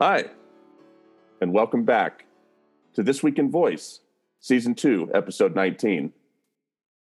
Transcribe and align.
Hi, 0.00 0.26
and 1.40 1.52
welcome 1.52 1.82
back 1.82 2.26
to 2.94 3.02
This 3.02 3.20
Week 3.24 3.36
in 3.36 3.50
Voice, 3.50 3.98
Season 4.38 4.72
2, 4.72 5.10
Episode 5.12 5.56
19. 5.56 6.12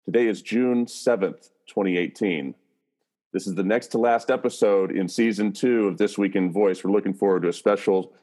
Today 0.05 0.27
is 0.27 0.43
June 0.43 0.86
7th, 0.86 1.50
2018. 1.65 2.54
This 3.32 3.47
is 3.47 3.55
the 3.55 3.64
next 3.64 3.87
to 3.87 3.97
last 3.97 4.29
episode 4.29 4.91
in 4.91 5.07
Season 5.07 5.51
2 5.51 5.87
of 5.87 5.97
This 5.97 6.19
Week 6.19 6.36
in 6.36 6.51
Voice. 6.54 6.83
We're 6.83 6.91
looking 6.91 7.15
forward 7.15 7.41
to 7.41 7.50
a 7.50 7.54
special 7.54 8.14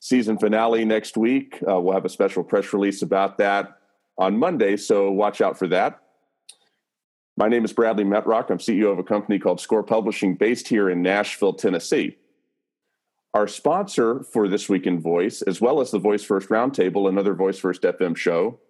season 0.00 0.38
finale 0.38 0.86
next 0.86 1.18
week. 1.18 1.58
Uh, 1.60 1.78
we'll 1.78 1.92
have 1.92 2.06
a 2.06 2.08
special 2.08 2.42
press 2.42 2.72
release 2.72 3.02
about 3.02 3.36
that 3.36 3.76
on 4.16 4.38
Monday, 4.38 4.78
so 4.78 5.10
watch 5.10 5.42
out 5.42 5.58
for 5.58 5.68
that. 5.68 6.00
My 7.36 7.48
name 7.48 7.66
is 7.66 7.74
Bradley 7.74 8.04
Metrock. 8.04 8.48
I'm 8.48 8.56
CEO 8.56 8.90
of 8.90 8.98
a 8.98 9.04
company 9.04 9.38
called 9.38 9.60
Score 9.60 9.82
Publishing 9.82 10.34
based 10.34 10.68
here 10.68 10.88
in 10.88 11.02
Nashville, 11.02 11.52
Tennessee. 11.52 12.16
Our 13.34 13.48
sponsor 13.48 14.22
for 14.22 14.46
This 14.46 14.68
Week 14.68 14.86
in 14.86 15.00
Voice, 15.00 15.42
as 15.42 15.60
well 15.60 15.80
as 15.80 15.90
the 15.90 15.98
Voice 15.98 16.22
First 16.22 16.50
Roundtable, 16.50 17.08
another 17.08 17.34
Voice 17.34 17.58
First 17.58 17.82
FM 17.82 18.16
show, 18.16 18.60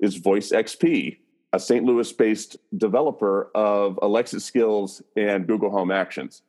is 0.00 0.16
Voice 0.16 0.52
XP, 0.52 1.18
a 1.52 1.60
St. 1.60 1.84
Louis 1.84 2.10
based 2.14 2.56
developer 2.78 3.50
of 3.54 3.98
Alexa 4.00 4.40
skills 4.40 5.02
and 5.16 5.46
Google 5.46 5.68
Home 5.68 5.90
Actions. 5.90 6.40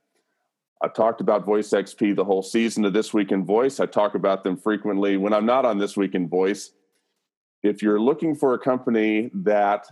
I've 0.81 0.93
talked 0.93 1.19
about 1.19 1.43
Voice 1.43 1.67
XP 1.71 2.15
the 2.15 2.23
whole 2.23 2.41
season 2.41 2.85
of 2.85 2.93
This 2.93 3.13
Week 3.13 3.33
in 3.33 3.43
Voice. 3.43 3.81
I 3.81 3.85
talk 3.85 4.15
about 4.15 4.45
them 4.45 4.55
frequently 4.55 5.17
when 5.17 5.33
I'm 5.33 5.45
not 5.45 5.65
on 5.65 5.77
This 5.77 5.97
Week 5.97 6.15
in 6.15 6.29
Voice. 6.29 6.71
If 7.63 7.83
you're 7.83 7.99
looking 7.99 8.33
for 8.33 8.53
a 8.53 8.59
company 8.59 9.29
that 9.33 9.87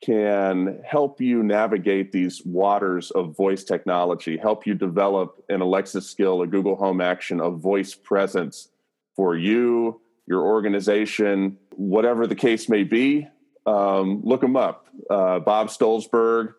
can 0.00 0.80
help 0.84 1.20
you 1.20 1.42
navigate 1.42 2.12
these 2.12 2.44
waters 2.44 3.10
of 3.12 3.36
voice 3.36 3.64
technology, 3.64 4.36
help 4.36 4.66
you 4.66 4.74
develop 4.74 5.42
an 5.48 5.60
Alexa 5.60 6.00
skill, 6.02 6.42
a 6.42 6.46
Google 6.46 6.76
Home 6.76 7.00
action, 7.00 7.40
a 7.40 7.50
voice 7.50 7.94
presence 7.94 8.68
for 9.16 9.36
you, 9.36 10.00
your 10.26 10.42
organization, 10.42 11.56
whatever 11.74 12.26
the 12.26 12.36
case 12.36 12.68
may 12.68 12.84
be. 12.84 13.26
Um, 13.66 14.20
look 14.24 14.40
them 14.40 14.56
up. 14.56 14.86
Uh, 15.10 15.40
Bob 15.40 15.68
Stolzberg, 15.68 16.54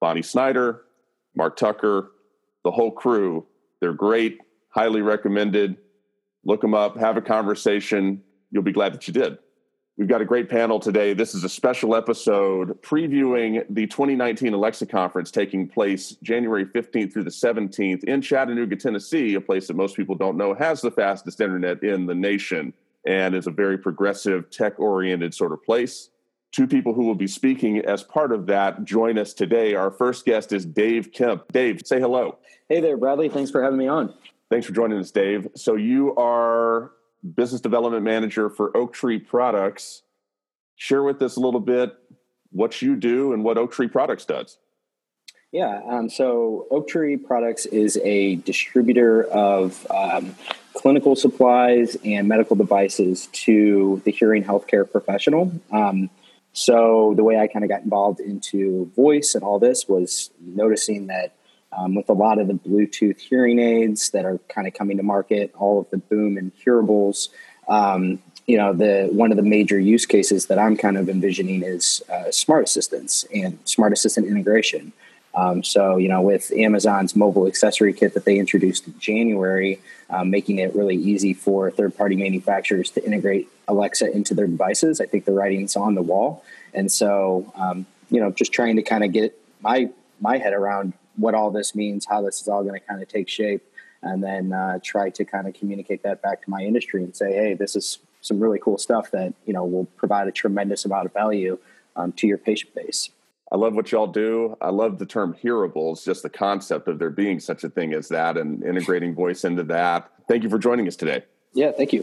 Bonnie 0.00 0.22
Snyder, 0.22 0.82
Mark 1.36 1.56
Tucker, 1.56 2.10
the 2.64 2.70
whole 2.70 2.90
crew. 2.90 3.46
They're 3.80 3.92
great, 3.92 4.38
highly 4.70 5.02
recommended. 5.02 5.76
Look 6.44 6.60
them 6.60 6.74
up, 6.74 6.96
have 6.98 7.16
a 7.16 7.22
conversation. 7.22 8.22
You'll 8.50 8.64
be 8.64 8.72
glad 8.72 8.92
that 8.94 9.06
you 9.06 9.14
did. 9.14 9.38
We've 9.98 10.08
got 10.08 10.22
a 10.22 10.24
great 10.24 10.48
panel 10.48 10.80
today. 10.80 11.12
This 11.12 11.34
is 11.34 11.44
a 11.44 11.50
special 11.50 11.94
episode 11.94 12.80
previewing 12.80 13.66
the 13.68 13.86
2019 13.86 14.54
Alexa 14.54 14.86
Conference 14.86 15.30
taking 15.30 15.68
place 15.68 16.16
January 16.22 16.64
15th 16.64 17.12
through 17.12 17.24
the 17.24 17.30
17th 17.30 18.02
in 18.04 18.22
Chattanooga, 18.22 18.74
Tennessee, 18.76 19.34
a 19.34 19.40
place 19.40 19.66
that 19.66 19.76
most 19.76 19.94
people 19.94 20.14
don't 20.14 20.38
know 20.38 20.54
has 20.54 20.80
the 20.80 20.90
fastest 20.90 21.42
internet 21.42 21.82
in 21.82 22.06
the 22.06 22.14
nation 22.14 22.72
and 23.06 23.34
is 23.34 23.46
a 23.46 23.50
very 23.50 23.76
progressive, 23.76 24.48
tech 24.48 24.80
oriented 24.80 25.34
sort 25.34 25.52
of 25.52 25.62
place. 25.62 26.08
Two 26.52 26.66
people 26.66 26.94
who 26.94 27.04
will 27.04 27.14
be 27.14 27.26
speaking 27.26 27.80
as 27.80 28.02
part 28.02 28.32
of 28.32 28.46
that 28.46 28.84
join 28.84 29.18
us 29.18 29.34
today. 29.34 29.74
Our 29.74 29.90
first 29.90 30.24
guest 30.24 30.54
is 30.54 30.64
Dave 30.64 31.12
Kemp. 31.12 31.44
Dave, 31.52 31.82
say 31.84 32.00
hello. 32.00 32.38
Hey 32.70 32.80
there, 32.80 32.96
Bradley. 32.96 33.28
Thanks 33.28 33.50
for 33.50 33.62
having 33.62 33.78
me 33.78 33.88
on. 33.88 34.14
Thanks 34.50 34.66
for 34.66 34.72
joining 34.72 34.98
us, 34.98 35.10
Dave. 35.10 35.48
So, 35.54 35.76
you 35.76 36.14
are 36.16 36.92
business 37.22 37.60
development 37.60 38.02
manager 38.02 38.48
for 38.50 38.76
Oak 38.76 38.92
Tree 38.92 39.18
Products. 39.18 40.02
Share 40.76 41.02
with 41.02 41.22
us 41.22 41.36
a 41.36 41.40
little 41.40 41.60
bit 41.60 41.94
what 42.50 42.82
you 42.82 42.96
do 42.96 43.32
and 43.32 43.44
what 43.44 43.58
Oak 43.58 43.72
Tree 43.72 43.88
Products 43.88 44.24
does. 44.24 44.58
Yeah, 45.52 45.82
um, 45.86 46.08
so 46.08 46.66
Oak 46.70 46.88
Tree 46.88 47.16
Products 47.16 47.66
is 47.66 47.98
a 47.98 48.36
distributor 48.36 49.24
of 49.24 49.86
um, 49.90 50.34
clinical 50.74 51.14
supplies 51.14 51.96
and 52.04 52.26
medical 52.26 52.56
devices 52.56 53.28
to 53.32 54.00
the 54.04 54.10
hearing 54.10 54.42
healthcare 54.42 54.90
professional. 54.90 55.52
Um, 55.70 56.08
so 56.54 57.12
the 57.16 57.24
way 57.24 57.38
I 57.38 57.46
kind 57.46 57.64
of 57.64 57.68
got 57.68 57.82
involved 57.82 58.20
into 58.20 58.90
voice 58.96 59.34
and 59.34 59.44
all 59.44 59.58
this 59.58 59.88
was 59.88 60.30
noticing 60.40 61.06
that 61.08 61.34
um, 61.76 61.94
with 61.94 62.08
a 62.08 62.12
lot 62.12 62.38
of 62.38 62.48
the 62.48 62.54
Bluetooth 62.54 63.18
hearing 63.18 63.58
aids 63.58 64.10
that 64.10 64.24
are 64.24 64.38
kind 64.48 64.66
of 64.66 64.74
coming 64.74 64.96
to 64.96 65.02
market, 65.02 65.52
all 65.58 65.80
of 65.80 65.90
the 65.90 65.98
boom 65.98 66.36
and 66.36 66.52
hearables. 66.64 67.28
Um, 67.68 68.18
you 68.46 68.56
know, 68.56 68.72
the 68.72 69.08
one 69.12 69.30
of 69.30 69.36
the 69.36 69.42
major 69.42 69.78
use 69.78 70.04
cases 70.04 70.46
that 70.46 70.58
I'm 70.58 70.76
kind 70.76 70.98
of 70.98 71.08
envisioning 71.08 71.62
is 71.62 72.02
uh, 72.12 72.30
smart 72.30 72.64
assistants 72.64 73.24
and 73.32 73.58
smart 73.64 73.92
assistant 73.92 74.26
integration. 74.26 74.92
Um, 75.34 75.62
so, 75.62 75.96
you 75.96 76.08
know, 76.08 76.20
with 76.20 76.52
Amazon's 76.52 77.16
mobile 77.16 77.46
accessory 77.46 77.94
kit 77.94 78.12
that 78.14 78.26
they 78.26 78.38
introduced 78.38 78.86
in 78.86 78.98
January, 78.98 79.80
um, 80.10 80.30
making 80.30 80.58
it 80.58 80.74
really 80.74 80.96
easy 80.96 81.32
for 81.32 81.70
third 81.70 81.96
party 81.96 82.16
manufacturers 82.16 82.90
to 82.90 83.04
integrate 83.04 83.48
Alexa 83.66 84.12
into 84.12 84.34
their 84.34 84.46
devices, 84.46 85.00
I 85.00 85.06
think 85.06 85.24
the 85.24 85.32
writing's 85.32 85.74
on 85.74 85.94
the 85.94 86.02
wall. 86.02 86.44
And 86.74 86.92
so, 86.92 87.50
um, 87.54 87.86
you 88.10 88.20
know, 88.20 88.30
just 88.30 88.52
trying 88.52 88.76
to 88.76 88.82
kind 88.82 89.04
of 89.04 89.12
get 89.12 89.38
my 89.60 89.88
my 90.20 90.38
head 90.38 90.52
around 90.52 90.92
what 91.16 91.34
all 91.34 91.50
this 91.50 91.74
means, 91.74 92.06
how 92.06 92.22
this 92.22 92.40
is 92.40 92.48
all 92.48 92.62
going 92.62 92.78
to 92.78 92.86
kind 92.86 93.02
of 93.02 93.08
take 93.08 93.28
shape, 93.28 93.62
and 94.02 94.22
then 94.22 94.52
uh, 94.52 94.78
try 94.82 95.10
to 95.10 95.24
kind 95.24 95.46
of 95.46 95.54
communicate 95.54 96.02
that 96.02 96.22
back 96.22 96.42
to 96.42 96.50
my 96.50 96.62
industry 96.62 97.02
and 97.02 97.14
say, 97.14 97.32
hey, 97.32 97.54
this 97.54 97.76
is 97.76 97.98
some 98.20 98.40
really 98.40 98.58
cool 98.58 98.78
stuff 98.78 99.10
that 99.10 99.34
you 99.46 99.52
know 99.52 99.64
will 99.64 99.84
provide 99.96 100.28
a 100.28 100.32
tremendous 100.32 100.84
amount 100.84 101.06
of 101.06 101.12
value 101.12 101.58
um, 101.96 102.12
to 102.12 102.26
your 102.26 102.38
patient 102.38 102.74
base. 102.74 103.10
I 103.50 103.56
love 103.56 103.74
what 103.74 103.92
y'all 103.92 104.06
do. 104.06 104.56
I 104.62 104.70
love 104.70 104.98
the 104.98 105.04
term 105.04 105.36
hearables, 105.42 106.04
just 106.04 106.22
the 106.22 106.30
concept 106.30 106.88
of 106.88 106.98
there 106.98 107.10
being 107.10 107.38
such 107.38 107.64
a 107.64 107.68
thing 107.68 107.92
as 107.92 108.08
that 108.08 108.38
and 108.38 108.64
integrating 108.64 109.14
voice 109.14 109.44
into 109.44 109.62
that. 109.64 110.10
Thank 110.26 110.42
you 110.42 110.48
for 110.48 110.58
joining 110.58 110.88
us 110.88 110.96
today. 110.96 111.22
Yeah, 111.52 111.72
thank 111.72 111.92
you. 111.92 112.02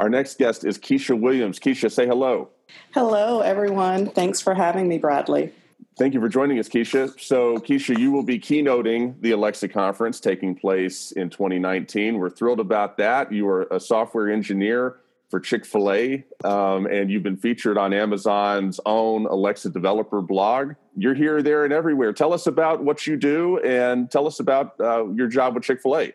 Our 0.00 0.08
next 0.08 0.38
guest 0.38 0.64
is 0.64 0.78
Keisha 0.78 1.18
Williams. 1.18 1.60
Keisha, 1.60 1.92
say 1.92 2.06
hello. 2.06 2.48
Hello, 2.92 3.40
everyone. 3.40 4.10
Thanks 4.10 4.40
for 4.40 4.54
having 4.54 4.88
me, 4.88 4.98
Bradley. 4.98 5.52
Thank 5.98 6.14
you 6.14 6.20
for 6.20 6.28
joining 6.28 6.58
us, 6.58 6.68
Keisha. 6.68 7.18
So, 7.20 7.58
Keisha, 7.58 7.98
you 7.98 8.10
will 8.10 8.22
be 8.22 8.38
keynoting 8.38 9.20
the 9.20 9.32
Alexa 9.32 9.68
conference 9.68 10.18
taking 10.18 10.54
place 10.54 11.12
in 11.12 11.28
2019. 11.30 12.18
We're 12.18 12.30
thrilled 12.30 12.60
about 12.60 12.96
that. 12.98 13.32
You 13.32 13.48
are 13.48 13.62
a 13.70 13.78
software 13.78 14.30
engineer 14.30 15.00
for 15.28 15.38
Chick 15.38 15.64
fil 15.64 15.92
A, 15.92 16.24
um, 16.44 16.86
and 16.86 17.10
you've 17.10 17.22
been 17.22 17.36
featured 17.36 17.78
on 17.78 17.92
Amazon's 17.92 18.80
own 18.84 19.26
Alexa 19.26 19.70
developer 19.70 20.20
blog. 20.20 20.72
You're 20.96 21.14
here, 21.14 21.42
there, 21.42 21.64
and 21.64 21.72
everywhere. 21.72 22.12
Tell 22.12 22.32
us 22.32 22.46
about 22.46 22.82
what 22.82 23.06
you 23.06 23.16
do 23.16 23.58
and 23.58 24.10
tell 24.10 24.26
us 24.26 24.40
about 24.40 24.74
uh, 24.80 25.06
your 25.12 25.28
job 25.28 25.54
with 25.54 25.64
Chick 25.64 25.80
fil 25.82 25.98
A. 25.98 26.12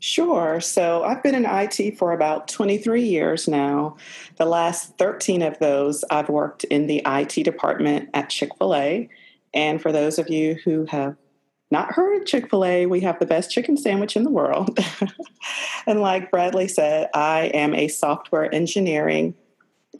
Sure. 0.00 0.60
So 0.60 1.02
I've 1.02 1.22
been 1.22 1.34
in 1.34 1.44
IT 1.44 1.98
for 1.98 2.12
about 2.12 2.46
23 2.48 3.02
years 3.02 3.48
now. 3.48 3.96
The 4.36 4.44
last 4.44 4.96
13 4.96 5.42
of 5.42 5.58
those, 5.58 6.04
I've 6.10 6.28
worked 6.28 6.64
in 6.64 6.86
the 6.86 7.02
IT 7.04 7.42
department 7.44 8.08
at 8.14 8.30
Chick 8.30 8.50
fil 8.58 8.76
A. 8.76 9.08
And 9.52 9.82
for 9.82 9.90
those 9.90 10.18
of 10.18 10.30
you 10.30 10.54
who 10.64 10.86
have 10.86 11.16
not 11.72 11.92
heard 11.92 12.26
Chick 12.26 12.48
fil 12.48 12.64
A, 12.64 12.86
we 12.86 13.00
have 13.00 13.18
the 13.18 13.26
best 13.26 13.50
chicken 13.50 13.76
sandwich 13.76 14.14
in 14.14 14.22
the 14.22 14.30
world. 14.30 14.78
and 15.86 16.00
like 16.00 16.30
Bradley 16.30 16.68
said, 16.68 17.10
I 17.12 17.46
am 17.46 17.74
a 17.74 17.88
software 17.88 18.54
engineering 18.54 19.34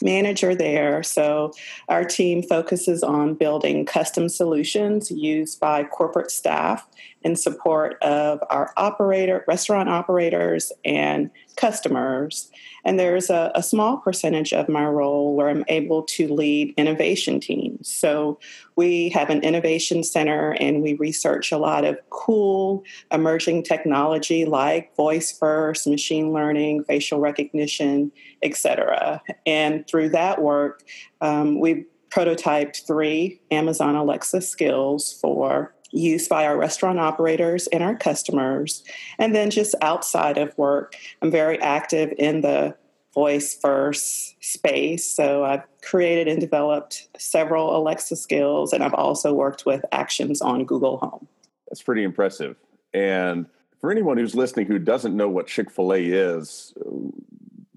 manager 0.00 0.54
there. 0.54 1.02
So 1.02 1.52
our 1.88 2.04
team 2.04 2.42
focuses 2.42 3.02
on 3.02 3.34
building 3.34 3.84
custom 3.84 4.28
solutions 4.28 5.10
used 5.10 5.58
by 5.58 5.82
corporate 5.84 6.30
staff 6.30 6.86
in 7.22 7.36
support 7.36 8.00
of 8.02 8.40
our 8.50 8.72
operator, 8.76 9.44
restaurant 9.48 9.88
operators 9.88 10.72
and 10.84 11.30
customers. 11.56 12.50
And 12.84 12.98
there's 12.98 13.28
a, 13.28 13.50
a, 13.54 13.62
small 13.62 13.96
percentage 13.96 14.52
of 14.52 14.68
my 14.68 14.86
role 14.86 15.34
where 15.34 15.48
I'm 15.48 15.64
able 15.68 16.04
to 16.04 16.32
lead 16.32 16.72
innovation 16.76 17.40
teams. 17.40 17.92
So 17.92 18.38
we 18.76 19.08
have 19.10 19.30
an 19.30 19.42
innovation 19.42 20.04
center 20.04 20.52
and 20.60 20.80
we 20.82 20.94
research 20.94 21.50
a 21.50 21.58
lot 21.58 21.84
of 21.84 21.98
cool 22.10 22.84
emerging 23.10 23.64
technology 23.64 24.44
like 24.44 24.94
voice 24.94 25.36
first, 25.36 25.86
machine 25.88 26.32
learning, 26.32 26.84
facial 26.84 27.18
recognition, 27.18 28.12
etc. 28.42 29.20
And 29.44 29.86
through 29.88 30.10
that 30.10 30.40
work, 30.40 30.84
um, 31.20 31.58
we 31.58 31.86
prototyped 32.10 32.86
three 32.86 33.40
Amazon 33.50 33.94
Alexa 33.94 34.40
skills 34.40 35.18
for 35.20 35.74
used 35.90 36.28
by 36.28 36.46
our 36.46 36.56
restaurant 36.56 36.98
operators 36.98 37.66
and 37.68 37.82
our 37.82 37.96
customers. 37.96 38.82
And 39.18 39.34
then 39.34 39.50
just 39.50 39.74
outside 39.82 40.38
of 40.38 40.56
work, 40.58 40.96
I'm 41.22 41.30
very 41.30 41.60
active 41.60 42.12
in 42.18 42.42
the 42.42 42.76
voice 43.14 43.58
first 43.58 44.36
space. 44.44 45.04
So 45.04 45.44
I've 45.44 45.64
created 45.82 46.28
and 46.28 46.40
developed 46.40 47.08
several 47.18 47.76
Alexa 47.76 48.16
skills, 48.16 48.72
and 48.72 48.84
I've 48.84 48.94
also 48.94 49.32
worked 49.32 49.66
with 49.66 49.84
actions 49.92 50.40
on 50.40 50.64
Google 50.64 50.98
Home. 50.98 51.26
That's 51.68 51.82
pretty 51.82 52.04
impressive. 52.04 52.56
And 52.94 53.46
for 53.80 53.90
anyone 53.90 54.18
who's 54.18 54.34
listening 54.34 54.66
who 54.66 54.78
doesn't 54.78 55.16
know 55.16 55.28
what 55.28 55.46
Chick 55.46 55.70
fil 55.70 55.92
A 55.92 55.98
is, 55.98 56.74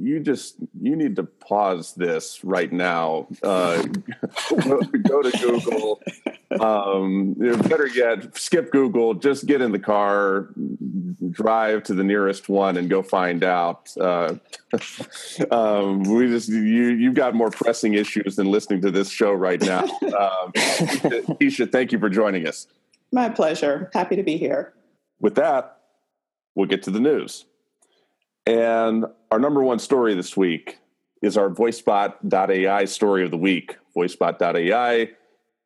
you 0.02 0.20
just 0.20 0.56
you 0.82 0.96
need 0.96 1.16
to 1.16 1.24
pause 1.24 1.94
this 1.94 2.44
right 2.44 2.72
now 2.72 3.28
uh, 3.44 3.82
go 3.82 5.22
to 5.22 5.32
google 5.42 6.02
um, 6.60 7.34
better 7.34 7.88
yet 7.88 8.36
skip 8.38 8.72
google 8.72 9.14
just 9.14 9.46
get 9.46 9.62
in 9.62 9.72
the 9.72 9.80
car 9.80 10.50
drive 11.30 11.84
to 11.84 11.94
the 11.94 12.04
nearest 12.04 12.50
one 12.50 12.78
and 12.78 12.90
go 12.90 13.02
find 13.02 13.44
out. 13.44 13.90
Uh, 14.00 14.36
um, 15.52 16.04
we 16.04 16.28
just 16.28 16.50
you 16.50 16.90
you've 16.90 17.14
got 17.14 17.36
more 17.36 17.50
pressing 17.50 17.94
issues 17.94 18.36
than 18.36 18.50
listening 18.50 18.82
to 18.82 18.92
this 18.92 19.10
show 19.10 19.32
right 19.32 19.62
now. 19.62 19.84
Um, 19.84 20.52
Keisha, 20.54 21.72
thank 21.72 21.92
you 21.92 22.00
for 22.00 22.10
joining 22.10 22.48
us. 22.48 22.68
My 23.12 23.30
pleasure. 23.30 23.90
Happy 23.94 24.16
to 24.16 24.24
be 24.24 24.38
here. 24.38 24.74
With 25.20 25.36
that, 25.36 25.80
we'll 26.56 26.68
get 26.68 26.84
to 26.84 26.92
the 26.92 27.00
news. 27.00 27.46
And 28.52 29.06
our 29.32 29.40
number 29.40 29.64
one 29.64 29.80
story 29.80 30.14
this 30.14 30.36
week 30.36 30.78
is 31.22 31.38
our 31.38 31.50
VoiceBot.ai 31.50 32.84
story 32.84 33.24
of 33.24 33.32
the 33.32 33.38
week. 33.38 33.78
VoiceBot.ai 33.96 35.12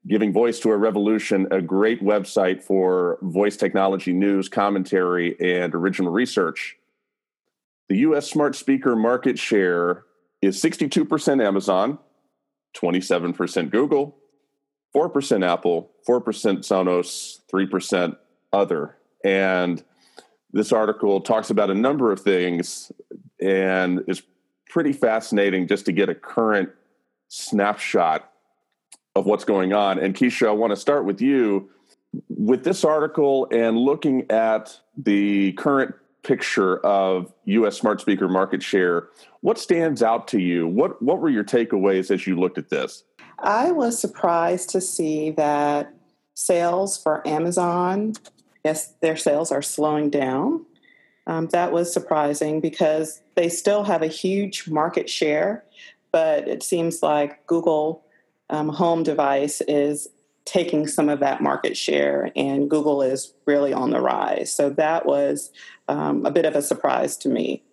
giving 0.07 0.31
voice 0.31 0.59
to 0.59 0.69
a 0.69 0.77
revolution, 0.77 1.47
a 1.49 1.63
great 1.63 2.03
website 2.03 2.61
for 2.61 3.17
voice 3.23 3.57
technology 3.57 4.13
news, 4.13 4.47
commentary, 4.47 5.35
and 5.39 5.73
original 5.73 6.11
research. 6.11 6.77
The 7.89 7.97
US 8.09 8.29
smart 8.29 8.55
speaker 8.55 8.95
market 8.95 9.39
share 9.39 10.03
is 10.43 10.61
62% 10.61 11.43
Amazon, 11.43 11.97
27% 12.77 13.71
Google, 13.71 14.15
4% 14.95 15.43
Apple, 15.43 15.89
4% 16.07 16.21
Sonos, 16.59 17.39
3% 17.51 18.15
other. 18.53 18.95
And 19.23 19.83
this 20.55 20.71
article 20.71 21.19
talks 21.19 21.49
about 21.49 21.69
a 21.69 21.73
number 21.73 22.13
of 22.13 22.21
things 22.21 22.89
and 23.41 24.01
is 24.07 24.23
pretty 24.69 24.93
fascinating 24.93 25.67
just 25.67 25.85
to 25.85 25.91
get 25.91 26.07
a 26.07 26.15
current 26.15 26.69
snapshot 27.27 28.31
of 29.17 29.25
what's 29.25 29.43
going 29.43 29.73
on. 29.73 29.99
And 29.99 30.15
Keisha, 30.15 30.47
I 30.47 30.51
want 30.51 30.71
to 30.71 30.77
start 30.77 31.03
with 31.03 31.21
you. 31.21 31.69
With 32.29 32.63
this 32.63 32.85
article 32.85 33.49
and 33.51 33.77
looking 33.77 34.31
at 34.31 34.79
the 34.97 35.51
current 35.53 35.93
picture 36.23 36.77
of 36.85 37.33
US 37.43 37.77
smart 37.77 37.99
speaker 37.99 38.29
market 38.29 38.63
share, 38.63 39.09
what 39.41 39.57
stands 39.57 40.01
out 40.01 40.29
to 40.29 40.39
you? 40.39 40.65
What 40.69 41.01
what 41.01 41.19
were 41.19 41.29
your 41.29 41.43
takeaways 41.43 42.09
as 42.09 42.25
you 42.25 42.39
looked 42.39 42.57
at 42.57 42.69
this? 42.69 43.03
I 43.39 43.73
was 43.73 43.99
surprised 43.99 44.69
to 44.69 44.79
see 44.79 45.31
that 45.31 45.93
sales 46.33 46.97
for 46.97 47.27
Amazon, 47.27 48.13
yes, 48.65 48.95
their 48.99 49.15
sales 49.15 49.51
are 49.51 49.61
slowing 49.61 50.09
down. 50.09 50.65
Um, 51.27 51.47
that 51.47 51.71
was 51.71 51.93
surprising 51.93 52.59
because 52.59 53.21
they 53.35 53.47
still 53.47 53.83
have 53.83 54.01
a 54.01 54.07
huge 54.07 54.67
market 54.67 55.07
share, 55.09 55.63
but 56.11 56.47
it 56.47 56.63
seems 56.63 57.01
like 57.03 57.45
Google 57.45 58.03
um, 58.49 58.69
home 58.69 59.03
device 59.03 59.61
is 59.67 60.07
taking 60.45 60.87
some 60.87 61.09
of 61.09 61.19
that 61.19 61.41
market 61.41 61.77
share, 61.77 62.31
and 62.35 62.69
Google 62.69 63.01
is 63.01 63.33
really 63.45 63.73
on 63.73 63.91
the 63.91 64.01
rise. 64.01 64.51
So 64.51 64.69
that 64.71 65.05
was 65.05 65.51
um, 65.87 66.25
a 66.25 66.31
bit 66.31 66.45
of 66.45 66.55
a 66.55 66.61
surprise 66.61 67.17
to 67.17 67.29
me. 67.29 67.63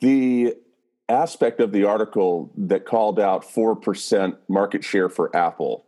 The 0.00 0.54
aspect 1.08 1.60
of 1.60 1.72
the 1.72 1.84
article 1.84 2.50
that 2.56 2.84
called 2.84 3.18
out 3.18 3.42
4% 3.42 4.36
market 4.48 4.84
share 4.84 5.08
for 5.08 5.34
Apple. 5.34 5.86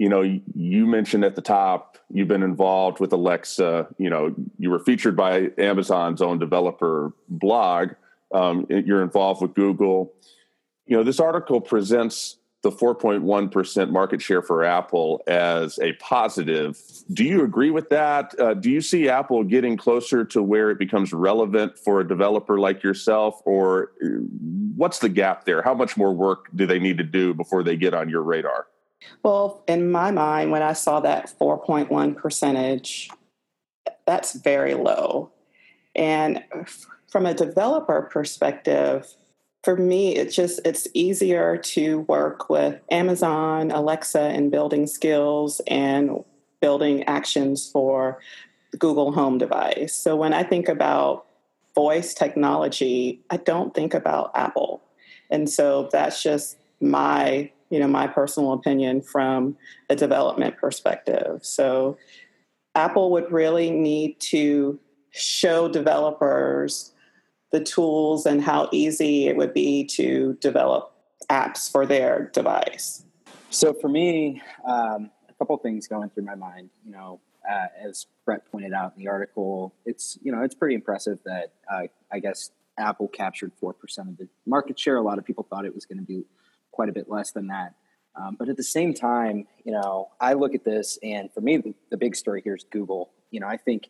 You 0.00 0.08
know, 0.08 0.22
you 0.22 0.86
mentioned 0.86 1.26
at 1.26 1.36
the 1.36 1.42
top 1.42 1.98
you've 2.08 2.26
been 2.26 2.42
involved 2.42 3.00
with 3.00 3.12
Alexa. 3.12 3.86
You 3.98 4.08
know, 4.08 4.34
you 4.58 4.70
were 4.70 4.78
featured 4.78 5.14
by 5.14 5.50
Amazon's 5.58 6.22
own 6.22 6.38
developer 6.38 7.12
blog. 7.28 7.90
Um, 8.32 8.66
you're 8.70 9.02
involved 9.02 9.42
with 9.42 9.52
Google. 9.52 10.14
You 10.86 10.96
know, 10.96 11.02
this 11.02 11.20
article 11.20 11.60
presents 11.60 12.38
the 12.62 12.70
4.1% 12.70 13.90
market 13.90 14.22
share 14.22 14.40
for 14.40 14.64
Apple 14.64 15.22
as 15.26 15.78
a 15.80 15.92
positive. 15.94 16.80
Do 17.12 17.22
you 17.22 17.44
agree 17.44 17.70
with 17.70 17.90
that? 17.90 18.34
Uh, 18.40 18.54
do 18.54 18.70
you 18.70 18.80
see 18.80 19.06
Apple 19.06 19.44
getting 19.44 19.76
closer 19.76 20.24
to 20.24 20.42
where 20.42 20.70
it 20.70 20.78
becomes 20.78 21.12
relevant 21.12 21.78
for 21.78 22.00
a 22.00 22.08
developer 22.08 22.58
like 22.58 22.82
yourself? 22.82 23.42
Or 23.44 23.92
uh, 24.02 24.08
what's 24.76 25.00
the 25.00 25.10
gap 25.10 25.44
there? 25.44 25.60
How 25.60 25.74
much 25.74 25.98
more 25.98 26.14
work 26.14 26.46
do 26.54 26.64
they 26.64 26.78
need 26.78 26.96
to 26.96 27.04
do 27.04 27.34
before 27.34 27.62
they 27.62 27.76
get 27.76 27.92
on 27.92 28.08
your 28.08 28.22
radar? 28.22 28.66
Well, 29.22 29.62
in 29.66 29.90
my 29.90 30.10
mind, 30.10 30.50
when 30.50 30.62
I 30.62 30.72
saw 30.72 31.00
that 31.00 31.32
4.1 31.40 32.16
percentage, 32.16 33.10
that's 34.06 34.34
very 34.34 34.74
low. 34.74 35.30
And 35.94 36.44
from 37.10 37.26
a 37.26 37.34
developer 37.34 38.02
perspective, 38.02 39.14
for 39.62 39.76
me 39.76 40.16
it's 40.16 40.34
just 40.34 40.60
it's 40.64 40.86
easier 40.94 41.56
to 41.56 42.00
work 42.00 42.48
with 42.48 42.80
amazon 42.90 43.70
alexa 43.70 44.20
and 44.20 44.50
building 44.50 44.86
skills 44.86 45.60
and 45.66 46.24
building 46.60 47.02
actions 47.04 47.70
for 47.70 48.18
google 48.78 49.12
home 49.12 49.38
device 49.38 49.94
so 49.94 50.16
when 50.16 50.32
i 50.32 50.42
think 50.42 50.68
about 50.68 51.26
voice 51.74 52.14
technology 52.14 53.20
i 53.30 53.36
don't 53.36 53.74
think 53.74 53.94
about 53.94 54.30
apple 54.34 54.82
and 55.30 55.48
so 55.48 55.88
that's 55.92 56.22
just 56.22 56.56
my 56.80 57.50
you 57.70 57.78
know 57.78 57.88
my 57.88 58.06
personal 58.06 58.52
opinion 58.52 59.00
from 59.00 59.56
a 59.88 59.96
development 59.96 60.56
perspective 60.58 61.40
so 61.42 61.96
apple 62.74 63.10
would 63.10 63.30
really 63.32 63.70
need 63.70 64.18
to 64.20 64.78
show 65.12 65.68
developers 65.68 66.92
the 67.50 67.60
tools 67.60 68.26
and 68.26 68.42
how 68.42 68.68
easy 68.72 69.26
it 69.26 69.36
would 69.36 69.52
be 69.52 69.84
to 69.84 70.36
develop 70.40 70.92
apps 71.28 71.70
for 71.70 71.86
their 71.86 72.30
device? 72.32 73.04
So 73.50 73.72
for 73.72 73.88
me, 73.88 74.42
um, 74.64 75.10
a 75.28 75.32
couple 75.38 75.56
things 75.58 75.88
going 75.88 76.10
through 76.10 76.24
my 76.24 76.36
mind. 76.36 76.70
You 76.84 76.92
know, 76.92 77.20
uh, 77.50 77.66
as 77.84 78.06
Bret 78.24 78.50
pointed 78.50 78.72
out 78.72 78.92
in 78.96 79.02
the 79.02 79.08
article, 79.08 79.74
it's 79.84 80.18
you 80.22 80.30
know 80.30 80.42
it's 80.42 80.54
pretty 80.54 80.74
impressive 80.74 81.18
that 81.24 81.52
uh, 81.72 81.82
I 82.12 82.20
guess 82.20 82.50
Apple 82.78 83.08
captured 83.08 83.52
four 83.58 83.72
percent 83.72 84.08
of 84.08 84.18
the 84.18 84.28
market 84.46 84.78
share. 84.78 84.96
A 84.96 85.02
lot 85.02 85.18
of 85.18 85.24
people 85.24 85.46
thought 85.50 85.64
it 85.64 85.74
was 85.74 85.84
going 85.84 85.98
to 85.98 86.04
be 86.04 86.24
quite 86.72 86.88
a 86.88 86.92
bit 86.92 87.08
less 87.08 87.32
than 87.32 87.48
that. 87.48 87.74
Um, 88.16 88.36
but 88.38 88.48
at 88.48 88.56
the 88.56 88.62
same 88.62 88.92
time, 88.92 89.46
you 89.64 89.72
know, 89.72 90.08
I 90.20 90.34
look 90.34 90.54
at 90.54 90.64
this, 90.64 90.98
and 91.02 91.32
for 91.32 91.40
me, 91.40 91.58
the, 91.58 91.74
the 91.90 91.96
big 91.96 92.16
story 92.16 92.42
here 92.42 92.54
is 92.54 92.64
Google. 92.70 93.10
You 93.30 93.40
know, 93.40 93.46
I 93.46 93.56
think 93.56 93.88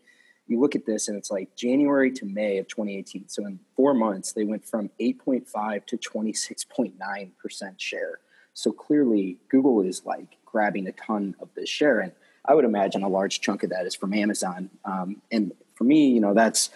you 0.51 0.61
look 0.61 0.75
at 0.75 0.85
this 0.85 1.09
and 1.09 1.17
it's 1.17 1.31
like 1.31 1.55
January 1.57 2.11
to 2.11 2.27
May 2.27 2.59
of 2.59 2.67
2018. 2.67 3.29
So 3.29 3.47
in 3.47 3.61
four 3.77 3.95
months, 3.95 4.33
they 4.33 4.45
went 4.45 4.67
from 4.67 4.91
8.5 5.01 5.87
to 5.87 5.97
26.9% 5.97 7.75
share. 7.79 8.19
So 8.53 8.73
clearly, 8.73 9.39
Google 9.49 9.81
is 9.83 10.05
like 10.05 10.37
grabbing 10.45 10.89
a 10.89 10.93
ton 10.93 11.37
of 11.41 11.49
this 11.55 11.69
share. 11.69 12.01
And 12.01 12.13
I 12.45 12.55
would 12.55 12.65
imagine 12.65 13.05
a 13.05 13.09
large 13.09 13.41
chunk 13.41 13.63
of 13.63 13.71
that 13.71 13.87
is 13.87 13.95
from 13.95 14.13
Amazon. 14.13 14.71
Um, 14.85 15.23
and 15.31 15.53
for 15.75 15.85
me, 15.85 16.09
you 16.09 16.21
know, 16.21 16.35
that's 16.35 16.71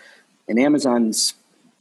in 0.47 0.59
Amazon's 0.59 1.35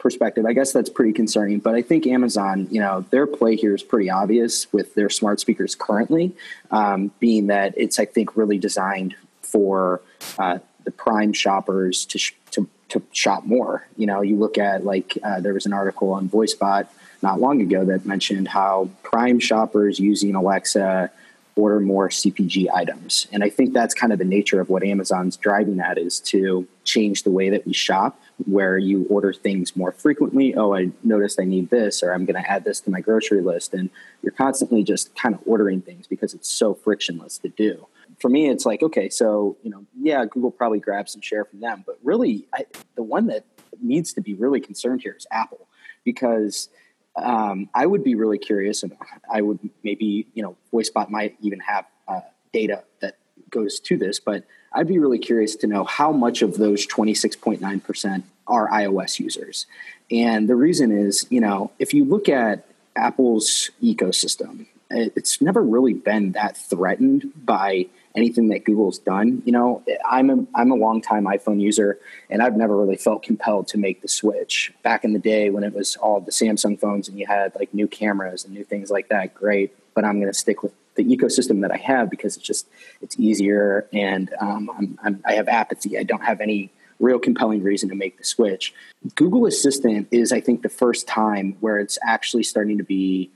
perspective, 0.03 0.45
I 0.45 0.51
guess 0.51 0.73
that's 0.73 0.89
pretty 0.89 1.13
concerning. 1.13 1.59
But 1.59 1.75
I 1.75 1.81
think 1.81 2.05
Amazon, 2.05 2.67
you 2.69 2.81
know, 2.81 3.05
their 3.09 3.25
play 3.25 3.55
here 3.55 3.73
is 3.73 3.81
pretty 3.81 4.09
obvious 4.09 4.71
with 4.73 4.93
their 4.95 5.09
smart 5.09 5.39
speakers 5.39 5.73
currently, 5.75 6.35
um, 6.69 7.11
being 7.19 7.47
that 7.47 7.73
it's, 7.77 7.97
I 7.97 8.05
think, 8.05 8.35
really 8.35 8.57
designed 8.57 9.15
for 9.41 10.01
uh, 10.37 10.59
the 10.83 10.91
prime 10.91 11.31
shoppers 11.31 12.05
to, 12.07 12.17
sh- 12.17 12.35
to, 12.51 12.69
to 12.89 13.01
shop 13.13 13.45
more. 13.45 13.87
You 13.95 14.05
know, 14.05 14.21
you 14.21 14.35
look 14.35 14.57
at 14.57 14.83
like 14.83 15.17
uh, 15.23 15.39
there 15.39 15.53
was 15.53 15.65
an 15.65 15.73
article 15.73 16.11
on 16.11 16.27
VoiceBot 16.27 16.87
not 17.21 17.39
long 17.39 17.61
ago 17.61 17.85
that 17.85 18.05
mentioned 18.05 18.49
how 18.49 18.89
prime 19.03 19.39
shoppers 19.39 19.99
using 19.99 20.35
Alexa 20.35 21.09
order 21.55 21.79
more 21.79 22.09
CPG 22.09 22.67
items. 22.73 23.27
And 23.31 23.41
I 23.41 23.49
think 23.49 23.73
that's 23.73 23.93
kind 23.93 24.11
of 24.11 24.19
the 24.19 24.25
nature 24.25 24.59
of 24.59 24.69
what 24.69 24.83
Amazon's 24.83 25.37
driving 25.37 25.79
at 25.79 25.97
is 25.97 26.19
to 26.21 26.67
change 26.83 27.23
the 27.23 27.31
way 27.31 27.49
that 27.49 27.65
we 27.65 27.71
shop, 27.71 28.19
where 28.45 28.77
you 28.77 29.05
order 29.09 29.33
things 29.33 29.75
more 29.75 29.91
frequently. 29.91 30.55
Oh, 30.55 30.73
I 30.73 30.91
noticed 31.03 31.39
I 31.39 31.45
need 31.45 31.69
this, 31.69 32.03
or 32.03 32.13
I'm 32.13 32.25
going 32.25 32.41
to 32.41 32.49
add 32.49 32.63
this 32.63 32.79
to 32.81 32.91
my 32.91 33.01
grocery 33.01 33.41
list. 33.41 33.73
And 33.73 33.89
you're 34.21 34.31
constantly 34.31 34.83
just 34.83 35.15
kind 35.15 35.35
of 35.35 35.41
ordering 35.45 35.81
things 35.81 36.07
because 36.07 36.33
it's 36.33 36.49
so 36.49 36.73
frictionless 36.73 37.37
to 37.39 37.49
do 37.49 37.87
for 38.19 38.29
me, 38.29 38.49
it's 38.49 38.65
like, 38.65 38.81
okay, 38.81 39.09
so, 39.09 39.57
you 39.63 39.69
know, 39.69 39.85
yeah, 39.99 40.25
Google 40.25 40.51
probably 40.51 40.79
grabs 40.79 41.11
some 41.11 41.21
share 41.21 41.45
from 41.45 41.59
them, 41.59 41.83
but 41.85 41.97
really, 42.03 42.47
I, 42.53 42.65
the 42.95 43.03
one 43.03 43.27
that 43.27 43.45
needs 43.81 44.13
to 44.13 44.21
be 44.21 44.33
really 44.33 44.61
concerned 44.61 45.01
here 45.01 45.15
is 45.17 45.27
Apple 45.31 45.67
because 46.03 46.69
um, 47.15 47.69
I 47.73 47.85
would 47.85 48.03
be 48.03 48.15
really 48.15 48.37
curious, 48.37 48.83
and 48.83 48.95
I 49.31 49.41
would 49.41 49.59
maybe, 49.83 50.27
you 50.33 50.43
know, 50.43 50.55
VoiceBot 50.71 51.09
might 51.09 51.35
even 51.41 51.59
have 51.59 51.85
uh, 52.07 52.21
data 52.51 52.83
that 53.01 53.17
goes 53.49 53.79
to 53.81 53.97
this, 53.97 54.19
but 54.19 54.45
I'd 54.71 54.87
be 54.87 54.99
really 54.99 55.19
curious 55.19 55.55
to 55.57 55.67
know 55.67 55.83
how 55.83 56.11
much 56.11 56.41
of 56.41 56.57
those 56.57 56.87
26.9% 56.87 58.23
are 58.47 58.69
iOS 58.69 59.19
users. 59.19 59.65
And 60.11 60.47
the 60.47 60.55
reason 60.55 60.91
is, 60.91 61.25
you 61.29 61.41
know, 61.41 61.71
if 61.79 61.93
you 61.93 62.05
look 62.05 62.29
at 62.29 62.65
Apple's 62.95 63.71
ecosystem, 63.81 64.67
it's 64.89 65.41
never 65.41 65.63
really 65.63 65.93
been 65.93 66.33
that 66.33 66.55
threatened 66.55 67.31
by 67.35 67.87
anything 68.15 68.49
that 68.49 68.63
Google's 68.63 68.99
done. 68.99 69.41
You 69.45 69.51
know, 69.51 69.83
I'm 70.07 70.29
a 70.29 70.45
I'm 70.53 70.71
a 70.71 70.75
longtime 70.75 71.25
iPhone 71.25 71.59
user, 71.59 71.99
and 72.29 72.41
I've 72.41 72.55
never 72.55 72.77
really 72.77 72.95
felt 72.95 73.23
compelled 73.23 73.67
to 73.69 73.77
make 73.77 74.01
the 74.01 74.07
switch. 74.07 74.71
Back 74.83 75.03
in 75.03 75.13
the 75.13 75.19
day 75.19 75.49
when 75.49 75.63
it 75.63 75.73
was 75.73 75.95
all 75.97 76.19
the 76.19 76.31
Samsung 76.31 76.79
phones 76.79 77.07
and 77.07 77.17
you 77.17 77.25
had 77.25 77.55
like 77.55 77.73
new 77.73 77.87
cameras 77.87 78.45
and 78.45 78.53
new 78.53 78.63
things 78.63 78.91
like 78.91 79.09
that, 79.09 79.33
great. 79.33 79.75
But 79.93 80.05
I'm 80.05 80.19
going 80.19 80.31
to 80.31 80.37
stick 80.37 80.63
with 80.63 80.73
the 80.95 81.03
ecosystem 81.03 81.61
that 81.61 81.71
I 81.71 81.77
have 81.77 82.09
because 82.09 82.37
it's 82.37 82.45
just 82.45 82.67
it's 83.01 83.19
easier, 83.19 83.87
and 83.91 84.31
um, 84.39 84.69
I'm, 84.77 84.99
I'm, 85.03 85.23
I 85.25 85.33
have 85.33 85.47
apathy. 85.47 85.97
I 85.97 86.03
don't 86.03 86.23
have 86.23 86.41
any 86.41 86.69
real 87.03 87.19
compelling 87.19 87.61
reason 87.61 87.89
to 87.89 87.95
make 87.95 88.17
the 88.17 88.23
switch. 88.23 88.73
Google 89.15 89.45
Assistant 89.45 90.07
is, 90.11 90.31
I 90.31 90.39
think, 90.39 90.61
the 90.61 90.69
first 90.69 91.07
time 91.07 91.57
where 91.59 91.77
it's 91.77 91.99
actually 92.07 92.43
starting 92.43 92.77
to 92.77 92.83
be 92.83 93.29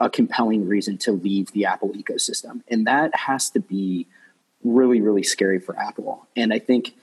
a 0.00 0.08
compelling 0.08 0.68
reason 0.68 0.96
to 0.98 1.12
leave 1.12 1.50
the 1.52 1.64
Apple 1.64 1.90
ecosystem. 1.90 2.62
And 2.68 2.86
that 2.86 3.14
has 3.14 3.50
to 3.50 3.60
be 3.60 4.06
really, 4.62 5.00
really 5.00 5.24
scary 5.24 5.58
for 5.58 5.76
Apple. 5.76 6.28
And 6.36 6.52
I 6.52 6.60
think 6.60 6.94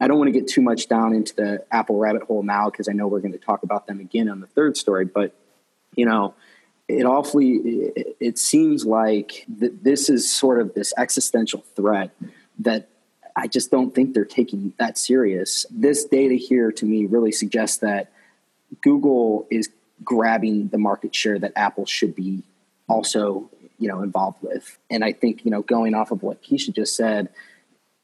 I 0.00 0.08
don't 0.08 0.18
want 0.18 0.32
to 0.32 0.38
get 0.38 0.48
too 0.48 0.62
much 0.62 0.88
down 0.88 1.14
into 1.14 1.34
the 1.34 1.64
Apple 1.70 1.98
rabbit 1.98 2.22
hole 2.22 2.42
now 2.42 2.70
because 2.70 2.88
I 2.88 2.92
know 2.92 3.06
we're 3.06 3.20
going 3.20 3.32
to 3.32 3.38
talk 3.38 3.62
about 3.62 3.86
them 3.86 4.00
again 4.00 4.28
on 4.30 4.40
the 4.40 4.46
third 4.46 4.76
story. 4.76 5.04
But, 5.04 5.34
you 5.94 6.06
know, 6.06 6.34
it 6.88 7.04
awfully, 7.04 7.60
it, 8.20 8.38
seems 8.38 8.86
like 8.86 9.44
th- 9.60 9.72
this 9.82 10.08
is 10.08 10.30
sort 10.32 10.60
of 10.60 10.72
this 10.72 10.94
existential 10.96 11.62
threat 11.76 12.12
that 12.60 12.88
I 13.38 13.46
just 13.46 13.70
don't 13.70 13.94
think 13.94 14.14
they're 14.14 14.24
taking 14.24 14.72
that 14.78 14.98
serious. 14.98 15.64
This 15.70 16.04
data 16.04 16.34
here 16.34 16.72
to 16.72 16.84
me 16.84 17.06
really 17.06 17.30
suggests 17.30 17.78
that 17.78 18.10
Google 18.82 19.46
is 19.48 19.70
grabbing 20.02 20.68
the 20.68 20.78
market 20.78 21.14
share 21.14 21.38
that 21.38 21.52
Apple 21.54 21.86
should 21.86 22.16
be 22.16 22.42
also, 22.88 23.48
you 23.78 23.86
know, 23.86 24.02
involved 24.02 24.38
with. 24.42 24.76
And 24.90 25.04
I 25.04 25.12
think, 25.12 25.44
you 25.44 25.52
know, 25.52 25.62
going 25.62 25.94
off 25.94 26.10
of 26.10 26.24
what 26.24 26.42
Keisha 26.42 26.74
just 26.74 26.96
said, 26.96 27.28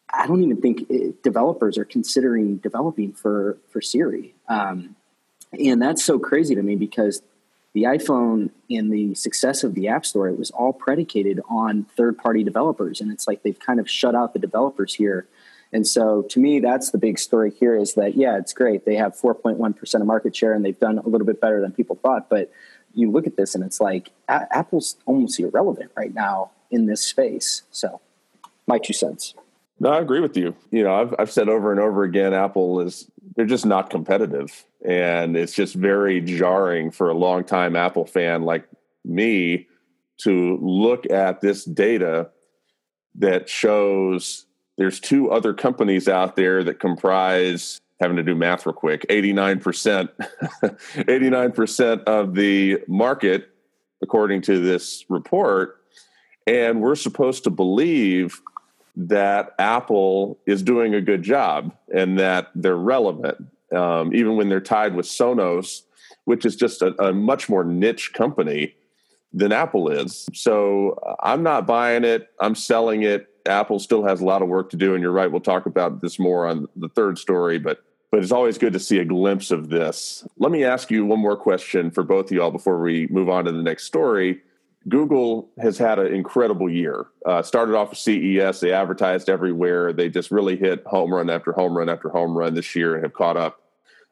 I 0.08 0.28
don't 0.28 0.40
even 0.44 0.60
think 0.60 0.88
it, 0.88 1.24
developers 1.24 1.78
are 1.78 1.84
considering 1.84 2.58
developing 2.58 3.12
for 3.12 3.58
for 3.70 3.80
Siri. 3.80 4.34
Um, 4.48 4.94
and 5.52 5.82
that's 5.82 6.04
so 6.04 6.20
crazy 6.20 6.54
to 6.54 6.62
me 6.62 6.76
because 6.76 7.22
the 7.74 7.82
iPhone 7.82 8.50
and 8.70 8.92
the 8.92 9.14
success 9.14 9.64
of 9.64 9.74
the 9.74 9.88
App 9.88 10.06
Store 10.06 10.28
it 10.28 10.38
was 10.38 10.50
all 10.52 10.72
predicated 10.72 11.40
on 11.50 11.86
third 11.96 12.16
party 12.16 12.42
developers, 12.42 13.00
and 13.00 13.12
it's 13.12 13.28
like 13.28 13.42
they've 13.42 13.58
kind 13.58 13.80
of 13.80 13.90
shut 13.90 14.14
out 14.14 14.32
the 14.32 14.38
developers 14.38 14.94
here 14.94 15.26
and 15.74 15.84
so 15.84 16.22
to 16.30 16.38
me, 16.38 16.60
that's 16.60 16.90
the 16.92 16.98
big 16.98 17.18
story 17.18 17.50
here 17.50 17.76
is 17.76 17.94
that, 17.94 18.16
yeah, 18.16 18.38
it's 18.38 18.52
great. 18.52 18.84
They 18.84 18.94
have 18.94 19.16
4.1% 19.16 19.94
of 19.94 20.06
market 20.06 20.34
share 20.36 20.52
and 20.52 20.64
they've 20.64 20.78
done 20.78 20.98
a 20.98 21.08
little 21.08 21.26
bit 21.26 21.40
better 21.40 21.60
than 21.60 21.72
people 21.72 21.96
thought. 21.96 22.30
But 22.30 22.52
you 22.94 23.10
look 23.10 23.26
at 23.26 23.36
this 23.36 23.56
and 23.56 23.64
it's 23.64 23.80
like 23.80 24.12
a- 24.28 24.46
Apple's 24.56 24.96
almost 25.04 25.40
irrelevant 25.40 25.90
right 25.96 26.14
now 26.14 26.52
in 26.70 26.86
this 26.86 27.02
space. 27.02 27.62
So 27.72 28.00
my 28.68 28.78
two 28.78 28.92
cents. 28.92 29.34
No, 29.80 29.90
I 29.90 29.98
agree 29.98 30.20
with 30.20 30.36
you. 30.36 30.54
You 30.70 30.84
know, 30.84 30.94
I've, 30.94 31.14
I've 31.18 31.32
said 31.32 31.48
over 31.48 31.72
and 31.72 31.80
over 31.80 32.04
again, 32.04 32.32
Apple 32.32 32.78
is, 32.78 33.10
they're 33.36 33.46
just 33.46 33.66
not 33.66 33.90
competitive. 33.90 34.64
And 34.86 35.36
it's 35.36 35.54
just 35.54 35.74
very 35.74 36.20
jarring 36.20 36.90
for 36.90 37.08
a 37.08 37.14
long 37.14 37.44
time 37.44 37.76
Apple 37.76 38.06
fan 38.06 38.42
like 38.42 38.68
me 39.04 39.66
to 40.18 40.58
look 40.62 41.10
at 41.10 41.40
this 41.40 41.64
data 41.64 42.30
that 43.16 43.48
shows 43.48 44.46
there's 44.76 45.00
two 45.00 45.30
other 45.30 45.54
companies 45.54 46.08
out 46.08 46.36
there 46.36 46.62
that 46.64 46.80
comprise 46.80 47.80
having 48.00 48.16
to 48.16 48.22
do 48.22 48.34
math 48.34 48.66
real 48.66 48.72
quick 48.72 49.06
89% 49.08 50.08
89% 50.62 52.04
of 52.06 52.34
the 52.34 52.78
market 52.88 53.50
according 54.02 54.42
to 54.42 54.60
this 54.60 55.04
report 55.08 55.80
and 56.46 56.80
we're 56.80 56.96
supposed 56.96 57.44
to 57.44 57.50
believe 57.50 58.42
that 58.96 59.54
apple 59.58 60.38
is 60.46 60.62
doing 60.62 60.94
a 60.94 61.00
good 61.00 61.22
job 61.22 61.72
and 61.94 62.18
that 62.18 62.50
they're 62.54 62.76
relevant 62.76 63.36
um, 63.74 64.14
even 64.14 64.36
when 64.36 64.48
they're 64.48 64.60
tied 64.60 64.94
with 64.94 65.06
sonos 65.06 65.82
which 66.24 66.44
is 66.46 66.56
just 66.56 66.80
a, 66.80 66.94
a 67.02 67.12
much 67.12 67.48
more 67.48 67.64
niche 67.64 68.12
company 68.12 68.74
than 69.32 69.52
apple 69.52 69.88
is 69.88 70.26
so 70.32 70.98
i'm 71.22 71.42
not 71.42 71.66
buying 71.66 72.04
it 72.04 72.28
i'm 72.40 72.54
selling 72.54 73.02
it 73.02 73.28
Apple 73.46 73.78
still 73.78 74.04
has 74.04 74.20
a 74.20 74.24
lot 74.24 74.42
of 74.42 74.48
work 74.48 74.70
to 74.70 74.76
do, 74.76 74.94
and 74.94 75.02
you're 75.02 75.12
right. 75.12 75.30
We'll 75.30 75.40
talk 75.40 75.66
about 75.66 76.00
this 76.00 76.18
more 76.18 76.46
on 76.46 76.66
the 76.76 76.88
third 76.88 77.18
story, 77.18 77.58
but 77.58 77.82
but 78.10 78.22
it's 78.22 78.32
always 78.32 78.58
good 78.58 78.72
to 78.74 78.78
see 78.78 78.98
a 78.98 79.04
glimpse 79.04 79.50
of 79.50 79.70
this. 79.70 80.24
Let 80.38 80.52
me 80.52 80.62
ask 80.62 80.88
you 80.88 81.04
one 81.04 81.18
more 81.18 81.36
question 81.36 81.90
for 81.90 82.04
both 82.04 82.26
of 82.26 82.32
y'all 82.32 82.52
before 82.52 82.80
we 82.80 83.08
move 83.08 83.28
on 83.28 83.44
to 83.44 83.52
the 83.52 83.62
next 83.62 83.84
story. 83.84 84.40
Google 84.88 85.48
has 85.58 85.78
had 85.78 85.98
an 85.98 86.14
incredible 86.14 86.70
year. 86.70 87.06
Uh, 87.24 87.42
started 87.42 87.74
off 87.74 87.90
with 87.90 87.98
CES, 87.98 88.60
they 88.60 88.72
advertised 88.72 89.28
everywhere. 89.28 89.92
They 89.92 90.08
just 90.08 90.30
really 90.30 90.56
hit 90.56 90.84
home 90.86 91.12
run 91.12 91.30
after 91.30 91.52
home 91.52 91.76
run 91.76 91.88
after 91.88 92.10
home 92.10 92.36
run 92.36 92.54
this 92.54 92.74
year 92.74 92.94
and 92.94 93.02
have 93.02 93.14
caught 93.14 93.36
up. 93.36 93.60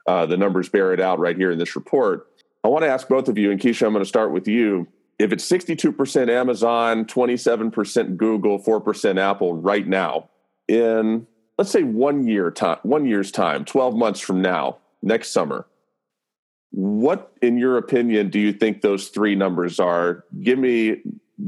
Uh, 0.06 0.26
the 0.26 0.36
numbers 0.36 0.68
bear 0.68 0.92
it 0.92 1.00
out 1.00 1.18
right 1.18 1.36
here 1.36 1.52
in 1.52 1.58
this 1.58 1.76
report. 1.76 2.26
I 2.64 2.68
want 2.68 2.84
to 2.84 2.88
ask 2.88 3.08
both 3.08 3.28
of 3.28 3.38
you, 3.38 3.50
and 3.50 3.60
Keisha, 3.60 3.86
I'm 3.86 3.92
going 3.92 4.04
to 4.04 4.08
start 4.08 4.32
with 4.32 4.48
you 4.48 4.88
if 5.22 5.32
it's 5.32 5.48
62% 5.48 6.28
Amazon, 6.28 7.04
27% 7.04 8.16
Google, 8.16 8.58
4% 8.58 9.20
Apple 9.20 9.54
right 9.54 9.86
now, 9.86 10.28
in 10.66 11.26
let's 11.58 11.70
say 11.70 11.82
one 11.82 12.26
year 12.26 12.50
time, 12.50 12.78
one 12.82 13.06
year's 13.06 13.30
time, 13.30 13.64
12 13.64 13.94
months 13.94 14.20
from 14.20 14.42
now, 14.42 14.78
next 15.02 15.30
summer, 15.30 15.66
what 16.72 17.32
in 17.42 17.58
your 17.58 17.76
opinion 17.76 18.30
do 18.30 18.40
you 18.40 18.52
think 18.52 18.80
those 18.80 19.08
three 19.08 19.34
numbers 19.34 19.78
are? 19.78 20.24
Give 20.42 20.58
me 20.58 21.02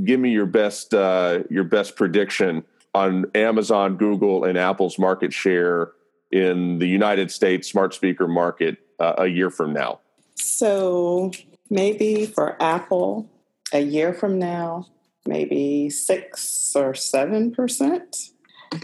give 0.05 0.21
me 0.21 0.31
your 0.31 0.47
best 0.47 0.95
uh, 0.95 1.41
your 1.51 1.65
best 1.65 1.97
prediction 1.97 2.65
on 2.95 3.27
Amazon, 3.35 3.97
Google, 3.97 4.45
and 4.45 4.57
Apple's 4.57 4.99
market 4.99 5.33
share 5.33 5.93
in 6.31 6.79
the 6.79 6.87
United 6.87 7.31
States 7.31 7.69
smart 7.69 7.95
speaker 7.95 8.29
market 8.29 8.79
uh, 9.01 9.15
a 9.19 9.27
year 9.27 9.51
from 9.51 9.73
now. 9.73 10.01
So 10.37 11.33
maybe 11.71 12.27
for 12.27 12.61
Apple, 12.63 13.29
a 13.73 13.81
year 13.81 14.13
from 14.13 14.39
now, 14.39 14.87
maybe 15.27 15.91
six 15.91 16.73
or 16.77 16.95
seven 16.95 17.51
percent. 17.53 18.31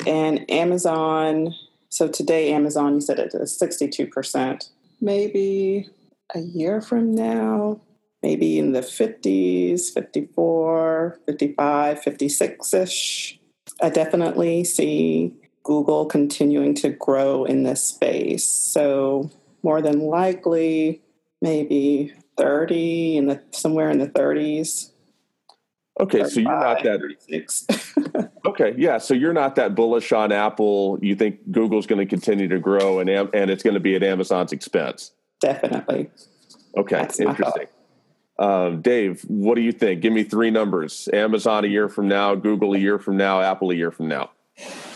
And 0.06 0.48
Amazon, 0.50 1.54
so 1.88 2.08
today, 2.08 2.52
Amazon, 2.52 2.94
you 2.94 3.00
said 3.00 3.18
it 3.18 3.34
is 3.34 3.58
62%. 3.60 4.70
Maybe 5.00 5.88
a 6.34 6.40
year 6.40 6.80
from 6.80 7.14
now, 7.14 7.80
maybe 8.22 8.58
in 8.58 8.72
the 8.72 8.80
50s, 8.80 9.92
54, 9.92 11.18
55, 11.26 12.02
56 12.02 12.74
ish. 12.74 13.40
I 13.82 13.88
definitely 13.90 14.64
see 14.64 15.34
Google 15.62 16.06
continuing 16.06 16.74
to 16.76 16.90
grow 16.90 17.44
in 17.44 17.62
this 17.62 17.82
space. 17.82 18.44
So, 18.44 19.30
more 19.62 19.82
than 19.82 20.00
likely, 20.00 21.02
maybe 21.42 22.14
30 22.36 23.18
in 23.18 23.26
the 23.26 23.42
somewhere 23.52 23.90
in 23.90 23.98
the 23.98 24.08
30s. 24.08 24.90
Okay, 26.00 26.24
so 26.24 26.40
you're 26.40 26.50
not 26.50 26.82
that. 26.82 28.30
okay, 28.46 28.74
yeah, 28.78 28.96
so 28.96 29.12
you're 29.12 29.34
not 29.34 29.56
that 29.56 29.74
bullish 29.74 30.12
on 30.12 30.32
Apple. 30.32 30.98
You 31.02 31.14
think 31.14 31.50
Google's 31.50 31.86
going 31.86 31.98
to 31.98 32.06
continue 32.06 32.48
to 32.48 32.58
grow, 32.58 33.00
and 33.00 33.10
and 33.10 33.50
it's 33.50 33.62
going 33.62 33.74
to 33.74 33.80
be 33.80 33.94
at 33.94 34.02
Amazon's 34.02 34.52
expense. 34.52 35.12
Definitely. 35.40 36.10
Okay, 36.76 36.96
That's 36.96 37.18
interesting. 37.20 37.66
Um, 38.38 38.80
Dave, 38.80 39.22
what 39.28 39.56
do 39.56 39.60
you 39.60 39.72
think? 39.72 40.00
Give 40.00 40.12
me 40.12 40.22
three 40.22 40.50
numbers: 40.50 41.08
Amazon 41.12 41.64
a 41.64 41.68
year 41.68 41.88
from 41.88 42.08
now, 42.08 42.34
Google 42.34 42.74
a 42.74 42.78
year 42.78 42.98
from 42.98 43.16
now, 43.16 43.40
Apple 43.40 43.70
a 43.70 43.74
year 43.74 43.90
from 43.90 44.08
now. 44.08 44.30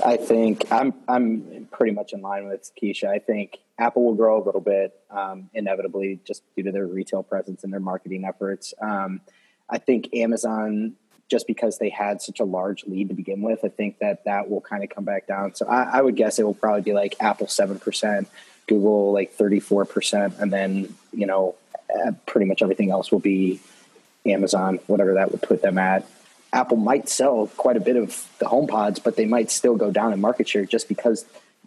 I 0.04 0.16
think 0.16 0.70
I'm 0.70 0.94
I'm 1.08 1.68
pretty 1.70 1.94
much 1.94 2.12
in 2.12 2.22
line 2.22 2.46
with 2.46 2.70
Keisha. 2.80 3.08
I 3.08 3.18
think 3.18 3.58
Apple 3.78 4.04
will 4.04 4.14
grow 4.14 4.42
a 4.42 4.44
little 4.44 4.60
bit, 4.60 4.94
um, 5.10 5.50
inevitably, 5.52 6.20
just 6.24 6.42
due 6.56 6.62
to 6.64 6.72
their 6.72 6.86
retail 6.86 7.22
presence 7.22 7.64
and 7.64 7.72
their 7.72 7.80
marketing 7.80 8.24
efforts. 8.24 8.72
Um, 8.80 9.20
I 9.68 9.78
think 9.78 10.14
Amazon, 10.14 10.94
just 11.30 11.46
because 11.46 11.78
they 11.78 11.88
had 11.88 12.22
such 12.22 12.40
a 12.40 12.44
large 12.44 12.84
lead 12.84 13.08
to 13.08 13.14
begin 13.14 13.42
with, 13.42 13.60
I 13.64 13.68
think 13.68 13.98
that 13.98 14.24
that 14.24 14.48
will 14.48 14.60
kind 14.60 14.84
of 14.84 14.90
come 14.90 15.04
back 15.04 15.26
down. 15.26 15.54
So 15.54 15.66
I, 15.66 15.98
I 15.98 16.02
would 16.02 16.16
guess 16.16 16.38
it 16.38 16.44
will 16.44 16.54
probably 16.54 16.82
be 16.82 16.92
like 16.92 17.16
Apple 17.20 17.48
seven 17.48 17.78
percent, 17.78 18.28
Google 18.66 19.12
like 19.12 19.32
thirty 19.32 19.60
four 19.60 19.84
percent, 19.84 20.34
and 20.38 20.52
then 20.52 20.94
you 21.12 21.26
know 21.26 21.54
uh, 21.94 22.12
pretty 22.26 22.46
much 22.46 22.62
everything 22.62 22.90
else 22.90 23.12
will 23.12 23.20
be 23.20 23.60
Amazon, 24.26 24.78
whatever 24.86 25.14
that 25.14 25.32
would 25.32 25.42
put 25.42 25.62
them 25.62 25.78
at. 25.78 26.06
Apple 26.52 26.76
might 26.76 27.08
sell 27.08 27.48
quite 27.56 27.76
a 27.76 27.80
bit 27.80 27.96
of 27.96 28.28
the 28.38 28.46
HomePods, 28.46 29.02
but 29.02 29.16
they 29.16 29.26
might 29.26 29.50
still 29.50 29.74
go 29.74 29.90
down 29.90 30.12
in 30.12 30.20
market 30.20 30.48
share 30.48 30.64
just 30.64 30.88
because 30.88 31.24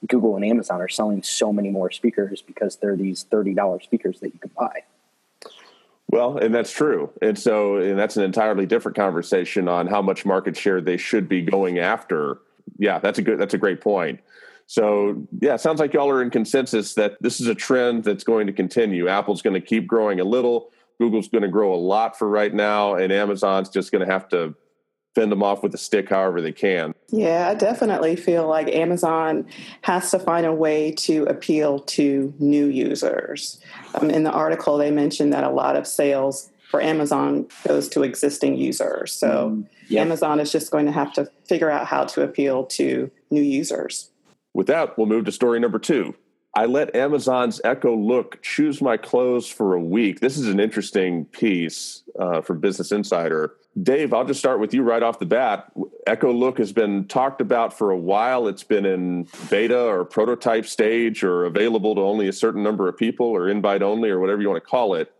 Google 0.07 0.35
and 0.35 0.45
Amazon 0.45 0.81
are 0.81 0.87
selling 0.87 1.23
so 1.23 1.51
many 1.51 1.69
more 1.69 1.91
speakers 1.91 2.41
because 2.41 2.77
they're 2.77 2.95
these 2.95 3.25
$30 3.25 3.83
speakers 3.83 4.19
that 4.21 4.33
you 4.33 4.39
can 4.39 4.51
buy. 4.57 4.83
Well, 6.09 6.37
and 6.37 6.55
that's 6.55 6.71
true. 6.71 7.09
And 7.21 7.37
so, 7.37 7.77
and 7.77 7.99
that's 7.99 8.15
an 8.15 8.23
entirely 8.23 8.65
different 8.65 8.95
conversation 8.95 9.67
on 9.67 9.87
how 9.87 10.01
much 10.01 10.25
market 10.25 10.55
share 10.55 10.79
they 10.79 10.95
should 10.95 11.27
be 11.27 11.41
going 11.41 11.79
after. 11.79 12.37
Yeah, 12.77 12.99
that's 12.99 13.19
a 13.19 13.21
good, 13.21 13.39
that's 13.39 13.53
a 13.53 13.57
great 13.57 13.81
point. 13.81 14.21
So, 14.67 15.27
yeah, 15.41 15.55
it 15.55 15.61
sounds 15.61 15.79
like 15.79 15.93
y'all 15.93 16.09
are 16.09 16.21
in 16.21 16.29
consensus 16.29 16.93
that 16.95 17.17
this 17.21 17.39
is 17.39 17.47
a 17.47 17.55
trend 17.55 18.03
that's 18.03 18.25
going 18.25 18.47
to 18.47 18.53
continue. 18.53 19.07
Apple's 19.07 19.41
going 19.41 19.53
to 19.53 19.61
keep 19.61 19.87
growing 19.87 20.19
a 20.19 20.25
little, 20.25 20.71
Google's 20.99 21.29
going 21.29 21.43
to 21.43 21.47
grow 21.47 21.73
a 21.73 21.77
lot 21.77 22.17
for 22.17 22.27
right 22.27 22.53
now, 22.53 22.95
and 22.95 23.11
Amazon's 23.11 23.69
just 23.69 23.91
going 23.91 24.05
to 24.05 24.11
have 24.11 24.27
to 24.29 24.55
fend 25.15 25.31
them 25.31 25.41
off 25.41 25.63
with 25.63 25.73
a 25.73 25.77
stick 25.77 26.09
however 26.09 26.41
they 26.41 26.51
can. 26.51 26.93
Yeah, 27.09 27.49
I 27.49 27.55
definitely 27.55 28.15
feel 28.15 28.47
like 28.47 28.67
Amazon 28.67 29.47
has 29.81 30.11
to 30.11 30.19
find 30.19 30.45
a 30.45 30.53
way 30.53 30.91
to 30.91 31.23
appeal 31.23 31.79
to 31.79 32.33
new 32.37 32.67
users. 32.67 33.59
Um, 33.95 34.11
in 34.11 34.23
the 34.23 34.31
article, 34.31 34.77
they 34.77 34.91
mentioned 34.91 35.33
that 35.33 35.43
a 35.43 35.49
lot 35.49 35.75
of 35.75 35.87
sales 35.87 36.51
for 36.69 36.81
Amazon 36.81 37.47
goes 37.67 37.87
to 37.89 38.03
existing 38.03 38.57
users. 38.57 39.13
So 39.13 39.51
mm, 39.55 39.67
yep. 39.87 40.05
Amazon 40.05 40.39
is 40.39 40.51
just 40.51 40.69
going 40.69 40.85
to 40.85 40.91
have 40.91 41.13
to 41.13 41.31
figure 41.47 41.71
out 41.71 41.87
how 41.87 42.03
to 42.03 42.21
appeal 42.21 42.65
to 42.65 43.09
new 43.31 43.41
users. 43.41 44.11
With 44.57 44.65
that, 44.67 44.97
we'll 44.97 45.05
move 45.05 45.25
to 45.25 45.31
story 45.31 45.59
number 45.59 45.77
two. 45.77 46.15
I 46.55 46.65
let 46.65 46.95
Amazon's 46.95 47.61
Echo 47.63 47.95
Look 47.95 48.41
choose 48.41 48.81
my 48.81 48.97
clothes 48.97 49.47
for 49.47 49.75
a 49.75 49.79
week. 49.79 50.19
This 50.19 50.35
is 50.35 50.47
an 50.47 50.59
interesting 50.59 51.25
piece 51.25 52.01
uh, 52.19 52.41
for 52.41 52.55
Business 52.55 52.91
Insider. 52.91 53.53
Dave, 53.83 54.15
I'll 54.15 54.25
just 54.25 54.39
start 54.39 54.59
with 54.59 54.73
you 54.73 54.81
right 54.81 55.03
off 55.03 55.19
the 55.19 55.27
bat. 55.27 55.71
Echo 56.07 56.33
Look 56.33 56.57
has 56.57 56.73
been 56.73 57.05
talked 57.05 57.39
about 57.39 57.77
for 57.77 57.91
a 57.91 57.97
while. 57.97 58.47
It's 58.47 58.63
been 58.63 58.87
in 58.87 59.27
beta 59.51 59.79
or 59.79 60.03
prototype 60.03 60.65
stage 60.65 61.23
or 61.23 61.45
available 61.45 61.93
to 61.93 62.01
only 62.01 62.27
a 62.27 62.33
certain 62.33 62.63
number 62.63 62.89
of 62.89 62.97
people 62.97 63.27
or 63.27 63.49
invite 63.49 63.83
only 63.83 64.09
or 64.09 64.19
whatever 64.19 64.41
you 64.41 64.49
want 64.49 64.63
to 64.63 64.67
call 64.67 64.95
it. 64.95 65.13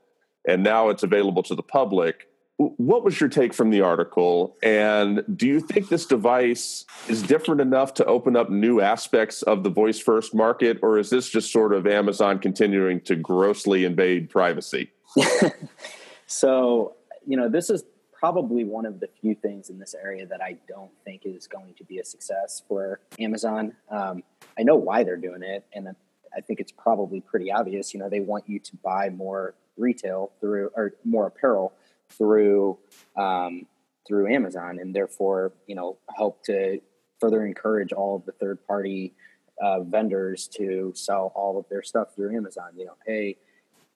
And 0.48 0.64
now 0.64 0.90
it's 0.90 1.04
available 1.04 1.44
to 1.44 1.54
the 1.54 1.62
public. 1.62 2.28
What 2.58 3.04
was 3.04 3.20
your 3.20 3.30
take 3.30 3.54
from 3.54 3.70
the 3.70 3.82
article? 3.82 4.58
And 4.64 5.24
do 5.36 5.46
you 5.46 5.60
think 5.60 5.90
this 5.90 6.08
device 6.08 6.86
is 7.08 7.22
different 7.22 7.62
enough 7.62 7.94
to 7.96 8.06
open 8.06 8.36
up 8.36 8.50
new 8.50 8.82
aspects 8.82 9.44
of 9.44 9.64
the 9.64 9.70
voice 9.70 10.00
first 10.00 10.34
market? 10.34 10.80
Or 10.82 10.98
is 10.98 11.12
this 11.12 11.30
just 11.30 11.52
sort 11.52 11.72
of 11.72 11.86
Amazon 11.86 12.40
continuing 12.40 13.02
to 13.02 13.16
grossly 13.16 13.86
invade 13.86 14.32
privacy? 14.32 14.92
so, 16.28 16.96
you 17.28 17.38
know, 17.38 17.48
this 17.48 17.70
is 17.70 17.84
probably 18.12 18.64
one 18.64 18.88
of 18.88 19.00
the 19.00 19.08
few 19.22 19.36
things 19.36 19.70
in 19.70 19.78
this 19.78 19.94
area 19.94 20.26
that 20.26 20.42
I 20.42 20.58
don't 20.68 20.92
think 21.06 21.22
is 21.26 21.46
going 21.46 21.76
to 21.76 21.84
be 21.84 22.00
a 22.00 22.06
success 22.06 22.64
for 22.68 23.00
Amazon. 23.20 23.74
Um, 23.92 24.24
I 24.58 24.64
know 24.64 24.76
why 24.76 25.04
they're 25.04 25.18
doing 25.18 25.44
it, 25.44 25.64
and 25.74 25.90
I 26.36 26.42
think 26.42 26.60
it's 26.60 26.72
probably 26.72 27.22
pretty 27.22 27.52
obvious. 27.52 27.94
You 27.94 28.00
know, 28.00 28.10
they 28.10 28.20
want 28.20 28.46
you 28.48 28.58
to 28.60 28.76
buy 28.78 29.12
more 29.12 29.54
retail 29.78 30.32
through 30.40 30.72
or 30.76 30.94
more 31.06 31.28
apparel 31.28 31.74
through 32.10 32.78
um, 33.16 33.66
through 34.08 34.34
Amazon, 34.34 34.80
and 34.80 34.96
therefore, 34.96 35.52
you 35.68 35.76
know, 35.76 35.98
help 36.16 36.44
to 36.46 36.80
further 37.20 37.46
encourage 37.46 37.92
all 37.92 38.16
of 38.16 38.26
the 38.26 38.32
third 38.32 38.66
party 38.66 39.14
uh, 39.62 39.82
vendors 39.82 40.48
to 40.48 40.94
sell 40.96 41.32
all 41.36 41.60
of 41.60 41.66
their 41.70 41.84
stuff 41.84 42.16
through 42.16 42.36
Amazon. 42.36 42.70
You 42.78 42.86
know, 42.86 42.98
hey, 43.06 43.38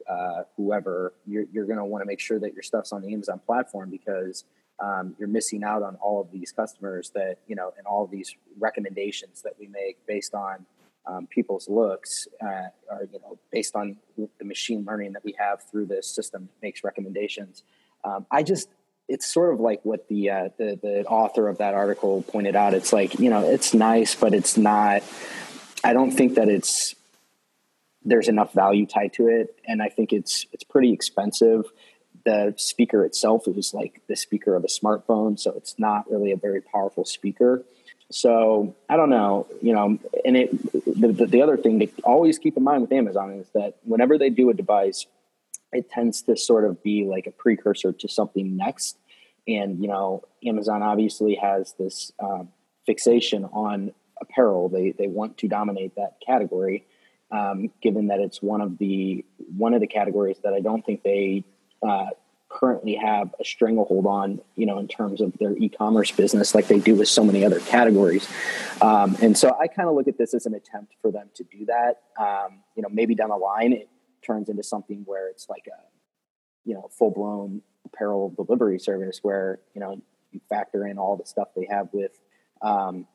uh, 0.10 0.44
whoever, 0.58 1.14
you're, 1.26 1.46
you're 1.52 1.66
going 1.66 1.78
to 1.78 1.86
want 1.86 2.02
to 2.02 2.06
make 2.06 2.20
sure 2.20 2.40
that 2.40 2.54
your 2.54 2.64
stuff's 2.64 2.92
on 2.92 3.02
the 3.02 3.14
Amazon 3.14 3.40
platform 3.46 3.90
because 3.90 4.44
um, 4.80 5.16
you're 5.20 5.28
missing 5.28 5.64
out 5.64 5.84
on 5.84 5.96
all 6.02 6.20
of 6.20 6.32
these 6.32 6.52
customers 6.52 7.12
that, 7.14 7.38
you 7.48 7.56
know, 7.56 7.72
and 7.78 7.86
all 7.86 8.04
of 8.04 8.12
these 8.12 8.36
recommendations 8.60 9.42
that 9.44 9.54
we 9.60 9.68
make 9.68 10.06
based 10.08 10.34
on 10.34 10.66
um, 11.06 11.28
people's 11.28 11.70
looks 11.70 12.28
uh, 12.42 12.70
or, 12.90 13.08
you 13.12 13.20
know, 13.20 13.38
based 13.52 13.76
on 13.76 13.98
the 14.18 14.46
machine 14.46 14.84
learning 14.86 15.14
that 15.14 15.24
we 15.24 15.36
have 15.38 15.64
through 15.70 15.86
this 15.86 16.08
system 16.08 16.44
that 16.44 16.66
makes 16.66 16.84
recommendations. 16.84 17.64
Um, 18.04 18.26
I 18.32 18.44
just, 18.44 18.70
it's 19.08 19.32
sort 19.32 19.54
of 19.54 19.60
like 19.60 19.82
what 19.84 20.08
the, 20.08 20.30
uh, 20.30 20.50
the 20.58 20.80
the 20.82 21.06
author 21.06 21.48
of 21.48 21.58
that 21.58 21.74
article 21.74 22.24
pointed 22.24 22.56
out. 22.56 22.74
It's 22.74 22.94
like 22.94 23.20
you 23.20 23.30
know, 23.30 23.48
it's 23.48 23.74
nice, 23.74 24.16
but 24.16 24.34
it's 24.34 24.58
not. 24.58 25.04
I 25.84 25.94
don't 25.94 26.12
think 26.12 26.36
that 26.36 26.48
it's 26.48 26.96
there's 28.04 28.28
enough 28.28 28.54
value 28.54 28.86
tied 28.86 29.14
to 29.14 29.28
it, 29.28 29.60
and 29.68 29.82
I 29.82 29.90
think 29.90 30.14
it's 30.14 30.46
it's 30.54 30.64
pretty 30.64 30.94
expensive. 30.94 31.66
The 32.24 32.54
speaker 32.58 33.04
itself 33.04 33.48
is 33.48 33.74
like 33.74 34.02
the 34.08 34.16
speaker 34.16 34.56
of 34.56 34.64
a 34.64 34.68
smartphone, 34.68 35.40
so 35.40 35.52
it's 35.58 35.78
not 35.78 36.10
really 36.10 36.32
a 36.32 36.38
very 36.38 36.62
powerful 36.62 37.04
speaker. 37.04 37.64
So 38.12 38.76
I 38.90 38.98
don't 38.98 39.10
know, 39.10 39.48
you 39.62 39.74
know, 39.74 39.98
and 40.26 40.38
it 40.38 40.74
the, 41.02 41.26
the 41.26 41.42
other 41.42 41.58
thing 41.58 41.80
to 41.80 41.88
always 42.04 42.38
keep 42.40 42.58
in 42.58 42.64
mind 42.64 42.82
with 42.82 42.92
Amazon 42.92 43.32
is 43.34 43.48
that 43.54 43.76
whenever 43.84 44.18
they 44.18 44.30
do 44.30 44.50
a 44.50 44.54
device, 44.54 45.06
it 45.72 45.90
tends 45.90 46.22
to 46.24 46.36
sort 46.36 46.66
of 46.66 46.82
be 46.84 47.06
like 47.06 47.28
a 47.28 47.32
precursor 47.32 47.92
to 47.92 48.08
something 48.08 48.58
next. 48.58 48.98
And 49.48 49.82
you 49.82 49.88
know, 49.88 50.24
Amazon 50.46 50.84
obviously 50.84 51.36
has 51.36 51.74
this 51.80 52.12
um, 52.20 52.50
fixation 52.86 53.46
on 53.46 53.92
apparel. 54.20 54.70
They 54.70 54.92
they 54.92 55.08
want 55.08 55.38
to 55.40 55.48
dominate 55.48 55.96
that 55.96 56.18
category, 56.26 56.86
um, 57.32 57.72
given 57.82 58.08
that 58.08 58.20
it's 58.20 58.42
one 58.42 58.62
of 58.62 58.78
the 58.78 59.26
one 59.58 59.74
of 59.74 59.82
the 59.82 59.88
categories 59.88 60.38
that 60.44 60.54
I 60.54 60.60
don't 60.60 60.86
think 60.86 61.04
they 61.04 61.44
uh, 61.82 62.08
currently 62.50 62.96
have 62.96 63.34
a 63.40 63.46
stranglehold 63.46 64.06
on, 64.06 64.42
you 64.56 64.66
know, 64.66 64.78
in 64.78 64.88
terms 64.88 65.22
of 65.22 65.34
their 65.40 65.56
e-commerce 65.58 66.12
business, 66.12 66.54
like 66.54 66.68
they 66.68 66.80
do 66.80 66.96
with 66.96 67.08
so 67.08 67.24
many 67.24 67.46
other 67.46 67.60
categories. 67.62 68.28
Um, 68.82 69.16
and 69.22 69.38
so 69.38 69.56
I 69.60 69.68
kind 69.68 69.88
of 69.88 69.96
look 69.96 70.08
at 70.08 70.18
this 70.18 70.34
as 70.34 70.46
an 70.46 70.54
attempt 70.54 70.94
for 71.02 71.12
them 71.12 71.30
to 71.36 71.44
do 71.46 71.66
that. 71.66 72.02
Um, 72.20 72.60
you 72.76 72.84
know, 72.84 72.90
maybe 72.92 73.16
down 73.16 73.30
the 73.30 73.38
line 73.38 73.74
it 73.74 73.90
turns 74.22 74.50
into 74.50 74.64
something 74.64 75.04
where 75.06 75.30
it's 75.30 75.50
like 75.50 75.68
a, 75.68 75.82
you 76.66 76.74
know, 76.74 76.90
full 76.98 77.12
blown 77.12 77.62
apparel 77.86 78.30
delivery 78.30 78.80
service 78.80 79.20
where 79.22 79.60
you 79.74 79.82
know 79.82 80.02
you 80.32 80.40
factor 80.50 80.86
in 80.86 80.98
all 80.98 81.18
the 81.18 81.26
stuff 81.26 81.50
they 81.56 81.68
have 81.70 81.90
with 81.92 82.20
um, 82.62 83.08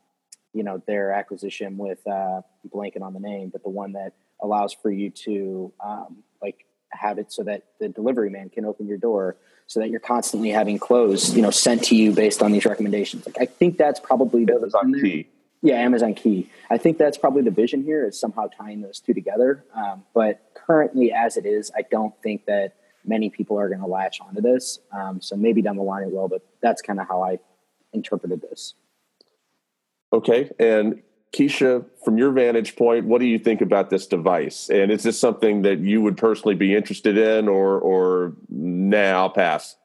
you 0.53 0.63
know 0.63 0.83
their 0.87 1.13
acquisition 1.13 1.77
with 1.77 2.07
uh, 2.07 2.41
blanking 2.69 3.03
on 3.03 3.13
the 3.13 3.21
name, 3.21 3.51
but 3.51 3.63
the 3.63 3.71
one 3.71 3.93
that 3.93 4.13
allows 4.41 4.73
for 4.73 4.91
you 4.91 5.11
to 5.11 5.73
um, 5.85 6.23
like 6.43 6.67
have 6.91 7.19
it 7.19 7.33
so 7.33 7.43
that 7.43 7.65
the 7.81 7.89
delivery 7.89 8.31
man 8.31 8.49
can 8.49 8.65
open 8.65 8.87
your 8.87 8.99
door 8.99 9.37
so 9.67 9.81
that 9.81 9.91
you're 9.91 10.01
constantly 10.01 10.51
having 10.51 10.79
clothes 10.79 11.35
you 11.35 11.43
know 11.43 11.51
sent 11.51 11.83
to 11.85 11.97
you 11.97 12.13
based 12.13 12.43
on 12.43 12.53
these 12.53 12.65
recommendations. 12.65 13.27
Like 13.27 13.37
i 13.41 13.47
think 13.47 13.77
that's 13.77 14.01
probably 14.01 14.45
the 14.45 14.55
amazon 14.55 14.95
key 15.01 15.27
yeah 15.67 15.77
amazon 15.77 16.15
key 16.15 16.49
i 16.71 16.79
think 16.79 16.99
that's 16.99 17.19
probably 17.19 17.43
the 17.43 17.51
vision 17.51 17.83
here 17.83 18.07
is 18.07 18.19
somehow 18.19 18.47
tying 18.49 18.81
those 18.81 19.01
two 19.01 19.15
together 19.15 19.65
um, 19.75 20.05
but 20.15 20.41
currently 20.55 21.13
as 21.13 21.37
it 21.37 21.47
is 21.47 21.71
i 21.77 21.83
don't 21.91 22.15
think 22.23 22.47
that 22.47 22.75
many 23.05 23.31
people 23.31 23.59
are 23.59 23.69
going 23.69 23.81
to 23.81 23.87
latch 23.87 24.21
onto 24.21 24.41
this 24.41 24.81
um, 24.93 25.21
so 25.21 25.37
maybe 25.37 25.63
down 25.63 25.77
the 25.77 25.83
line 25.83 26.03
it 26.03 26.11
will 26.11 26.29
but 26.29 26.43
that's 26.61 26.83
kind 26.83 27.01
of 27.01 27.07
how 27.09 27.23
i 27.23 27.39
interpreted 27.93 28.41
this 28.43 28.75
Okay. 30.13 30.51
And 30.59 31.03
Keisha, 31.33 31.85
from 32.05 32.17
your 32.17 32.31
vantage 32.33 32.77
point, 32.77 33.05
what 33.05 33.21
do 33.21 33.27
you 33.27 33.39
think 33.39 33.61
about 33.61 33.91
this 33.91 34.07
device? 34.07 34.71
And 34.71 34.91
is 34.91 35.03
this 35.03 35.21
something 35.21 35.63
that 35.63 35.81
you 35.81 36.01
would 36.01 36.17
personally 36.17 36.55
be 36.55 36.75
interested 36.75 37.19
in, 37.19 37.49
or 37.49 37.79
or 37.79 38.35
now 38.49 39.27
nah, 39.27 39.29
pass? 39.29 39.77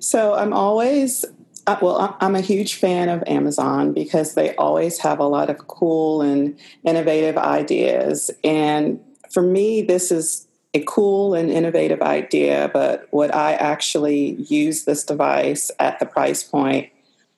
So 0.00 0.34
I'm 0.34 0.52
always 0.52 1.24
uh, 1.66 1.76
well. 1.82 2.16
I'm 2.20 2.34
a 2.34 2.40
huge 2.40 2.74
fan 2.74 3.08
of 3.08 3.22
Amazon 3.26 3.92
because 3.92 4.34
they 4.34 4.54
always 4.56 4.98
have 4.98 5.18
a 5.18 5.24
lot 5.24 5.50
of 5.50 5.66
cool 5.66 6.22
and 6.22 6.58
innovative 6.84 7.36
ideas. 7.36 8.30
And 8.44 9.00
for 9.30 9.42
me, 9.42 9.82
this 9.82 10.10
is 10.10 10.46
a 10.74 10.82
cool 10.86 11.34
and 11.34 11.50
innovative 11.50 12.02
idea. 12.02 12.70
But 12.72 13.08
would 13.12 13.32
I 13.32 13.54
actually 13.54 14.34
use 14.48 14.84
this 14.84 15.04
device 15.04 15.70
at 15.78 15.98
the 15.98 16.06
price 16.06 16.44
point? 16.44 16.90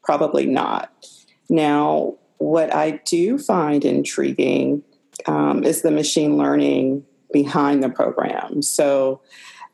Probably 0.03 0.47
not. 0.47 0.93
Now, 1.49 2.15
what 2.39 2.75
I 2.75 3.01
do 3.05 3.39
find 3.39 3.85
intriguing 3.85 4.83
um, 5.27 5.65
is 5.65 5.83
the 5.83 5.91
machine 5.91 6.37
learning 6.37 7.05
behind 7.33 7.83
the 7.83 7.89
program. 7.89 8.63
So 8.63 9.21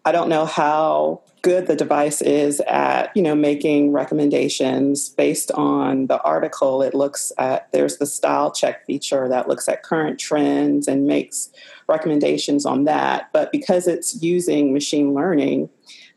I 0.04 0.12
don't 0.12 0.28
know 0.28 0.46
how 0.46 1.22
good 1.44 1.66
the 1.66 1.76
device 1.76 2.22
is 2.22 2.60
at 2.60 3.14
you 3.14 3.22
know 3.22 3.34
making 3.34 3.92
recommendations 3.92 5.10
based 5.10 5.50
on 5.52 6.06
the 6.06 6.18
article 6.22 6.80
it 6.80 6.94
looks 6.94 7.32
at 7.36 7.70
there's 7.70 7.98
the 7.98 8.06
style 8.06 8.50
check 8.50 8.86
feature 8.86 9.28
that 9.28 9.46
looks 9.46 9.68
at 9.68 9.82
current 9.82 10.18
trends 10.18 10.88
and 10.88 11.06
makes 11.06 11.50
recommendations 11.86 12.64
on 12.64 12.84
that 12.84 13.28
but 13.34 13.52
because 13.52 13.86
it's 13.86 14.22
using 14.22 14.72
machine 14.72 15.12
learning 15.12 15.68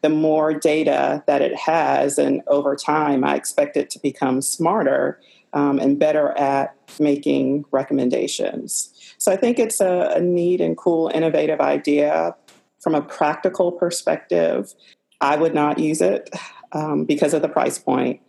the 0.01 0.09
more 0.09 0.53
data 0.53 1.21
that 1.27 1.41
it 1.41 1.55
has 1.57 2.17
and 2.17 2.41
over 2.47 2.73
time 2.73 3.25
i 3.25 3.35
expect 3.35 3.75
it 3.75 3.89
to 3.89 3.99
become 3.99 4.41
smarter 4.41 5.19
um, 5.51 5.77
and 5.77 5.99
better 5.99 6.37
at 6.37 6.75
making 6.99 7.65
recommendations. 7.71 8.93
So 9.17 9.31
I 9.31 9.37
think 9.37 9.59
it's 9.59 9.79
a, 9.79 10.13
a 10.15 10.21
neat 10.21 10.61
and 10.61 10.77
cool, 10.77 11.09
innovative 11.13 11.61
idea. 11.61 12.35
From 12.79 12.93
a 12.93 13.01
practical 13.01 13.71
perspective, 13.71 14.73
I 15.21 15.35
would 15.35 15.53
not 15.53 15.79
use 15.79 16.01
it 16.01 16.29
um, 16.71 17.05
because 17.05 17.33
of 17.33 17.41
the 17.41 17.49
price 17.49 17.79
point. 17.79 18.21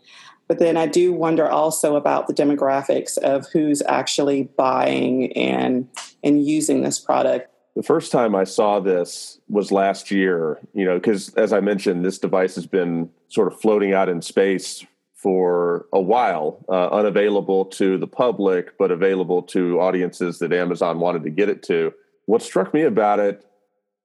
But 0.48 0.58
then 0.58 0.78
I 0.78 0.86
do 0.86 1.12
wonder 1.12 1.48
also 1.48 1.96
about 1.96 2.26
the 2.26 2.34
demographics 2.34 3.18
of 3.18 3.46
who's 3.52 3.82
actually 3.82 4.44
buying 4.56 5.32
and 5.34 5.88
and 6.24 6.44
using 6.46 6.82
this 6.82 6.98
product. 6.98 7.50
The 7.76 7.82
first 7.82 8.10
time 8.10 8.34
I 8.34 8.44
saw 8.44 8.80
this 8.80 9.38
was 9.48 9.70
last 9.70 10.10
year, 10.10 10.58
you 10.72 10.84
know, 10.84 10.98
because 10.98 11.32
as 11.34 11.52
I 11.52 11.60
mentioned, 11.60 12.04
this 12.04 12.18
device 12.18 12.54
has 12.54 12.66
been 12.66 13.10
sort 13.28 13.52
of 13.52 13.60
floating 13.60 13.92
out 13.92 14.08
in 14.08 14.22
space 14.22 14.84
for 15.14 15.86
a 15.92 16.00
while, 16.00 16.64
uh, 16.68 16.88
unavailable 16.88 17.64
to 17.66 17.98
the 17.98 18.06
public, 18.06 18.78
but 18.78 18.90
available 18.90 19.42
to 19.42 19.80
audiences 19.80 20.38
that 20.38 20.52
Amazon 20.52 20.98
wanted 21.00 21.24
to 21.24 21.30
get 21.30 21.48
it 21.48 21.62
to. 21.64 21.92
What 22.26 22.40
struck 22.40 22.72
me 22.72 22.82
about 22.82 23.18
it 23.18 23.44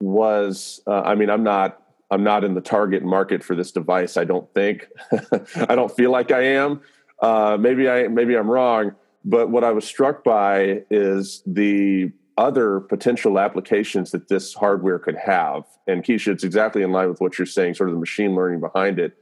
was, 0.02 0.82
uh, 0.88 1.02
I 1.02 1.16
mean, 1.16 1.30
I'm 1.30 1.44
not, 1.44 1.83
I'm 2.14 2.24
not 2.24 2.44
in 2.44 2.54
the 2.54 2.62
target 2.62 3.04
market 3.04 3.44
for 3.44 3.56
this 3.56 3.72
device. 3.72 4.18
I 4.18 4.24
don't 4.24 4.52
think, 4.54 4.88
I 5.70 5.76
don't 5.76 5.92
feel 5.96 6.12
like 6.12 6.32
I 6.32 6.42
am. 6.42 6.82
Uh, 7.22 7.58
maybe 7.60 7.90
I, 7.90 8.08
maybe 8.08 8.36
I'm 8.36 8.50
wrong. 8.50 8.96
But 9.26 9.50
what 9.50 9.64
I 9.64 9.72
was 9.72 9.86
struck 9.86 10.24
by 10.24 10.84
is 10.90 11.42
the 11.46 12.12
other 12.38 12.80
potential 12.82 13.40
applications 13.40 14.12
that 14.12 14.28
this 14.28 14.54
hardware 14.54 15.00
could 15.00 15.16
have. 15.16 15.64
And 15.88 16.04
Keisha, 16.04 16.34
it's 16.34 16.44
exactly 16.44 16.82
in 16.82 16.92
line 16.92 17.10
with 17.10 17.22
what 17.22 17.38
you're 17.38 17.46
saying, 17.46 17.76
sort 17.76 17.90
of 17.90 17.96
the 17.96 18.00
machine 18.00 18.36
learning 18.36 18.60
behind 18.60 19.00
it 19.00 19.18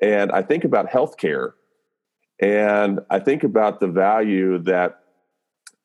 and 0.00 0.30
I 0.32 0.42
think 0.42 0.64
about 0.64 0.90
healthcare, 0.90 1.52
and 2.40 3.00
I 3.10 3.18
think 3.18 3.42
about 3.42 3.80
the 3.80 3.88
value 3.88 4.58
that 4.58 5.00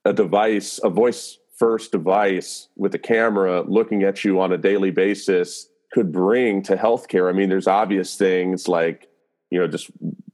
a 0.06 0.14
device, 0.14 0.80
a 0.84 0.90
voice 0.90 1.40
first 1.58 1.92
device 1.92 2.68
with 2.76 2.94
a 2.96 3.00
camera 3.00 3.62
looking 3.62 4.04
at 4.04 4.24
you 4.24 4.40
on 4.40 4.52
a 4.52 4.58
daily 4.58 4.92
basis 4.92 5.68
could 5.94 6.12
bring 6.12 6.64
to 6.64 6.76
healthcare. 6.76 7.30
I 7.30 7.34
mean, 7.34 7.50
there's 7.50 7.68
obvious 7.68 8.16
things 8.16 8.68
like, 8.68 9.08
you 9.52 9.60
know, 9.60 9.68
just 9.68 9.92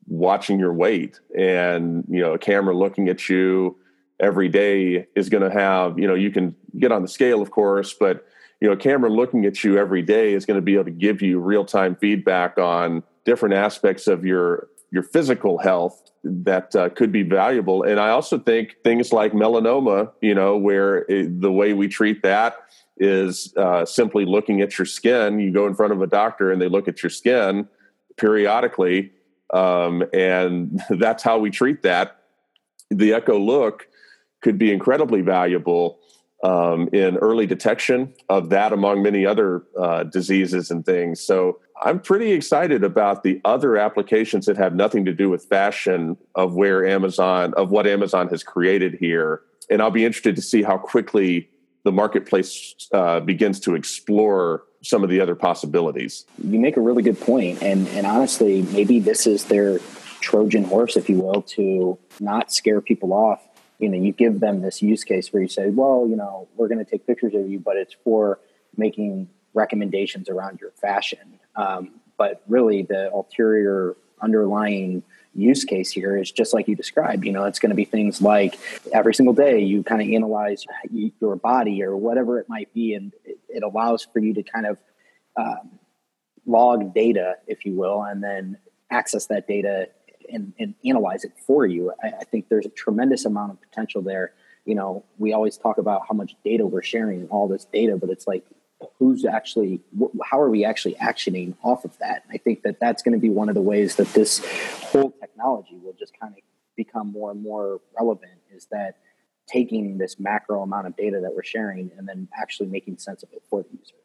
watching 0.07 0.57
your 0.57 0.73
weight 0.73 1.19
and, 1.37 2.05
you 2.09 2.21
know, 2.21 2.33
a 2.33 2.39
camera 2.39 2.75
looking 2.75 3.09
at 3.09 3.27
you 3.27 3.77
every 4.19 4.47
day 4.47 5.07
is 5.15 5.29
going 5.29 5.43
to 5.43 5.51
have, 5.51 5.99
you 5.99 6.07
know, 6.07 6.15
you 6.15 6.31
can 6.31 6.55
get 6.77 6.91
on 6.91 7.01
the 7.01 7.07
scale, 7.07 7.41
of 7.41 7.51
course, 7.51 7.93
but, 7.93 8.25
you 8.61 8.67
know, 8.67 8.73
a 8.73 8.77
camera 8.77 9.09
looking 9.09 9.45
at 9.45 9.63
you 9.63 9.77
every 9.77 10.01
day 10.01 10.33
is 10.33 10.45
going 10.45 10.57
to 10.57 10.61
be 10.61 10.75
able 10.75 10.85
to 10.85 10.91
give 10.91 11.21
you 11.21 11.39
real 11.39 11.65
time 11.65 11.95
feedback 11.95 12.57
on 12.57 13.03
different 13.25 13.55
aspects 13.55 14.07
of 14.07 14.25
your 14.25 14.69
your 14.91 15.03
physical 15.03 15.59
health 15.59 16.11
that 16.23 16.75
uh, 16.75 16.89
could 16.89 17.11
be 17.11 17.21
valuable. 17.21 17.83
And 17.83 17.99
I 17.99 18.09
also 18.09 18.39
think 18.39 18.77
things 18.83 19.13
like 19.13 19.33
melanoma, 19.33 20.11
you 20.19 20.33
know, 20.33 20.57
where 20.57 21.05
it, 21.07 21.39
the 21.41 21.51
way 21.51 21.73
we 21.73 21.87
treat 21.87 22.23
that 22.23 22.55
is 22.99 23.53
uh, 23.55 23.85
simply 23.85 24.25
looking 24.25 24.61
at 24.61 24.77
your 24.77 24.85
skin. 24.85 25.39
You 25.39 25.51
go 25.51 25.65
in 25.67 25.73
front 25.73 25.93
of 25.93 26.01
a 26.01 26.07
doctor 26.07 26.51
and 26.51 26.61
they 26.61 26.67
look 26.67 26.87
at 26.87 27.01
your 27.01 27.09
skin 27.09 27.67
periodically, 28.17 29.11
um, 29.53 30.03
and 30.13 30.81
that's 30.89 31.23
how 31.23 31.39
we 31.39 31.49
treat 31.49 31.81
that. 31.83 32.23
The 32.89 33.13
echo 33.13 33.39
look 33.39 33.87
could 34.41 34.57
be 34.57 34.71
incredibly 34.71 35.21
valuable 35.21 35.99
um, 36.43 36.89
in 36.93 37.17
early 37.17 37.45
detection 37.45 38.13
of 38.29 38.49
that, 38.49 38.71
among 38.71 39.03
many 39.03 39.25
other 39.25 39.63
uh, 39.77 40.03
diseases 40.03 40.71
and 40.71 40.85
things. 40.85 41.19
So 41.19 41.59
I'm 41.81 41.99
pretty 41.99 42.31
excited 42.31 42.83
about 42.83 43.23
the 43.23 43.41
other 43.45 43.77
applications 43.77 44.45
that 44.45 44.57
have 44.57 44.75
nothing 44.75 45.05
to 45.05 45.13
do 45.13 45.29
with 45.29 45.45
fashion 45.45 46.17
of 46.35 46.55
where 46.55 46.87
Amazon, 46.87 47.53
of 47.55 47.71
what 47.71 47.87
Amazon 47.87 48.27
has 48.29 48.43
created 48.43 48.95
here. 48.99 49.41
And 49.69 49.81
I'll 49.81 49.91
be 49.91 50.05
interested 50.05 50.35
to 50.35 50.41
see 50.41 50.63
how 50.63 50.77
quickly 50.77 51.49
the 51.83 51.91
marketplace 51.91 52.75
uh, 52.93 53.19
begins 53.19 53.59
to 53.61 53.75
explore 53.75 54.63
some 54.81 55.03
of 55.03 55.09
the 55.09 55.19
other 55.19 55.35
possibilities. 55.35 56.25
You 56.43 56.59
make 56.59 56.77
a 56.77 56.81
really 56.81 57.03
good 57.03 57.19
point, 57.19 57.61
and 57.61 57.87
and 57.89 58.05
honestly, 58.05 58.61
maybe 58.63 58.99
this 58.99 59.27
is 59.27 59.45
their 59.45 59.79
Trojan 60.21 60.65
horse, 60.65 60.97
if 60.97 61.09
you 61.09 61.19
will, 61.19 61.41
to 61.43 61.97
not 62.19 62.51
scare 62.51 62.81
people 62.81 63.13
off. 63.13 63.41
You 63.79 63.89
know, 63.89 63.97
you 63.97 64.11
give 64.11 64.39
them 64.39 64.61
this 64.61 64.81
use 64.81 65.03
case 65.03 65.31
where 65.31 65.41
you 65.41 65.47
say, 65.47 65.69
"Well, 65.69 66.05
you 66.09 66.15
know, 66.15 66.47
we're 66.55 66.67
going 66.67 66.83
to 66.83 66.89
take 66.89 67.07
pictures 67.07 67.33
of 67.33 67.49
you, 67.49 67.59
but 67.59 67.77
it's 67.77 67.95
for 68.03 68.39
making 68.75 69.29
recommendations 69.53 70.29
around 70.29 70.59
your 70.61 70.71
fashion." 70.71 71.39
Um, 71.55 71.99
but 72.17 72.43
really, 72.47 72.83
the 72.83 73.11
ulterior 73.13 73.95
underlying 74.21 75.03
use 75.39 75.63
case 75.63 75.91
here 75.91 76.17
is 76.17 76.31
just 76.31 76.53
like 76.53 76.67
you 76.67 76.75
described. 76.75 77.25
You 77.25 77.31
know, 77.31 77.45
it's 77.45 77.59
going 77.59 77.69
to 77.69 77.75
be 77.75 77.85
things 77.85 78.21
like 78.21 78.59
every 78.93 79.13
single 79.13 79.33
day 79.33 79.59
you 79.59 79.83
kind 79.83 80.01
of 80.01 80.07
analyze 80.09 80.65
your 81.19 81.35
body 81.35 81.83
or 81.83 81.95
whatever 81.95 82.39
it 82.39 82.47
might 82.49 82.73
be, 82.73 82.93
and 82.93 83.13
it, 83.25 83.63
allows 83.63 84.07
for 84.11 84.19
you 84.19 84.33
to 84.33 84.43
kind 84.43 84.65
of 84.65 84.77
um, 85.35 85.79
log 86.45 86.93
data, 86.93 87.35
if 87.47 87.65
you 87.65 87.73
will, 87.73 88.03
and 88.03 88.23
then 88.23 88.57
access 88.89 89.27
that 89.27 89.47
data 89.47 89.89
and, 90.31 90.53
and 90.59 90.75
analyze 90.85 91.23
it 91.23 91.33
for 91.45 91.65
you. 91.65 91.91
I, 92.03 92.07
I, 92.07 92.23
think 92.23 92.49
there's 92.49 92.65
a 92.65 92.69
tremendous 92.69 93.25
amount 93.25 93.51
of 93.51 93.61
potential 93.61 94.01
there. 94.01 94.33
You 94.65 94.75
know, 94.75 95.03
we 95.17 95.33
always 95.33 95.57
talk 95.57 95.77
about 95.77 96.03
how 96.07 96.15
much 96.15 96.35
data 96.43 96.65
we're 96.65 96.83
sharing, 96.83 97.27
all 97.27 97.47
this 97.47 97.65
data, 97.65 97.97
but 97.97 98.09
it's 98.09 98.27
like 98.27 98.45
who's 98.97 99.25
actually 99.25 99.81
how 100.23 100.39
are 100.39 100.49
we 100.49 100.63
actually 100.63 100.95
actioning 100.95 101.55
off 101.63 101.85
of 101.85 101.97
that? 101.99 102.23
I 102.31 102.37
think 102.37 102.63
that 102.63 102.79
that's 102.79 103.03
going 103.03 103.13
to 103.13 103.19
be 103.19 103.29
one 103.29 103.49
of 103.49 103.55
the 103.55 103.61
ways 103.61 103.95
that 103.95 104.07
this 104.13 104.41
whole 104.83 105.11
technology 105.19 105.77
will 105.83 105.95
just 105.97 106.17
kind 106.19 106.33
of 106.33 106.39
become 106.75 107.11
more 107.11 107.31
and 107.31 107.41
more 107.41 107.81
relevant 107.97 108.31
is 108.55 108.67
that 108.71 108.97
taking 109.47 109.97
this 109.97 110.19
macro 110.19 110.61
amount 110.61 110.87
of 110.87 110.95
data 110.95 111.19
that 111.21 111.35
we're 111.35 111.43
sharing 111.43 111.91
and 111.97 112.07
then 112.07 112.27
actually 112.39 112.69
making 112.69 112.97
sense 112.97 113.23
of 113.23 113.29
it 113.33 113.41
for 113.49 113.63
the 113.63 113.69
user. 113.77 113.95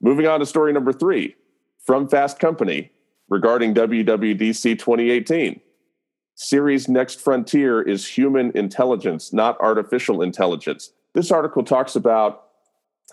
Moving 0.00 0.26
on 0.26 0.40
to 0.40 0.46
story 0.46 0.72
number 0.72 0.92
three 0.92 1.34
from 1.78 2.08
fast 2.08 2.38
company 2.38 2.92
regarding 3.28 3.74
wwdc 3.74 4.78
2018 4.78 5.60
Siri's 6.34 6.88
next 6.88 7.20
frontier 7.20 7.80
is 7.80 8.06
human 8.08 8.50
intelligence, 8.56 9.32
not 9.32 9.58
artificial 9.60 10.20
intelligence. 10.20 10.92
This 11.14 11.30
article 11.30 11.62
talks 11.62 11.94
about 11.94 12.43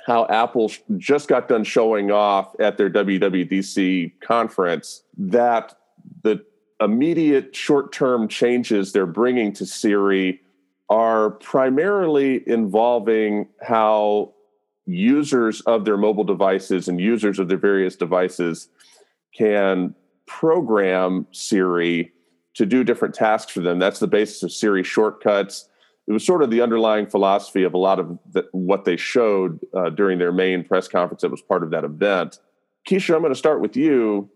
how 0.05 0.25
Apple 0.27 0.71
just 0.97 1.27
got 1.27 1.47
done 1.47 1.63
showing 1.63 2.11
off 2.11 2.55
at 2.59 2.77
their 2.77 2.89
WWDC 2.89 4.19
conference 4.21 5.03
that 5.17 5.75
the 6.23 6.43
immediate 6.79 7.55
short 7.55 7.93
term 7.93 8.27
changes 8.27 8.91
they're 8.91 9.05
bringing 9.05 9.53
to 9.53 9.65
Siri 9.65 10.41
are 10.89 11.31
primarily 11.31 12.43
involving 12.47 13.47
how 13.61 14.33
users 14.85 15.61
of 15.61 15.85
their 15.85 15.97
mobile 15.97 16.23
devices 16.23 16.87
and 16.87 16.99
users 16.99 17.39
of 17.39 17.47
their 17.47 17.57
various 17.57 17.95
devices 17.95 18.67
can 19.33 19.95
program 20.25 21.27
Siri 21.31 22.11
to 22.55 22.65
do 22.65 22.83
different 22.83 23.13
tasks 23.13 23.51
for 23.51 23.61
them. 23.61 23.79
That's 23.79 23.99
the 23.99 24.07
basis 24.07 24.43
of 24.43 24.51
Siri 24.51 24.83
shortcuts 24.83 25.69
it 26.07 26.11
was 26.11 26.25
sort 26.25 26.43
of 26.43 26.49
the 26.49 26.61
underlying 26.61 27.05
philosophy 27.07 27.63
of 27.63 27.73
a 27.73 27.77
lot 27.77 27.99
of 27.99 28.17
the, 28.31 28.47
what 28.51 28.85
they 28.85 28.97
showed 28.97 29.59
uh, 29.73 29.89
during 29.89 30.19
their 30.19 30.31
main 30.31 30.63
press 30.63 30.87
conference 30.87 31.21
that 31.21 31.31
was 31.31 31.41
part 31.41 31.63
of 31.63 31.69
that 31.71 31.83
event. 31.83 32.39
Keisha, 32.87 33.15
I'm 33.15 33.21
going 33.21 33.31
to 33.31 33.37
start 33.37 33.61
with 33.61 33.75
you. 33.75 34.29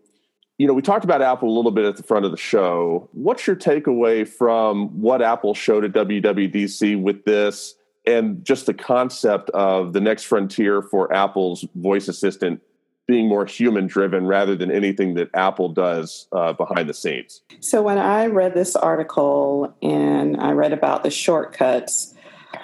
You 0.58 0.66
know, 0.66 0.72
we 0.72 0.80
talked 0.80 1.04
about 1.04 1.20
Apple 1.20 1.50
a 1.50 1.54
little 1.54 1.72
bit 1.72 1.84
at 1.84 1.96
the 1.96 2.02
front 2.02 2.24
of 2.24 2.30
the 2.30 2.36
show. 2.36 3.10
What's 3.12 3.46
your 3.46 3.56
takeaway 3.56 4.26
from 4.26 5.00
what 5.00 5.20
Apple 5.20 5.54
showed 5.54 5.84
at 5.84 5.92
WWDC 5.92 7.00
with 7.02 7.24
this 7.24 7.74
and 8.06 8.44
just 8.44 8.66
the 8.66 8.74
concept 8.74 9.50
of 9.50 9.92
the 9.92 10.00
next 10.00 10.24
frontier 10.24 10.80
for 10.80 11.12
Apple's 11.12 11.66
voice 11.74 12.08
assistant 12.08 12.62
being 13.06 13.28
more 13.28 13.46
human 13.46 13.86
driven 13.86 14.26
rather 14.26 14.56
than 14.56 14.70
anything 14.70 15.14
that 15.14 15.30
Apple 15.34 15.68
does 15.68 16.26
uh, 16.32 16.52
behind 16.52 16.88
the 16.88 16.94
scenes. 16.94 17.42
So, 17.60 17.82
when 17.82 17.98
I 17.98 18.26
read 18.26 18.54
this 18.54 18.74
article 18.76 19.74
and 19.82 20.36
I 20.38 20.52
read 20.52 20.72
about 20.72 21.02
the 21.02 21.10
shortcuts, 21.10 22.14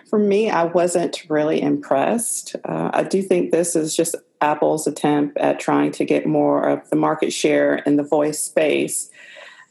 for 0.09 0.18
me, 0.18 0.50
I 0.50 0.64
wasn't 0.64 1.24
really 1.28 1.61
impressed. 1.61 2.57
Uh, 2.64 2.90
I 2.92 3.02
do 3.05 3.22
think 3.22 3.50
this 3.50 3.76
is 3.76 3.96
just 3.96 4.14
Apple's 4.40 4.87
attempt 4.87 5.38
at 5.38 5.61
trying 5.61 5.92
to 5.92 6.05
get 6.05 6.26
more 6.26 6.68
of 6.68 6.90
the 6.90 6.96
market 6.96 7.33
share 7.33 7.76
in 7.76 7.96
the 7.96 8.02
voice 8.02 8.42
space. 8.42 9.11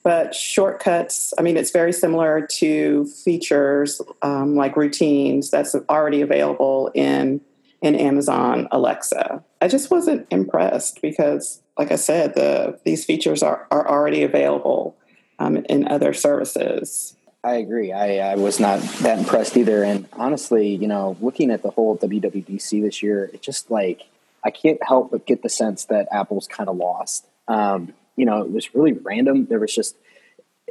But 0.03 0.33
shortcuts, 0.33 1.33
I 1.37 1.43
mean, 1.43 1.57
it's 1.57 1.69
very 1.69 1.93
similar 1.93 2.47
to 2.53 3.05
features 3.05 4.01
um, 4.23 4.55
like 4.55 4.75
routines 4.75 5.51
that's 5.51 5.75
already 5.89 6.21
available 6.21 6.89
in 6.95 7.39
in 7.81 7.95
Amazon 7.95 8.67
Alexa. 8.71 9.43
I 9.61 9.67
just 9.67 9.89
wasn't 9.89 10.27
impressed 10.29 11.01
because, 11.01 11.61
like 11.77 11.91
I 11.91 11.95
said, 11.95 12.35
the 12.35 12.79
these 12.83 13.05
features 13.05 13.41
are, 13.43 13.67
are 13.71 13.87
already 13.87 14.23
available 14.23 14.95
um, 15.39 15.57
in 15.57 15.87
other 15.87 16.13
services. 16.13 17.15
I 17.43 17.55
agree. 17.55 17.91
I, 17.91 18.33
I 18.33 18.35
was 18.35 18.59
not 18.59 18.81
that 19.01 19.17
impressed 19.17 19.57
either. 19.57 19.83
And 19.83 20.07
honestly, 20.13 20.75
you 20.75 20.87
know, 20.87 21.17
looking 21.21 21.49
at 21.49 21.63
the 21.63 21.71
whole 21.71 21.97
WWDC 21.97 22.83
this 22.83 23.01
year, 23.01 23.31
it 23.33 23.41
just 23.41 23.71
like 23.71 24.03
I 24.43 24.51
can't 24.51 24.81
help 24.83 25.11
but 25.11 25.25
get 25.25 25.41
the 25.41 25.49
sense 25.49 25.85
that 25.85 26.07
Apple's 26.11 26.47
kind 26.47 26.69
of 26.69 26.77
lost. 26.77 27.25
Um, 27.47 27.93
you 28.15 28.25
know, 28.25 28.41
it 28.41 28.51
was 28.51 28.75
really 28.75 28.93
random. 28.93 29.45
There 29.45 29.59
was 29.59 29.73
just 29.73 29.95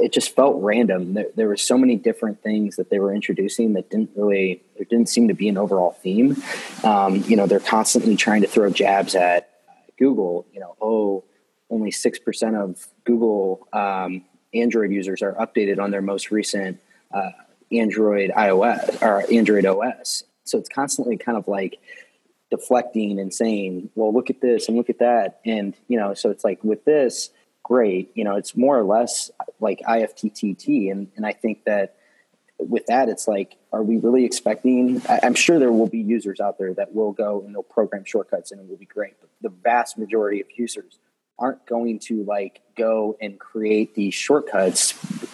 it 0.01 0.13
just 0.13 0.35
felt 0.35 0.57
random. 0.63 1.15
There, 1.15 1.27
there, 1.37 1.49
were 1.49 1.57
so 1.57 1.77
many 1.77 1.97
different 1.97 2.43
things 2.43 2.77
that 2.77 2.91
they 2.91 2.99
were 2.99 3.15
introducing 3.15 3.75
that 3.75 3.91
didn't 3.91 4.11
really, 4.17 4.63
there 4.77 4.87
didn't 4.89 5.09
seem 5.09 5.29
to 5.29 5.35
be 5.35 5.49
an 5.49 5.57
overall 5.57 5.93
theme. 5.93 6.37
Um, 6.85 7.17
you 7.27 7.37
know, 7.37 7.47
they're 7.47 7.61
constantly 7.61 8.17
trying 8.17 8.43
to 8.43 8.49
throw 8.49 8.71
jabs 8.71 9.15
at 9.15 9.51
Google. 9.99 10.47
You 10.53 10.61
know, 10.61 10.77
oh, 10.81 11.25
only 11.71 11.91
six 11.91 12.19
percent 12.19 12.57
of 12.57 12.87
Google 13.05 13.69
um, 13.73 14.25
Android 14.55 14.91
users 14.91 15.23
are 15.23 15.35
updated 15.35 15.79
on 15.79 15.91
their 15.91 16.03
most 16.03 16.31
recent 16.31 16.81
uh, 17.13 17.31
Android 17.73 18.31
iOS 18.31 19.01
or 19.03 19.31
Android 19.33 19.67
OS. 19.67 20.25
So 20.45 20.59
it's 20.59 20.69
constantly 20.69 21.17
kind 21.17 21.39
of 21.39 21.47
like 21.47 21.79
deflecting 22.51 23.21
and 23.21 23.33
saying, 23.33 23.91
"Well, 23.95 24.13
look 24.13 24.31
at 24.31 24.41
this 24.41 24.69
and 24.69 24.77
look 24.77 24.91
at 24.91 24.99
that," 24.99 25.41
and 25.45 25.75
you 25.89 25.99
know, 25.99 26.15
so 26.15 26.31
it's 26.31 26.45
like 26.45 26.63
with 26.65 26.85
this 26.85 27.31
great. 27.63 28.11
You 28.15 28.25
know, 28.25 28.37
it's 28.37 28.57
more 28.57 28.79
or 28.79 28.85
less 28.85 29.31
like 29.61 29.81
IFTTT, 29.81 30.91
and 30.91 31.09
and 31.17 31.27
I 31.27 31.33
think 31.33 31.65
that 31.65 31.97
with 32.59 32.87
that, 32.87 33.09
it's 33.09 33.27
like, 33.27 33.57
are 33.73 33.83
we 33.83 33.97
really 33.99 34.25
expecting? 34.25 35.03
I, 35.09 35.21
am 35.23 35.35
sure 35.35 35.59
there 35.59 35.73
will 35.73 35.89
be 35.89 36.01
users 36.01 36.41
out 36.41 36.59
there 36.59 36.75
that 36.75 36.95
will 36.95 37.13
go 37.13 37.43
and 37.45 37.55
they'll 37.55 37.63
program 37.63 38.05
shortcuts 38.05 38.53
and 38.53 38.61
it 38.61 38.69
will 38.69 38.77
be 38.77 38.87
great. 38.87 39.15
But 39.21 39.31
the 39.41 39.49
vast 39.49 39.97
majority 39.99 40.41
of 40.41 40.47
users 40.55 40.99
aren't 41.39 41.65
going 41.67 41.99
to 41.99 42.23
like 42.25 42.61
go 42.77 43.17
and 43.21 43.39
create 43.39 43.95
these 43.95 44.15
shortcuts. 44.15 44.93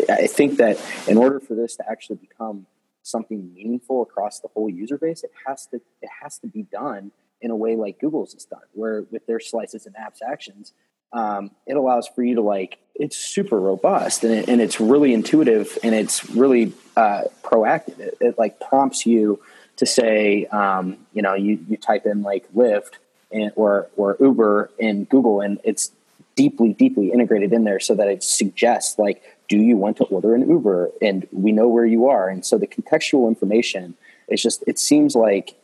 I 0.09 0.29
think 0.29 0.59
that 0.59 0.81
in 1.09 1.17
order 1.17 1.41
for 1.41 1.55
this 1.55 1.77
to 1.77 1.91
actually 1.91 2.17
become 2.17 2.67
something 3.03 3.53
meaningful 3.55 4.03
across 4.03 4.41
the 4.41 4.49
whole 4.49 4.71
user 4.71 4.99
base, 4.99 5.25
it 5.25 5.33
has 5.47 5.67
to 5.69 5.77
it 6.01 6.11
has 6.23 6.39
to 6.39 6.47
be 6.47 6.63
done 6.63 7.11
in 7.41 7.51
a 7.51 7.57
way 7.57 7.77
like 7.77 8.01
Google's 8.01 8.33
has 8.33 8.45
done, 8.45 8.61
where 8.73 9.05
with 9.11 9.27
their 9.27 9.41
slices 9.41 9.87
and 9.87 9.95
apps 9.97 10.23
actions, 10.27 10.73
um, 11.13 11.51
it 11.67 11.77
allows 11.77 12.09
for 12.09 12.23
you 12.23 12.37
to 12.37 12.43
like 12.43 12.79
it's 12.95 13.17
super 13.17 13.61
robust 13.61 14.25
and, 14.25 14.33
it, 14.33 14.49
and 14.49 14.61
it's 14.61 14.81
really 14.81 15.13
intuitive 15.13 15.79
and 15.83 15.95
it's 15.95 16.29
really 16.31 16.73
uh, 16.97 17.23
proactive 17.43 17.99
it, 17.99 18.17
it, 18.21 18.39
like 18.39 18.59
prompts 18.59 19.05
you 19.05 19.41
to 19.77 19.87
say, 19.87 20.47
um, 20.47 20.97
you 21.13 21.23
know, 21.23 21.35
you, 21.35 21.59
you 21.69 21.77
type 21.77 22.07
in 22.07 22.23
like 22.23 22.51
Lyft 22.55 22.93
and, 23.31 23.53
or, 23.57 23.89
or 23.97 24.17
Uber 24.21 24.71
in 24.79 25.05
Google 25.05 25.41
and 25.41 25.59
it's 25.65 25.93
deeply, 26.35 26.73
deeply 26.73 27.13
integrated 27.13 27.53
in 27.53 27.65
there 27.65 27.81
so 27.81 27.95
that 27.95 28.09
it 28.09 28.23
suggests 28.23 28.99
like, 28.99 29.23
do 29.49 29.59
you 29.59 29.77
want 29.77 29.97
to 29.99 30.05
order 30.05 30.35
an 30.35 30.49
Uber? 30.49 30.91
And 31.01 31.27
we 31.31 31.53
know 31.53 31.69
where 31.69 31.87
you 31.87 32.09
are. 32.09 32.29
And 32.29 32.45
so 32.45 32.59
the 32.59 32.67
contextual 32.67 33.29
information 33.29 33.95
is 34.29 34.43
just, 34.43 34.65
it 34.67 34.79
seems 34.79 35.15
like 35.15 35.55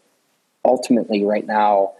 ultimately 0.65 1.25
right 1.25 1.47
now, 1.47 1.93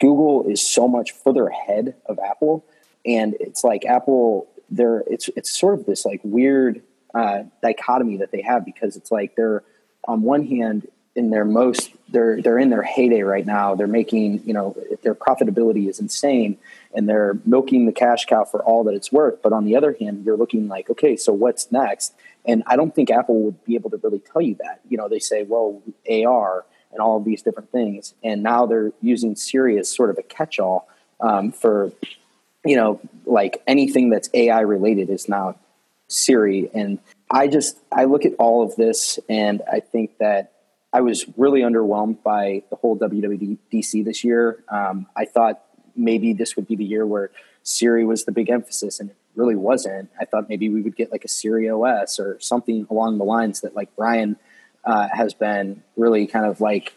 Google 0.00 0.46
is 0.46 0.66
so 0.66 0.86
much 0.86 1.12
further 1.12 1.46
ahead 1.48 1.94
of 2.06 2.18
Apple. 2.18 2.64
And 3.06 3.36
it's 3.40 3.64
like 3.64 3.84
Apple, 3.84 4.48
they're, 4.70 5.04
it's, 5.06 5.28
it's 5.36 5.50
sort 5.50 5.78
of 5.78 5.86
this 5.86 6.04
like 6.04 6.20
weird 6.24 6.82
uh, 7.14 7.44
dichotomy 7.62 8.18
that 8.18 8.32
they 8.32 8.42
have 8.42 8.64
because 8.64 8.96
it's 8.96 9.10
like 9.10 9.36
they're 9.36 9.62
on 10.06 10.22
one 10.22 10.46
hand 10.46 10.88
in 11.16 11.30
their 11.30 11.44
most 11.44 11.90
they're 12.08 12.40
they're 12.40 12.58
in 12.58 12.70
their 12.70 12.82
heyday 12.82 13.22
right 13.22 13.46
now. 13.46 13.74
They're 13.74 13.86
making 13.86 14.42
you 14.44 14.52
know 14.52 14.76
their 15.02 15.14
profitability 15.14 15.88
is 15.88 15.98
insane, 15.98 16.58
and 16.94 17.08
they're 17.08 17.38
milking 17.44 17.86
the 17.86 17.92
cash 17.92 18.26
cow 18.26 18.44
for 18.44 18.62
all 18.62 18.84
that 18.84 18.94
it's 18.94 19.10
worth. 19.10 19.42
But 19.42 19.52
on 19.52 19.64
the 19.64 19.76
other 19.76 19.96
hand, 19.98 20.24
you're 20.24 20.36
looking 20.36 20.68
like 20.68 20.88
okay, 20.90 21.16
so 21.16 21.32
what's 21.32 21.72
next? 21.72 22.14
And 22.44 22.62
I 22.66 22.76
don't 22.76 22.94
think 22.94 23.10
Apple 23.10 23.40
would 23.42 23.64
be 23.64 23.74
able 23.74 23.90
to 23.90 23.96
really 23.96 24.20
tell 24.20 24.42
you 24.42 24.56
that. 24.62 24.80
You 24.88 24.98
know, 24.98 25.08
they 25.08 25.18
say 25.18 25.42
well 25.42 25.82
AR 26.08 26.64
and 26.92 27.00
all 27.00 27.16
of 27.16 27.24
these 27.24 27.42
different 27.42 27.72
things, 27.72 28.14
and 28.22 28.42
now 28.42 28.66
they're 28.66 28.92
using 29.00 29.34
Siri 29.34 29.78
as 29.78 29.88
sort 29.88 30.10
of 30.10 30.18
a 30.18 30.22
catch-all 30.22 30.88
um, 31.20 31.50
for 31.50 31.90
you 32.66 32.76
know 32.76 33.00
like 33.24 33.62
anything 33.66 34.10
that's 34.10 34.28
AI 34.34 34.60
related 34.60 35.10
is 35.10 35.28
now 35.28 35.56
Siri. 36.08 36.70
And 36.72 36.98
I 37.30 37.48
just 37.48 37.78
I 37.92 38.04
look 38.04 38.24
at 38.24 38.34
all 38.38 38.62
of 38.62 38.76
this 38.76 39.18
and 39.28 39.62
I 39.70 39.80
think 39.80 40.18
that 40.18 40.52
I 40.92 41.00
was 41.00 41.26
really 41.36 41.60
underwhelmed 41.60 42.22
by 42.22 42.62
the 42.70 42.76
whole 42.76 42.96
WWDC 42.96 44.04
this 44.04 44.24
year. 44.24 44.62
Um, 44.68 45.06
I 45.16 45.24
thought 45.24 45.62
maybe 45.94 46.32
this 46.32 46.56
would 46.56 46.66
be 46.66 46.76
the 46.76 46.84
year 46.84 47.06
where 47.06 47.30
Siri 47.64 48.04
was 48.04 48.24
the 48.24 48.32
big 48.32 48.48
emphasis, 48.48 49.00
and 49.00 49.10
it 49.10 49.16
really 49.34 49.56
wasn't. 49.56 50.08
I 50.20 50.24
thought 50.24 50.48
maybe 50.48 50.68
we 50.68 50.82
would 50.82 50.96
get 50.96 51.10
like 51.10 51.24
a 51.24 51.28
Siri 51.28 51.68
OS 51.68 52.20
or 52.20 52.38
something 52.40 52.86
along 52.88 53.18
the 53.18 53.24
lines 53.24 53.60
that 53.62 53.74
like 53.74 53.94
Brian 53.96 54.36
uh, 54.84 55.08
has 55.12 55.34
been 55.34 55.82
really 55.96 56.26
kind 56.28 56.46
of 56.46 56.60
like 56.60 56.94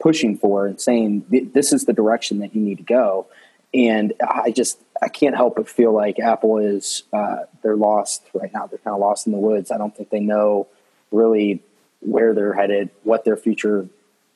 pushing 0.00 0.38
for 0.38 0.66
and 0.66 0.80
saying 0.80 1.24
this 1.52 1.72
is 1.72 1.84
the 1.84 1.92
direction 1.92 2.38
that 2.38 2.54
you 2.54 2.60
need 2.60 2.78
to 2.78 2.84
go. 2.84 3.26
And 3.74 4.12
I 4.26 4.52
just 4.52 4.78
I 5.04 5.08
can't 5.08 5.36
help 5.36 5.56
but 5.56 5.68
feel 5.68 5.92
like 5.92 6.18
Apple 6.18 6.56
is 6.56 7.02
uh, 7.12 7.40
they're 7.62 7.76
lost 7.76 8.22
right 8.32 8.50
now. 8.54 8.66
They're 8.66 8.78
kind 8.78 8.94
of 8.94 9.00
lost 9.00 9.26
in 9.26 9.32
the 9.32 9.38
woods. 9.38 9.70
I 9.70 9.76
don't 9.76 9.94
think 9.94 10.08
they 10.08 10.20
know 10.20 10.66
really 11.12 11.62
where 12.00 12.32
they're 12.32 12.54
headed, 12.54 12.88
what 13.02 13.26
their 13.26 13.36
future 13.36 13.86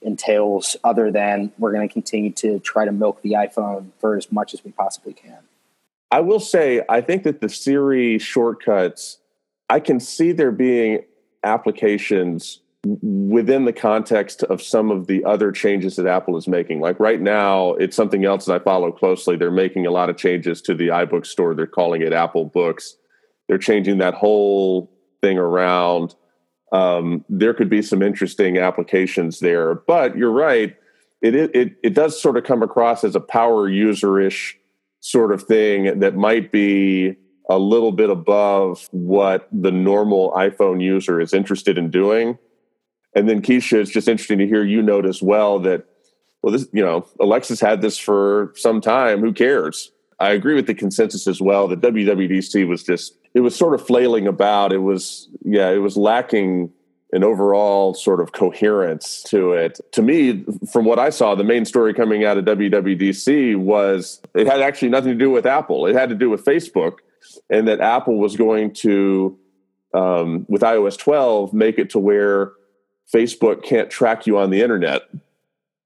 entails, 0.03 0.77
other 0.85 1.11
than 1.11 1.53
we're 1.59 1.73
going 1.73 1.89
to 1.89 1.93
continue 1.93 2.33
to 2.33 2.59
try 2.59 2.85
to 2.85 2.93
milk 2.93 3.23
the 3.23 3.33
iPhone 3.33 3.93
for 3.99 4.15
as 4.15 4.31
much 4.31 4.53
as 4.53 4.63
we 4.63 4.71
possibly 4.71 5.15
can. 5.15 5.39
I 6.11 6.21
will 6.21 6.41
say, 6.41 6.85
I 6.87 7.01
think 7.01 7.23
that 7.23 7.41
the 7.41 7.49
Siri 7.49 8.19
shortcuts, 8.19 9.19
I 9.71 9.81
can 9.81 10.01
see 10.01 10.33
there 10.33 10.53
being 10.53 11.03
applications 11.45 12.61
within 12.85 13.65
the 13.65 13.73
context 13.73 14.45
of 14.45 14.63
some 14.63 14.91
of 14.91 15.09
the 15.09 15.25
other 15.25 15.51
changes 15.51 15.97
that 15.97 16.07
Apple 16.07 16.37
is 16.37 16.47
making. 16.47 16.81
Like 16.81 17.01
right 17.01 17.21
now, 17.21 17.75
it's 17.75 17.97
something 17.97 18.25
else 18.25 18.45
that 18.45 18.61
I 18.61 18.65
follow 18.65 18.93
closely. 18.93 19.37
They're 19.37 19.51
making 19.51 19.87
a 19.87 19.91
lot 19.91 20.11
of 20.11 20.17
changes 20.17 20.63
to 20.63 20.75
the 20.75 20.89
iBook 20.89 21.27
store. 21.27 21.55
They're 21.55 21.67
calling 21.67 22.03
it 22.03 22.13
Apple 22.13 22.45
Books. 22.45 22.97
They're 23.49 23.59
changing 23.59 23.99
that 23.99 24.15
whole 24.15 24.93
thing 25.23 25.39
around. 25.39 26.15
Um, 26.71 27.25
there 27.29 27.55
could 27.55 27.69
be 27.69 27.83
some 27.83 28.03
interesting 28.03 28.59
applications 28.59 29.41
there. 29.41 29.75
But 29.75 30.17
you're 30.17 30.31
right. 30.31 30.77
It, 31.21 31.35
it, 31.35 31.77
it 31.83 31.95
does 31.95 32.21
sort 32.21 32.37
of 32.37 32.45
come 32.45 32.63
across 32.63 33.03
as 33.03 33.17
a 33.17 33.21
power 33.21 33.69
user-ish 33.69 34.57
sort 35.01 35.33
of 35.33 35.43
thing 35.43 35.99
that 35.99 36.15
might 36.15 36.53
be 36.53 37.17
a 37.51 37.59
little 37.59 37.93
bit 37.93 38.11
above 38.11 38.87
what 38.93 39.49
the 39.51 39.73
normal 39.73 40.31
iPhone 40.33 40.81
user 40.81 41.21
is 41.21 41.33
interested 41.33 41.77
in 41.77 41.91
doing 41.91 42.39
and 43.19 43.29
then 43.29 43.43
Keisha, 43.43 43.81
it's 43.81 43.91
just 43.91 44.07
interesting 44.07 44.39
to 44.39 44.47
hear 44.47 44.63
you 44.63 44.81
note 44.81 45.05
as 45.05 45.21
well 45.21 45.59
that, 45.59 45.85
well, 46.41 46.53
this, 46.53 46.69
you 46.73 46.85
know, 46.85 47.05
Alexa's 47.19 47.61
had 47.61 47.83
this 47.83 47.99
for 47.99 48.53
some 48.55 48.81
time. 48.81 49.19
Who 49.19 49.33
cares? 49.33 49.91
I 50.21 50.31
agree 50.31 50.55
with 50.55 50.69
the 50.69 50.75
consensus 50.75 51.27
as 51.27 51.41
well 51.41 51.67
that 51.67 51.81
WWDC 51.81 52.69
was 52.69 52.85
just, 52.85 53.19
it 53.35 53.41
was 53.41 53.57
sort 53.57 53.75
of 53.75 53.85
flailing 53.85 54.29
about. 54.29 54.73
It 54.73 54.79
was, 54.79 55.29
yeah, 55.45 55.69
it 55.71 55.79
was 55.79 55.97
lacking 55.97 56.71
an 57.11 57.25
overall 57.25 57.93
sort 57.93 58.21
of 58.21 58.31
coherence 58.31 59.25
to 59.25 59.51
it. 59.51 59.81
To 59.93 60.03
me, 60.03 60.45
from 60.71 60.85
what 60.85 61.01
I 61.01 61.11
saw, 61.11 61.35
the 61.35 61.43
main 61.43 61.65
story 61.65 61.95
coming 61.95 62.25
out 62.25 62.39
of 62.39 62.45
WWDC 62.45 63.57
was 63.57 64.23
it 64.37 64.47
had 64.47 64.61
actually 64.61 64.91
nothing 64.91 65.11
to 65.11 65.19
do 65.19 65.31
with 65.31 65.45
Apple. 65.45 65.87
It 65.87 65.97
had 65.97 66.09
to 66.11 66.15
do 66.15 66.31
with 66.31 66.45
Facebook, 66.45 66.99
and 67.51 67.67
that 67.67 67.81
Apple 67.81 68.17
was 68.17 68.37
going 68.37 68.75
to, 68.75 69.37
um, 69.93 70.47
with 70.49 70.63
iOS 70.63 70.97
12, 70.97 71.53
make 71.53 71.81
it 71.81 71.91
to 71.91 71.99
where 71.99 72.53
Facebook 73.13 73.63
can't 73.63 73.91
track 73.91 74.27
you 74.27 74.39
on 74.39 74.51
the 74.51 74.61
internet 74.61 75.03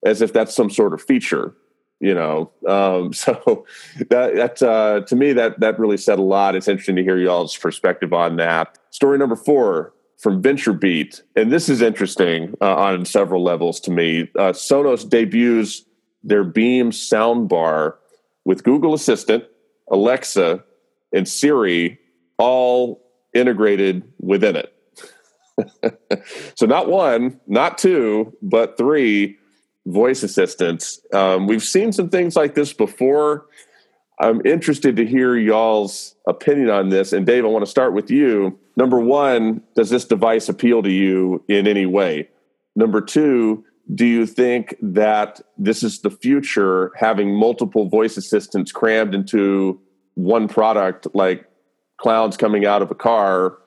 as 0.05 0.21
if 0.23 0.33
that's 0.33 0.55
some 0.55 0.71
sort 0.71 0.93
of 0.93 1.01
feature, 1.01 1.55
you 2.01 2.15
know. 2.15 2.51
Um, 2.67 3.13
so 3.13 3.65
that, 4.11 4.35
that 4.35 4.63
uh, 4.63 5.01
to 5.07 5.17
me 5.17 5.33
that 5.33 5.61
that 5.61 5.79
really 5.79 5.97
said 5.97 6.19
a 6.19 6.23
lot. 6.23 6.57
It's 6.57 6.69
interesting 6.69 6.97
to 6.97 7.03
hear 7.03 7.19
y'all's 7.19 7.57
perspective 7.57 8.13
on 8.13 8.37
that. 8.37 8.79
Story 8.91 9.19
number 9.19 9.37
four 9.37 9.95
from 10.19 10.41
VentureBeat, 10.41 11.23
and 11.35 11.53
this 11.53 11.69
is 11.69 11.83
interesting 11.83 12.55
uh, 12.61 12.77
on 12.77 13.05
several 13.05 13.43
levels 13.43 13.81
to 13.81 13.91
me. 13.91 14.31
Uh, 14.39 14.53
Sonos 14.53 15.09
debuts 15.09 15.85
their 16.23 16.45
Beam 16.45 16.91
soundbar 16.93 17.95
with 18.45 18.63
Google 18.63 18.95
Assistant, 18.95 19.45
Alexa, 19.91 20.63
and 21.13 21.29
Siri 21.29 21.99
all 22.39 23.03
integrated 23.35 24.03
within 24.21 24.57
it. 24.57 24.73
so 26.55 26.67
not 26.67 26.89
one, 26.89 27.41
not 27.47 27.79
two, 27.79 28.37
but 28.43 28.77
three 28.77 29.39
voice 29.87 30.23
assistants. 30.23 31.01
Um, 31.13 31.47
we've 31.47 31.63
seen 31.63 31.93
some 31.93 32.09
things 32.09 32.37
like 32.37 32.55
this 32.55 32.73
before. 32.73 33.47
I'm 34.21 34.45
interested 34.47 34.97
to 34.97 35.07
hear 35.07 35.37
y'all's 35.37 36.15
opinion 36.29 36.71
on 36.71 36.91
this. 36.91 37.13
And 37.13 37.27
Dave, 37.27 37.45
I 37.45 37.49
want 37.49 37.65
to 37.65 37.71
start 37.71 37.93
with 37.93 38.11
you. 38.11 38.59
Number 38.77 39.01
one, 39.01 39.63
does 39.75 39.91
this 39.91 40.05
device 40.05 40.49
appeal 40.49 40.83
to 40.83 40.91
you 40.91 41.45
in 41.49 41.67
any 41.67 41.87
way? 41.87 42.29
Number 42.77 43.01
two, 43.01 43.65
do 43.95 44.07
you 44.07 44.27
think 44.27 44.77
that 44.81 45.41
this 45.59 45.83
is 45.83 46.01
the 46.01 46.11
future, 46.11 46.93
having 46.97 47.35
multiple 47.35 47.89
voice 47.89 48.17
assistants 48.17 48.71
crammed 48.71 49.15
into 49.15 49.81
one 50.15 50.47
product, 50.47 51.09
like 51.15 51.45
clowns 51.97 52.37
coming 52.37 52.65
out 52.65 52.81
of 52.83 52.91
a 52.91 52.95
car 52.95 53.59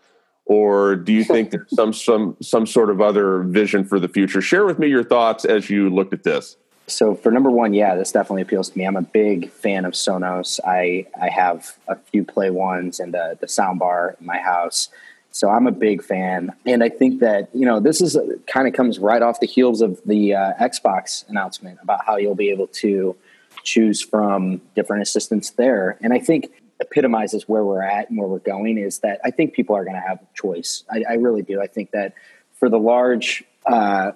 or 0.45 0.95
do 0.95 1.11
you 1.11 1.23
think 1.23 1.51
there's 1.51 1.69
some 1.75 1.91
some 1.93 2.37
some 2.41 2.65
sort 2.65 2.89
of 2.89 3.01
other 3.01 3.39
vision 3.39 3.83
for 3.83 3.99
the 3.99 4.07
future? 4.07 4.41
Share 4.41 4.65
with 4.65 4.79
me 4.79 4.87
your 4.87 5.03
thoughts 5.03 5.43
as 5.43 5.69
you 5.69 5.89
looked 5.89 6.13
at 6.13 6.23
this. 6.23 6.57
So 6.87 7.15
for 7.15 7.31
number 7.31 7.49
one, 7.49 7.73
yeah, 7.73 7.95
this 7.95 8.11
definitely 8.11 8.43
appeals 8.43 8.69
to 8.69 8.77
me. 8.77 8.85
I'm 8.85 8.95
a 8.95 9.01
big 9.01 9.49
fan 9.49 9.85
of 9.85 9.93
Sonos. 9.93 10.59
I 10.65 11.07
I 11.19 11.29
have 11.29 11.77
a 11.87 11.95
few 11.95 12.23
Play 12.23 12.51
Ones 12.51 12.99
and 12.99 13.13
the 13.13 13.37
the 13.39 13.47
soundbar 13.47 14.19
in 14.19 14.25
my 14.25 14.37
house. 14.37 14.89
So 15.31 15.49
I'm 15.49 15.67
a 15.67 15.71
big 15.71 16.01
fan, 16.01 16.53
and 16.65 16.81
I 16.81 16.89
think 16.89 17.19
that 17.19 17.49
you 17.53 17.65
know 17.65 17.79
this 17.79 17.99
is 17.99 18.17
kind 18.45 18.67
of 18.67 18.73
comes 18.73 18.99
right 18.99 19.21
off 19.21 19.39
the 19.39 19.47
heels 19.47 19.81
of 19.81 19.99
the 20.05 20.35
uh, 20.35 20.53
Xbox 20.61 21.27
announcement 21.27 21.79
about 21.81 22.05
how 22.05 22.17
you'll 22.17 22.35
be 22.35 22.51
able 22.51 22.67
to 22.67 23.15
choose 23.63 23.99
from 23.99 24.61
different 24.75 25.01
assistants 25.01 25.49
there. 25.51 25.97
And 26.01 26.13
I 26.13 26.19
think 26.19 26.51
epitomizes 26.79 27.47
where 27.47 27.63
we're 27.63 27.81
at 27.81 28.09
and 28.09 28.17
where 28.19 28.27
we're 28.27 28.39
going 28.39 28.77
is 28.77 28.99
that 28.99 29.19
I 29.23 29.31
think 29.31 29.53
people 29.53 29.75
are 29.75 29.83
going 29.83 29.95
to 29.95 30.07
have 30.07 30.19
a 30.21 30.27
choice. 30.33 30.83
I, 30.89 31.03
I, 31.09 31.13
really 31.13 31.41
do. 31.41 31.61
I 31.61 31.67
think 31.67 31.91
that 31.91 32.13
for 32.53 32.69
the 32.69 32.77
large, 32.77 33.43
uh, 33.65 34.11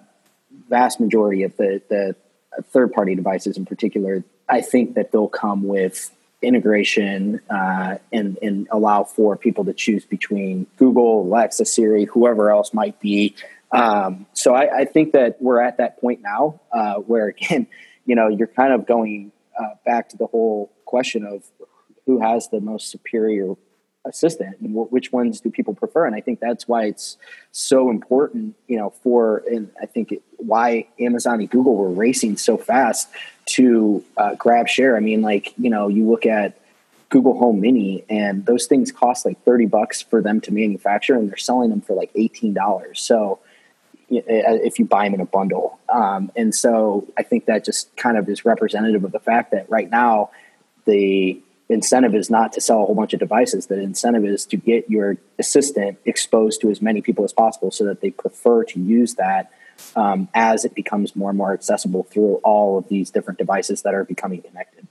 vast 0.67 0.99
majority 0.99 1.43
of 1.43 1.55
the, 1.57 1.81
the 1.89 2.15
third 2.63 2.91
party 2.91 3.15
devices 3.15 3.57
in 3.57 3.65
particular, 3.65 4.23
I 4.47 4.61
think 4.61 4.95
that 4.95 5.11
they'll 5.11 5.27
come 5.27 5.63
with 5.63 6.11
integration 6.41 7.41
uh, 7.49 7.97
and, 8.11 8.37
and 8.41 8.67
allow 8.71 9.03
for 9.03 9.35
people 9.35 9.65
to 9.65 9.73
choose 9.73 10.05
between 10.05 10.67
Google, 10.77 11.21
Alexa, 11.21 11.65
Siri, 11.65 12.05
whoever 12.05 12.49
else 12.49 12.73
might 12.73 12.99
be. 12.99 13.35
Um, 13.71 14.25
so 14.33 14.55
I, 14.55 14.79
I, 14.79 14.85
think 14.85 15.13
that 15.13 15.39
we're 15.39 15.61
at 15.61 15.77
that 15.77 16.01
point 16.01 16.21
now 16.23 16.59
uh, 16.73 16.95
where, 16.95 17.27
again, 17.27 17.67
you 18.05 18.15
know, 18.15 18.27
you're 18.27 18.47
kind 18.47 18.73
of 18.73 18.87
going 18.87 19.31
uh, 19.59 19.75
back 19.85 20.09
to 20.09 20.17
the 20.17 20.25
whole 20.25 20.71
question 20.85 21.23
of 21.23 21.43
who 22.09 22.19
has 22.19 22.49
the 22.49 22.59
most 22.59 22.89
superior 22.89 23.53
assistant 24.03 24.57
and 24.61 24.73
which 24.73 25.11
ones 25.11 25.41
do 25.41 25.51
people 25.51 25.75
prefer? 25.75 26.07
And 26.07 26.15
i 26.15 26.21
think 26.21 26.39
that's 26.39 26.67
why 26.67 26.85
it's 26.85 27.17
so 27.51 27.91
important 27.91 28.55
you 28.67 28.77
know 28.77 28.89
for 29.03 29.43
and 29.45 29.69
i 29.79 29.85
think 29.85 30.11
it, 30.13 30.23
why 30.37 30.87
amazon 30.99 31.39
and 31.39 31.49
google 31.49 31.75
were 31.75 31.91
racing 31.91 32.35
so 32.37 32.57
fast 32.57 33.09
to 33.57 34.03
uh, 34.17 34.33
grab 34.35 34.67
share. 34.67 34.97
I 34.97 35.01
mean 35.01 35.21
like 35.21 35.53
you 35.57 35.69
know 35.69 35.87
you 35.87 36.09
look 36.09 36.25
at 36.25 36.59
google 37.09 37.37
home 37.37 37.61
mini 37.61 38.03
and 38.09 38.45
those 38.47 38.65
things 38.65 38.91
cost 38.91 39.23
like 39.23 39.43
30 39.43 39.67
bucks 39.67 40.01
for 40.01 40.19
them 40.19 40.41
to 40.41 40.51
manufacture 40.51 41.15
and 41.15 41.29
they're 41.29 41.37
selling 41.37 41.69
them 41.69 41.81
for 41.81 41.93
like 41.93 42.11
$18 42.13 42.97
so 42.97 43.39
if 44.09 44.79
you 44.79 44.85
buy 44.85 45.05
them 45.05 45.13
in 45.13 45.21
a 45.21 45.25
bundle. 45.25 45.79
Um, 45.89 46.31
and 46.35 46.53
so 46.55 47.07
I 47.15 47.23
think 47.23 47.45
that 47.45 47.63
just 47.63 47.95
kind 47.95 48.17
of 48.17 48.27
is 48.27 48.43
representative 48.43 49.03
of 49.03 49.11
the 49.11 49.19
fact 49.19 49.51
that 49.51 49.69
right 49.69 49.87
now 49.89 50.31
the 50.85 51.39
incentive 51.69 52.15
is 52.15 52.29
not 52.29 52.51
to 52.53 52.61
sell 52.61 52.81
a 52.81 52.85
whole 52.85 52.95
bunch 52.95 53.13
of 53.13 53.19
devices. 53.19 53.67
The 53.67 53.79
incentive 53.79 54.25
is 54.25 54.45
to 54.47 54.57
get 54.57 54.89
your 54.89 55.17
assistant 55.37 55.99
exposed 56.05 56.61
to 56.61 56.69
as 56.69 56.81
many 56.81 57.01
people 57.01 57.23
as 57.23 57.33
possible 57.33 57.71
so 57.71 57.85
that 57.85 58.01
they 58.01 58.11
prefer 58.11 58.63
to 58.65 58.79
use 58.79 59.15
that 59.15 59.51
um, 59.95 60.27
as 60.33 60.65
it 60.65 60.75
becomes 60.75 61.15
more 61.15 61.29
and 61.29 61.37
more 61.37 61.53
accessible 61.53 62.03
through 62.03 62.35
all 62.43 62.77
of 62.77 62.89
these 62.89 63.11
different 63.11 63.39
devices 63.39 63.83
that 63.83 63.93
are 63.93 64.03
becoming 64.03 64.41
connected. 64.41 64.87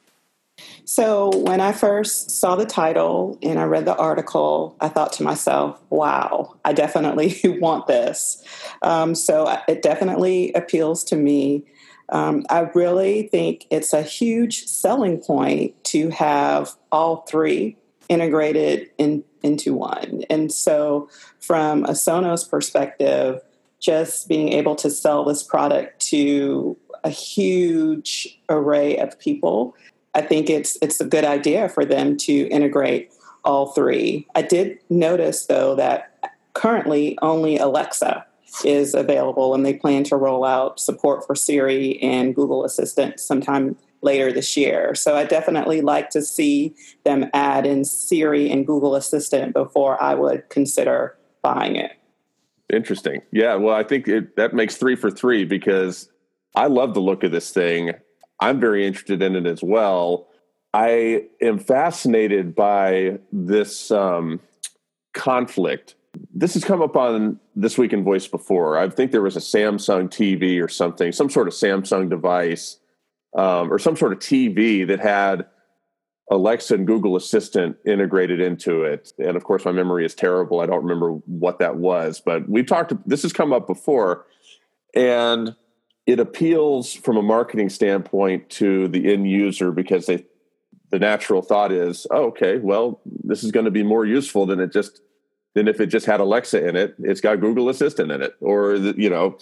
So, 0.85 1.31
when 1.37 1.61
I 1.61 1.73
first 1.73 2.31
saw 2.31 2.57
the 2.57 2.65
title 2.65 3.39
and 3.43 3.59
I 3.59 3.65
read 3.65 3.85
the 3.85 3.95
article, 3.95 4.75
I 4.81 4.89
thought 4.89 5.13
to 5.15 5.23
myself, 5.23 5.79
wow, 5.91 6.57
I 6.65 6.73
definitely 6.73 7.39
want 7.61 7.87
this. 7.87 8.43
Um, 8.81 9.15
so, 9.15 9.55
it 9.69 9.83
definitely 9.83 10.53
appeals 10.55 11.05
to 11.05 11.17
me. 11.17 11.65
Um, 12.11 12.47
I 12.49 12.71
really 12.75 13.29
think 13.29 13.67
it's 13.71 13.93
a 13.93 14.03
huge 14.03 14.67
selling 14.67 15.19
point 15.19 15.83
to 15.85 16.09
have 16.11 16.75
all 16.91 17.23
three 17.29 17.77
integrated 18.09 18.91
in, 18.99 19.25
into 19.43 19.75
one. 19.75 20.25
And 20.31 20.51
so, 20.51 21.09
from 21.41 21.85
a 21.85 21.91
Sonos 21.91 22.49
perspective, 22.49 23.41
just 23.81 24.29
being 24.29 24.53
able 24.53 24.75
to 24.77 24.91
sell 24.91 25.25
this 25.25 25.43
product 25.43 26.01
to 26.07 26.77
a 27.05 27.11
huge 27.11 28.41
array 28.49 28.97
of 28.97 29.19
people, 29.19 29.77
I 30.15 30.23
think 30.23 30.51
it's 30.51 30.77
it's 30.83 31.01
a 31.01 31.05
good 31.05 31.25
idea 31.25 31.69
for 31.69 31.85
them 31.85 32.17
to 32.19 32.33
integrate 32.49 33.13
all 33.45 33.69
three. 33.69 34.27
I 34.35 34.43
did 34.43 34.79
notice 34.91 35.47
though 35.47 35.75
that 35.77 36.33
currently 36.55 37.17
only 37.23 37.57
Alexa 37.57 38.27
is 38.65 38.95
available 38.95 39.55
and 39.55 39.65
they 39.65 39.75
plan 39.75 40.05
to 40.05 40.17
roll 40.17 40.45
out 40.45 40.81
support 40.81 41.27
for 41.27 41.35
Siri 41.35 42.01
and 42.03 42.35
Google 42.35 42.65
Assistant 42.65 43.21
sometime 43.21 43.77
later 44.03 44.33
this 44.33 44.57
year. 44.57 44.95
So 44.95 45.17
I 45.17 45.25
definitely 45.25 45.81
like 45.81 46.11
to 46.11 46.23
see 46.23 46.75
them 47.05 47.31
add 47.35 47.67
in 47.67 47.85
Siri 47.85 48.51
and 48.51 48.67
Google 48.67 48.95
Assistant 48.95 49.55
before 49.55 50.01
I 50.03 50.15
would 50.15 50.49
consider 50.49 51.17
buying 51.43 51.77
it. 51.77 51.93
Interesting. 52.73 53.23
Yeah, 53.33 53.55
well, 53.55 53.75
I 53.75 53.83
think 53.83 54.09
it, 54.09 54.37
that 54.37 54.55
makes 54.55 54.77
three 54.77 54.95
for 54.95 55.11
three 55.11 55.45
because 55.45 56.11
I 56.55 56.67
love 56.67 56.95
the 56.95 57.01
look 57.01 57.25
of 57.25 57.33
this 57.33 57.51
thing. 57.51 57.93
I'm 58.41 58.61
very 58.61 58.87
interested 58.87 59.23
in 59.23 59.37
it 59.37 59.47
as 59.47 59.63
well. 59.63 60.29
I 60.75 61.25
am 61.41 61.59
fascinated 61.59 62.55
by 62.55 63.19
this 63.33 63.91
um, 63.91 64.41
conflict 65.15 65.95
this 66.35 66.55
has 66.55 66.65
come 66.65 66.83
up 66.83 66.97
on 66.97 67.39
this 67.55 67.77
week 67.77 67.93
in 67.93 68.05
voice 68.05 68.27
before. 68.27 68.79
I 68.79 68.89
think 68.89 69.13
there 69.13 69.23
was 69.23 69.37
a 69.37 69.41
samsung 69.41 70.09
tv 70.09 70.63
or 70.63 70.69
something 70.69 71.13
some 71.13 71.31
sort 71.31 71.49
of 71.49 71.55
samsung 71.55 72.09
device 72.09 72.79
um, 73.37 73.73
or 73.73 73.79
some 73.79 73.97
sort 73.97 74.13
of 74.13 74.19
tv 74.19 74.87
that 74.87 75.01
had 75.01 75.47
alexa 76.31 76.75
and 76.75 76.87
google 76.87 77.17
assistant 77.17 77.77
integrated 77.87 78.41
into 78.41 78.83
it. 78.83 79.13
And 79.19 79.37
of 79.37 79.45
course 79.45 79.65
my 79.65 79.73
memory 79.73 80.05
is 80.05 80.15
terrible. 80.15 80.61
I 80.61 80.67
don't 80.67 80.83
remember 80.83 81.13
what 81.27 81.59
that 81.59 81.77
was 81.77 82.21
but 82.21 82.49
we've 82.49 82.67
talked 82.67 82.93
this 83.07 83.23
has 83.23 83.33
come 83.33 83.53
up 83.53 83.67
before. 83.67 84.27
And 84.95 85.55
it 86.07 86.19
appeals 86.19 86.95
from 86.95 87.19
a 87.19 87.23
marketing 87.23 87.69
standpoint 87.69 88.49
to 88.49 88.89
the 88.89 89.13
end 89.13 89.29
user 89.29 89.73
because 89.73 90.07
they 90.07 90.25
the 90.91 90.99
natural 90.99 91.43
thought 91.43 91.71
is 91.71 92.07
oh, 92.11 92.27
okay 92.27 92.59
well 92.59 93.01
this 93.25 93.45
is 93.45 93.51
going 93.51 93.67
to 93.67 93.71
be 93.71 93.83
more 93.83 94.07
useful 94.07 94.47
than 94.47 94.59
it 94.59 94.73
just 94.73 95.03
than 95.59 95.69
if 95.69 95.81
it 95.81 95.87
just 95.87 96.07
had 96.07 96.21
Alexa 96.21 96.67
in 96.67 96.77
it. 96.77 96.95
It's 97.01 97.21
got 97.21 97.41
Google 97.41 97.69
Assistant 97.69 98.13
in 98.13 98.23
it, 98.23 98.35
or 98.41 98.77
you 98.77 99.11
know. 99.11 99.37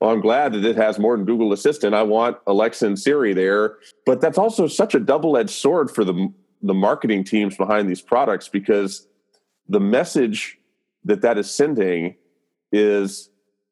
Well, 0.00 0.10
I'm 0.10 0.20
glad 0.20 0.52
that 0.52 0.64
it 0.64 0.76
has 0.76 0.98
more 0.98 1.16
than 1.16 1.24
Google 1.24 1.52
Assistant. 1.52 1.94
I 1.94 2.02
want 2.02 2.36
Alexa 2.46 2.84
and 2.84 2.98
Siri 2.98 3.32
there, 3.32 3.76
but 4.04 4.20
that's 4.20 4.36
also 4.36 4.66
such 4.66 4.96
a 4.96 5.00
double-edged 5.00 5.50
sword 5.50 5.90
for 5.90 6.04
the 6.04 6.32
the 6.62 6.74
marketing 6.74 7.24
teams 7.24 7.56
behind 7.56 7.88
these 7.88 8.02
products 8.02 8.48
because 8.48 9.08
the 9.68 9.80
message 9.80 10.58
that 11.04 11.22
that 11.22 11.38
is 11.38 11.50
sending 11.50 12.16
is, 12.70 13.30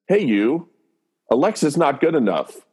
"Hey, 0.09 0.25
you, 0.25 0.69
Alexa's 1.31 1.77
not 1.77 2.01
good 2.01 2.15
enough." 2.15 2.65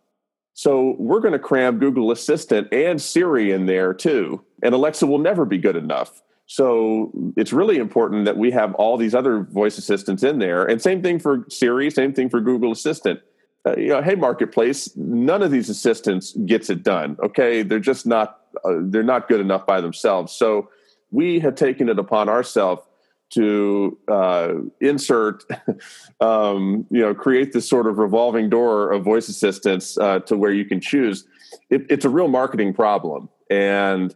So 0.54 0.96
we're 0.98 1.20
going 1.20 1.34
to 1.34 1.40
cram 1.40 1.78
Google 1.78 2.12
Assistant 2.12 2.72
and 2.72 3.00
Siri 3.00 3.52
in 3.52 3.68
there 3.68 3.94
too. 3.94 4.44
And 4.64 4.74
Alexa 4.74 5.06
will 5.06 5.20
never 5.20 5.46
be 5.46 5.60
good 5.60 5.76
enough. 5.76 6.24
So 6.48 7.12
it's 7.36 7.52
really 7.52 7.78
important 7.78 8.26
that 8.26 8.38
we 8.38 8.52
have 8.52 8.74
all 8.76 8.98
these 8.98 9.14
other 9.14 9.42
voice 9.42 9.78
assistants 9.78 10.24
in 10.24 10.40
there. 10.40 10.66
And 10.66 10.82
same 10.82 11.04
thing 11.04 11.20
for 11.20 11.46
Siri, 11.50 11.92
same 11.92 12.14
thing 12.14 12.30
for 12.30 12.40
Google 12.40 12.72
Assistant. 12.72 13.20
Uh, 13.66 13.76
you 13.76 13.90
know, 13.90 14.02
hey, 14.02 14.16
marketplace, 14.16 14.96
none 14.96 15.44
of 15.44 15.52
these 15.52 15.70
assistants 15.70 16.32
gets 16.46 16.70
it 16.70 16.84
done. 16.84 17.18
Okay, 17.22 17.64
they're 17.64 17.80
just 17.80 18.06
not 18.06 18.40
uh, 18.64 18.76
they're 18.80 19.04
not 19.04 19.28
good 19.28 19.42
enough 19.42 19.66
by 19.66 19.82
themselves. 19.82 20.32
So 20.32 20.70
we 21.12 21.40
have 21.40 21.56
taken 21.56 21.90
it 21.90 22.00
upon 22.00 22.30
ourselves 22.30 22.82
to 23.30 23.98
uh, 24.08 24.54
insert, 24.80 25.44
um, 26.22 26.86
you 26.90 27.02
know, 27.02 27.14
create 27.14 27.52
this 27.52 27.68
sort 27.70 27.88
of 27.88 27.98
revolving 27.98 28.50
door 28.50 28.90
of 28.90 29.04
voice 29.04 29.28
assistants 29.28 29.98
uh, 29.98 30.20
to 30.20 30.38
where 30.38 30.52
you 30.52 30.64
can 30.64 30.80
choose. 30.80 31.26
It, 31.70 31.86
it's 31.90 32.06
a 32.06 32.10
real 32.10 32.30
marketing 32.30 32.74
problem, 32.74 33.28
and 33.50 34.16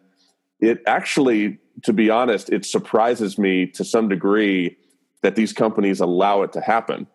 it 0.61 0.81
actually 0.87 1.59
to 1.83 1.93
be 1.93 2.09
honest, 2.09 2.49
it 2.51 2.65
surprises 2.65 3.37
me 3.37 3.65
to 3.65 3.83
some 3.83 4.09
degree 4.09 4.77
that 5.21 5.35
these 5.35 5.53
companies 5.53 5.99
allow 5.99 6.41
it 6.41 6.53
to 6.53 6.61
happen. 6.61 7.07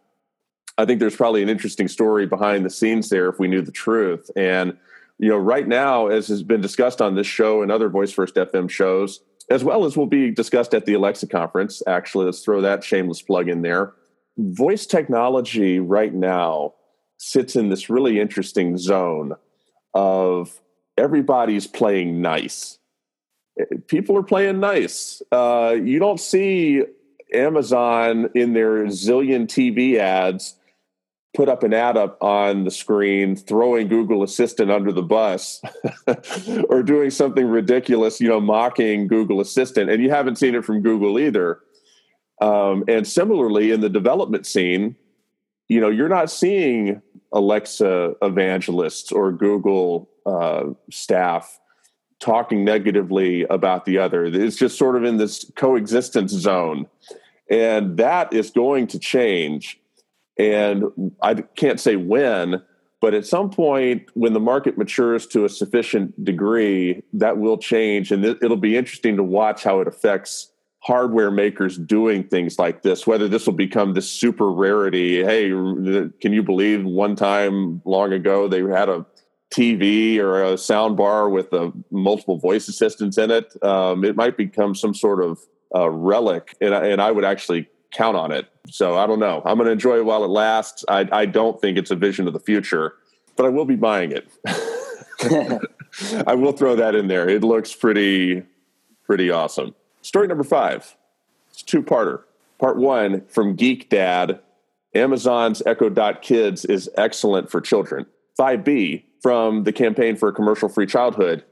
I 0.78 0.84
think 0.84 1.00
there's 1.00 1.16
probably 1.16 1.42
an 1.42 1.48
interesting 1.48 1.88
story 1.88 2.26
behind 2.26 2.64
the 2.64 2.70
scenes 2.70 3.08
there 3.08 3.28
if 3.28 3.38
we 3.38 3.48
knew 3.48 3.62
the 3.62 3.72
truth. 3.72 4.30
And, 4.36 4.76
you 5.18 5.28
know, 5.28 5.38
right 5.38 5.66
now, 5.66 6.08
as 6.08 6.28
has 6.28 6.42
been 6.42 6.60
discussed 6.60 7.00
on 7.00 7.14
this 7.14 7.26
show 7.26 7.62
and 7.62 7.70
other 7.70 7.88
Voice 7.88 8.12
First 8.12 8.34
FM 8.34 8.68
shows, 8.68 9.20
as 9.48 9.64
well 9.64 9.84
as 9.84 9.96
will 9.96 10.06
be 10.06 10.30
discussed 10.30 10.74
at 10.74 10.84
the 10.84 10.94
Alexa 10.94 11.28
conference, 11.28 11.82
actually, 11.86 12.26
let's 12.26 12.40
throw 12.40 12.60
that 12.60 12.84
shameless 12.84 13.22
plug 13.22 13.48
in 13.48 13.62
there. 13.62 13.94
Voice 14.36 14.86
technology 14.86 15.80
right 15.80 16.12
now 16.12 16.74
sits 17.16 17.56
in 17.56 17.70
this 17.70 17.88
really 17.88 18.20
interesting 18.20 18.76
zone 18.76 19.32
of 19.94 20.60
everybody's 20.98 21.66
playing 21.66 22.20
nice 22.20 22.78
people 23.86 24.16
are 24.16 24.22
playing 24.22 24.60
nice. 24.60 25.22
Uh, 25.32 25.76
you 25.82 25.98
don't 25.98 26.20
see 26.20 26.82
Amazon 27.32 28.30
in 28.34 28.52
their 28.52 28.84
zillion 28.86 29.46
TV 29.46 29.96
ads 29.96 30.56
put 31.34 31.48
up 31.50 31.62
an 31.62 31.74
ad 31.74 31.98
up 31.98 32.16
on 32.22 32.64
the 32.64 32.70
screen 32.70 33.36
throwing 33.36 33.88
Google 33.88 34.22
Assistant 34.22 34.70
under 34.70 34.90
the 34.90 35.02
bus 35.02 35.60
or 36.70 36.82
doing 36.82 37.10
something 37.10 37.46
ridiculous, 37.46 38.20
you 38.20 38.28
know, 38.28 38.40
mocking 38.40 39.06
Google 39.06 39.40
Assistant. 39.40 39.90
And 39.90 40.02
you 40.02 40.08
haven't 40.08 40.36
seen 40.36 40.54
it 40.54 40.64
from 40.64 40.80
Google 40.80 41.18
either. 41.18 41.60
Um, 42.40 42.84
and 42.88 43.06
similarly, 43.06 43.70
in 43.70 43.82
the 43.82 43.90
development 43.90 44.46
scene, 44.46 44.96
you 45.68 45.80
know, 45.80 45.90
you're 45.90 46.08
not 46.08 46.30
seeing 46.30 47.02
Alexa 47.32 48.14
evangelists 48.22 49.12
or 49.12 49.32
Google 49.32 50.08
uh, 50.24 50.64
staff 50.90 51.60
talking 52.20 52.64
negatively 52.64 53.44
about 53.44 53.84
the 53.84 53.98
other. 53.98 54.24
It's 54.24 54.56
just 54.56 54.78
sort 54.78 54.96
of 54.96 55.04
in 55.04 55.16
this 55.16 55.50
coexistence 55.56 56.32
zone. 56.32 56.86
And 57.50 57.96
that 57.98 58.32
is 58.32 58.50
going 58.50 58.88
to 58.88 58.98
change. 58.98 59.80
And 60.38 60.84
I 61.22 61.34
can't 61.34 61.80
say 61.80 61.96
when, 61.96 62.62
but 63.00 63.14
at 63.14 63.26
some 63.26 63.50
point 63.50 64.08
when 64.14 64.32
the 64.32 64.40
market 64.40 64.76
matures 64.76 65.26
to 65.28 65.44
a 65.44 65.48
sufficient 65.48 66.24
degree, 66.24 67.02
that 67.12 67.38
will 67.38 67.58
change. 67.58 68.10
And 68.10 68.24
it'll 68.24 68.56
be 68.56 68.76
interesting 68.76 69.16
to 69.16 69.22
watch 69.22 69.62
how 69.62 69.80
it 69.80 69.88
affects 69.88 70.50
hardware 70.80 71.30
makers 71.30 71.76
doing 71.76 72.22
things 72.24 72.58
like 72.58 72.82
this, 72.82 73.06
whether 73.06 73.28
this 73.28 73.46
will 73.46 73.54
become 73.54 73.94
this 73.94 74.08
super 74.08 74.50
rarity. 74.50 75.24
Hey, 75.24 75.48
can 75.48 76.32
you 76.32 76.42
believe 76.42 76.84
one 76.84 77.16
time 77.16 77.82
long 77.84 78.12
ago 78.12 78.48
they 78.48 78.62
had 78.62 78.88
a 78.88 79.04
TV 79.56 80.18
or 80.18 80.42
a 80.42 80.58
sound 80.58 80.96
bar 80.96 81.28
with 81.30 81.52
a, 81.52 81.72
multiple 81.90 82.36
voice 82.36 82.68
assistants 82.68 83.16
in 83.16 83.30
it, 83.30 83.62
um, 83.64 84.04
it 84.04 84.14
might 84.14 84.36
become 84.36 84.74
some 84.74 84.94
sort 84.94 85.22
of 85.22 85.38
uh, 85.74 85.88
relic, 85.88 86.54
and, 86.60 86.74
and 86.74 87.00
I 87.00 87.10
would 87.10 87.24
actually 87.24 87.68
count 87.90 88.16
on 88.16 88.32
it. 88.32 88.46
So 88.68 88.98
I 88.98 89.06
don't 89.06 89.18
know. 89.18 89.42
I'm 89.44 89.56
going 89.56 89.66
to 89.66 89.72
enjoy 89.72 89.96
it 89.96 90.04
while 90.04 90.24
it 90.24 90.28
lasts. 90.28 90.84
I, 90.88 91.08
I 91.10 91.26
don't 91.26 91.60
think 91.60 91.78
it's 91.78 91.90
a 91.90 91.96
vision 91.96 92.26
of 92.26 92.34
the 92.34 92.40
future, 92.40 92.94
but 93.36 93.46
I 93.46 93.48
will 93.48 93.64
be 93.64 93.76
buying 93.76 94.12
it. 94.12 94.28
I 96.26 96.34
will 96.34 96.52
throw 96.52 96.76
that 96.76 96.94
in 96.94 97.08
there. 97.08 97.28
It 97.28 97.42
looks 97.42 97.74
pretty 97.74 98.42
pretty 99.04 99.30
awesome. 99.30 99.74
Story 100.02 100.26
number 100.26 100.44
five. 100.44 100.96
It's 101.50 101.62
two 101.62 101.82
parter. 101.82 102.24
Part 102.58 102.76
one 102.76 103.24
from 103.26 103.54
Geek 103.54 103.88
Dad. 103.88 104.40
Amazon's 104.94 105.62
Echo 105.64 105.88
Dot 105.88 106.22
Kids 106.22 106.64
is 106.64 106.90
excellent 106.96 107.50
for 107.50 107.60
children. 107.60 108.06
5B 108.38 109.04
from 109.20 109.64
the 109.64 109.72
campaign 109.72 110.16
for 110.16 110.28
a 110.28 110.32
commercial 110.32 110.68
free 110.68 110.86
childhood 110.86 111.44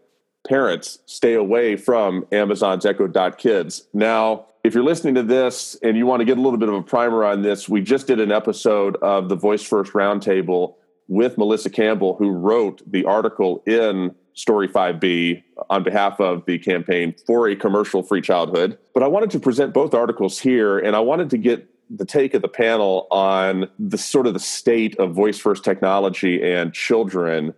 parents 0.46 0.98
stay 1.06 1.34
away 1.34 1.76
from 1.76 2.26
amazon's 2.32 2.84
echo 2.84 3.06
dot 3.06 3.38
kids 3.38 3.86
now 3.92 4.46
if 4.64 4.72
you're 4.72 4.82
listening 4.82 5.14
to 5.16 5.22
this 5.22 5.76
and 5.82 5.94
you 5.94 6.06
want 6.06 6.20
to 6.20 6.24
get 6.24 6.38
a 6.38 6.40
little 6.40 6.58
bit 6.58 6.70
of 6.70 6.74
a 6.74 6.82
primer 6.82 7.22
on 7.22 7.42
this, 7.42 7.68
we 7.68 7.82
just 7.82 8.06
did 8.06 8.18
an 8.18 8.32
episode 8.32 8.96
of 9.02 9.28
the 9.28 9.36
Voice 9.36 9.62
First 9.62 9.92
Roundtable 9.92 10.76
with 11.06 11.36
Melissa 11.36 11.68
Campbell, 11.68 12.16
who 12.16 12.30
wrote 12.30 12.80
the 12.90 13.04
article 13.04 13.62
in 13.66 14.14
Story 14.32 14.66
5B 14.66 15.42
on 15.68 15.82
behalf 15.82 16.18
of 16.18 16.46
the 16.46 16.58
campaign 16.58 17.14
for 17.26 17.46
a 17.46 17.54
commercial 17.54 18.02
free 18.02 18.22
childhood. 18.22 18.78
But 18.94 19.02
I 19.02 19.06
wanted 19.06 19.30
to 19.32 19.38
present 19.38 19.74
both 19.74 19.92
articles 19.92 20.40
here, 20.40 20.78
and 20.78 20.96
I 20.96 21.00
wanted 21.00 21.28
to 21.30 21.36
get 21.36 21.68
the 21.90 22.04
take 22.04 22.34
of 22.34 22.42
the 22.42 22.48
panel 22.48 23.06
on 23.10 23.68
the 23.78 23.98
sort 23.98 24.26
of 24.26 24.34
the 24.34 24.40
state 24.40 24.98
of 24.98 25.14
voice 25.14 25.38
first 25.38 25.64
technology 25.64 26.42
and 26.42 26.72
children. 26.72 27.54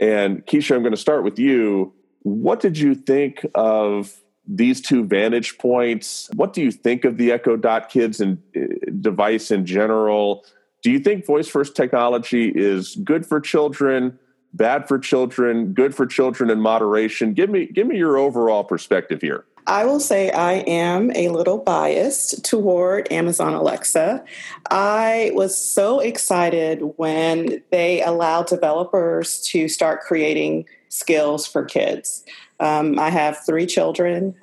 And 0.00 0.44
Keisha, 0.46 0.74
I'm 0.74 0.82
going 0.82 0.92
to 0.92 0.96
start 0.96 1.24
with 1.24 1.38
you. 1.38 1.92
What 2.22 2.60
did 2.60 2.78
you 2.78 2.94
think 2.94 3.46
of 3.54 4.16
these 4.46 4.80
two 4.80 5.04
vantage 5.04 5.58
points. 5.58 6.30
What 6.34 6.52
do 6.52 6.62
you 6.62 6.70
think 6.70 7.04
of 7.04 7.16
the 7.16 7.32
Echo 7.32 7.56
Dot 7.56 7.88
Kids 7.88 8.20
and 8.20 8.40
uh, 8.56 8.60
device 9.00 9.50
in 9.50 9.66
general? 9.66 10.44
Do 10.82 10.90
you 10.90 11.00
think 11.00 11.26
voice 11.26 11.48
first 11.48 11.74
technology 11.74 12.52
is 12.54 12.96
good 12.96 13.26
for 13.26 13.40
children, 13.40 14.18
bad 14.52 14.86
for 14.86 14.98
children, 14.98 15.72
good 15.72 15.94
for 15.94 16.06
children 16.06 16.50
in 16.50 16.60
moderation? 16.60 17.34
Give 17.34 17.50
me 17.50 17.66
give 17.66 17.86
me 17.86 17.96
your 17.96 18.16
overall 18.16 18.62
perspective 18.62 19.20
here. 19.20 19.44
I 19.68 19.84
will 19.84 19.98
say 19.98 20.30
I 20.30 20.54
am 20.54 21.10
a 21.16 21.28
little 21.28 21.58
biased 21.58 22.44
toward 22.44 23.10
Amazon 23.10 23.52
Alexa. 23.52 24.24
I 24.70 25.32
was 25.34 25.56
so 25.56 25.98
excited 25.98 26.82
when 26.96 27.62
they 27.72 28.00
allowed 28.02 28.46
developers 28.46 29.40
to 29.48 29.66
start 29.66 30.02
creating 30.02 30.66
skills 30.88 31.48
for 31.48 31.64
kids. 31.64 32.24
Um, 32.60 32.98
I 32.98 33.10
have 33.10 33.44
three 33.44 33.66
children 33.66 34.36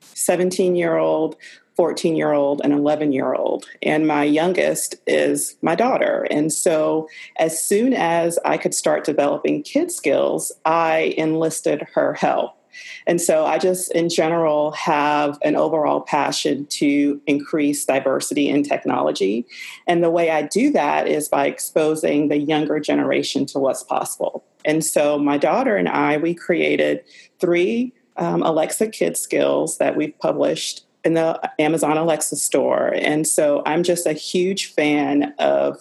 17 0.00 0.72
um, 0.72 0.76
year 0.76 0.96
old, 0.96 1.36
14 1.76 2.16
year 2.16 2.32
old, 2.32 2.60
and 2.64 2.72
11 2.72 3.12
year 3.12 3.32
old. 3.32 3.66
And 3.82 4.08
my 4.08 4.24
youngest 4.24 4.96
is 5.06 5.56
my 5.62 5.76
daughter. 5.76 6.26
And 6.28 6.52
so, 6.52 7.08
as 7.38 7.62
soon 7.62 7.94
as 7.94 8.36
I 8.44 8.58
could 8.58 8.74
start 8.74 9.04
developing 9.04 9.62
kid 9.62 9.92
skills, 9.92 10.50
I 10.64 11.14
enlisted 11.16 11.86
her 11.94 12.14
help. 12.14 12.59
And 13.06 13.20
so 13.20 13.46
I 13.46 13.58
just, 13.58 13.92
in 13.92 14.08
general, 14.08 14.72
have 14.72 15.38
an 15.42 15.56
overall 15.56 16.00
passion 16.00 16.66
to 16.66 17.20
increase 17.26 17.84
diversity 17.84 18.48
in 18.48 18.62
technology. 18.62 19.46
And 19.86 20.02
the 20.02 20.10
way 20.10 20.30
I 20.30 20.42
do 20.42 20.70
that 20.72 21.08
is 21.08 21.28
by 21.28 21.46
exposing 21.46 22.28
the 22.28 22.38
younger 22.38 22.80
generation 22.80 23.46
to 23.46 23.58
what's 23.58 23.82
possible. 23.82 24.44
And 24.64 24.84
so 24.84 25.18
my 25.18 25.38
daughter 25.38 25.76
and 25.76 25.88
I, 25.88 26.16
we 26.18 26.34
created 26.34 27.02
three 27.38 27.92
um, 28.16 28.42
Alexa 28.42 28.88
Kid 28.88 29.16
skills 29.16 29.78
that 29.78 29.96
we've 29.96 30.16
published 30.18 30.84
in 31.04 31.14
the 31.14 31.40
Amazon 31.58 31.96
Alexa 31.96 32.36
store. 32.36 32.94
And 32.94 33.26
so 33.26 33.62
I'm 33.64 33.82
just 33.82 34.06
a 34.06 34.12
huge 34.12 34.72
fan 34.72 35.34
of 35.38 35.78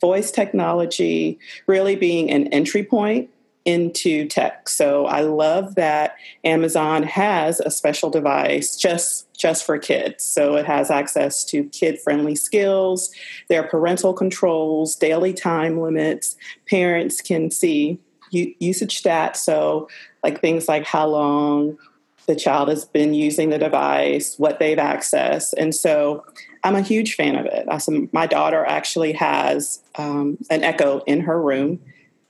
voice 0.00 0.30
technology 0.30 1.38
really 1.66 1.96
being 1.96 2.30
an 2.30 2.46
entry 2.48 2.84
point 2.84 3.30
into 3.64 4.26
tech. 4.26 4.68
So 4.68 5.06
I 5.06 5.22
love 5.22 5.74
that 5.76 6.16
Amazon 6.44 7.02
has 7.02 7.60
a 7.60 7.70
special 7.70 8.10
device 8.10 8.76
just 8.76 9.26
just 9.34 9.64
for 9.64 9.78
kids. 9.78 10.22
So 10.22 10.56
it 10.56 10.66
has 10.66 10.90
access 10.90 11.44
to 11.46 11.64
kid-friendly 11.64 12.36
skills, 12.36 13.10
there 13.48 13.64
are 13.64 13.68
parental 13.68 14.14
controls, 14.14 14.94
daily 14.94 15.32
time 15.32 15.80
limits. 15.80 16.36
Parents 16.68 17.20
can 17.20 17.50
see 17.50 17.98
usage 18.30 19.02
stats, 19.02 19.36
so 19.36 19.88
like 20.22 20.40
things 20.40 20.68
like 20.68 20.84
how 20.84 21.06
long 21.06 21.76
the 22.26 22.34
child 22.34 22.68
has 22.68 22.84
been 22.84 23.12
using 23.12 23.50
the 23.50 23.58
device, 23.58 24.38
what 24.38 24.58
they've 24.58 24.78
accessed. 24.78 25.52
And 25.58 25.74
so 25.74 26.24
I'm 26.62 26.74
a 26.74 26.80
huge 26.80 27.14
fan 27.14 27.36
of 27.36 27.46
it. 27.46 27.66
I, 27.68 27.78
my 28.12 28.26
daughter 28.26 28.64
actually 28.64 29.12
has 29.12 29.80
um, 29.96 30.38
an 30.48 30.64
Echo 30.64 31.00
in 31.06 31.20
her 31.20 31.40
room 31.40 31.80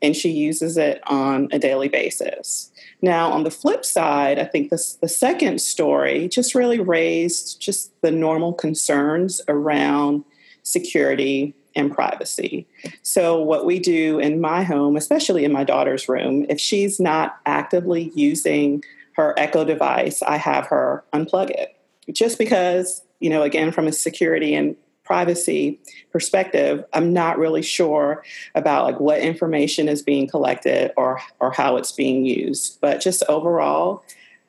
and 0.04 0.14
she 0.14 0.30
uses 0.30 0.76
it 0.76 1.00
on 1.06 1.48
a 1.50 1.58
daily 1.58 1.88
basis. 1.88 2.70
Now, 3.00 3.32
on 3.32 3.42
the 3.42 3.50
flip 3.50 3.84
side, 3.84 4.38
I 4.38 4.44
think 4.44 4.68
this, 4.70 4.94
the 4.96 5.08
second 5.08 5.62
story 5.62 6.28
just 6.28 6.54
really 6.54 6.78
raised 6.78 7.60
just 7.60 7.90
the 8.02 8.10
normal 8.10 8.52
concerns 8.52 9.40
around 9.48 10.24
security 10.62 11.54
and 11.74 11.92
privacy. 11.92 12.68
So, 13.02 13.40
what 13.40 13.64
we 13.64 13.78
do 13.78 14.18
in 14.18 14.40
my 14.40 14.62
home, 14.62 14.94
especially 14.96 15.44
in 15.44 15.52
my 15.52 15.64
daughter's 15.64 16.08
room, 16.08 16.44
if 16.50 16.60
she's 16.60 17.00
not 17.00 17.38
actively 17.46 18.12
using 18.14 18.84
her 19.16 19.34
Echo 19.38 19.64
device, 19.64 20.22
I 20.22 20.36
have 20.36 20.66
her 20.66 21.02
unplug 21.14 21.50
it. 21.50 21.76
Just 22.12 22.38
because, 22.38 23.02
you 23.20 23.30
know, 23.30 23.42
again, 23.42 23.72
from 23.72 23.86
a 23.86 23.92
security 23.92 24.54
and 24.54 24.76
privacy 25.04 25.78
perspective, 26.10 26.84
I'm 26.92 27.12
not 27.12 27.38
really 27.38 27.62
sure 27.62 28.24
about 28.54 28.84
like 28.84 29.00
what 29.00 29.20
information 29.20 29.88
is 29.88 30.02
being 30.02 30.26
collected 30.26 30.92
or 30.96 31.20
or 31.40 31.52
how 31.52 31.76
it's 31.76 31.92
being 31.92 32.24
used. 32.24 32.80
But 32.80 33.00
just 33.00 33.22
overall, 33.28 34.02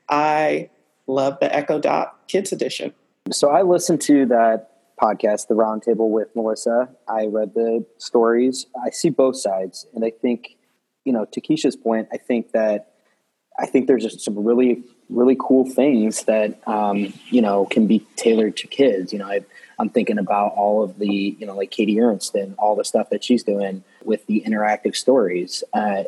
I 0.10 0.70
love 1.08 1.38
the 1.40 1.54
Echo 1.54 1.80
Dot 1.80 2.18
Kids 2.28 2.52
Edition. 2.52 2.94
So 3.32 3.50
I 3.50 3.62
listened 3.64 4.02
to 4.02 4.26
that 4.28 4.72
podcast, 5.00 5.48
the 5.48 5.56
Roundtable 5.56 6.10
with 6.10 6.34
Melissa. 6.36 6.90
I 7.08 7.26
read 7.26 7.54
the 7.54 7.86
stories. 7.98 8.66
I 8.84 8.92
see 8.92 9.10
both 9.10 9.36
sides, 9.36 9.86
and 9.94 10.06
I 10.06 10.12
think, 10.12 10.56
you 11.04 11.12
know, 11.12 11.26
to 11.26 11.42
Keisha's 11.42 11.76
point, 11.76 12.08
I 12.14 12.18
think 12.18 12.52
that 12.54 12.94
I 13.60 13.66
think 13.66 13.88
there's 13.88 14.04
just 14.04 14.22
some 14.22 14.44
really 14.44 14.84
really 15.10 15.38
cool 15.40 15.70
things 15.70 16.24
that 16.24 16.68
um, 16.68 17.14
you 17.30 17.42
know 17.42 17.66
can 17.66 17.88
be 17.88 18.00
tailored 18.16 18.58
to 18.58 18.68
kids. 18.68 19.14
You 19.14 19.20
know, 19.20 19.28
I, 19.28 19.42
am 19.80 19.90
thinking 19.90 20.18
about 20.18 20.54
all 20.56 20.84
of 20.84 21.00
the 21.00 21.36
you 21.40 21.46
know 21.46 21.56
like 21.56 21.72
Katie 21.72 22.00
Ernst 22.00 22.36
and 22.36 22.56
all 22.58 22.76
the 22.76 22.86
stuff 22.86 23.10
that 23.10 23.24
she's 23.24 23.44
doing 23.44 23.84
with 24.04 24.26
the 24.28 24.44
interactive 24.46 24.96
stories. 24.96 25.64
Uh, 25.74 26.04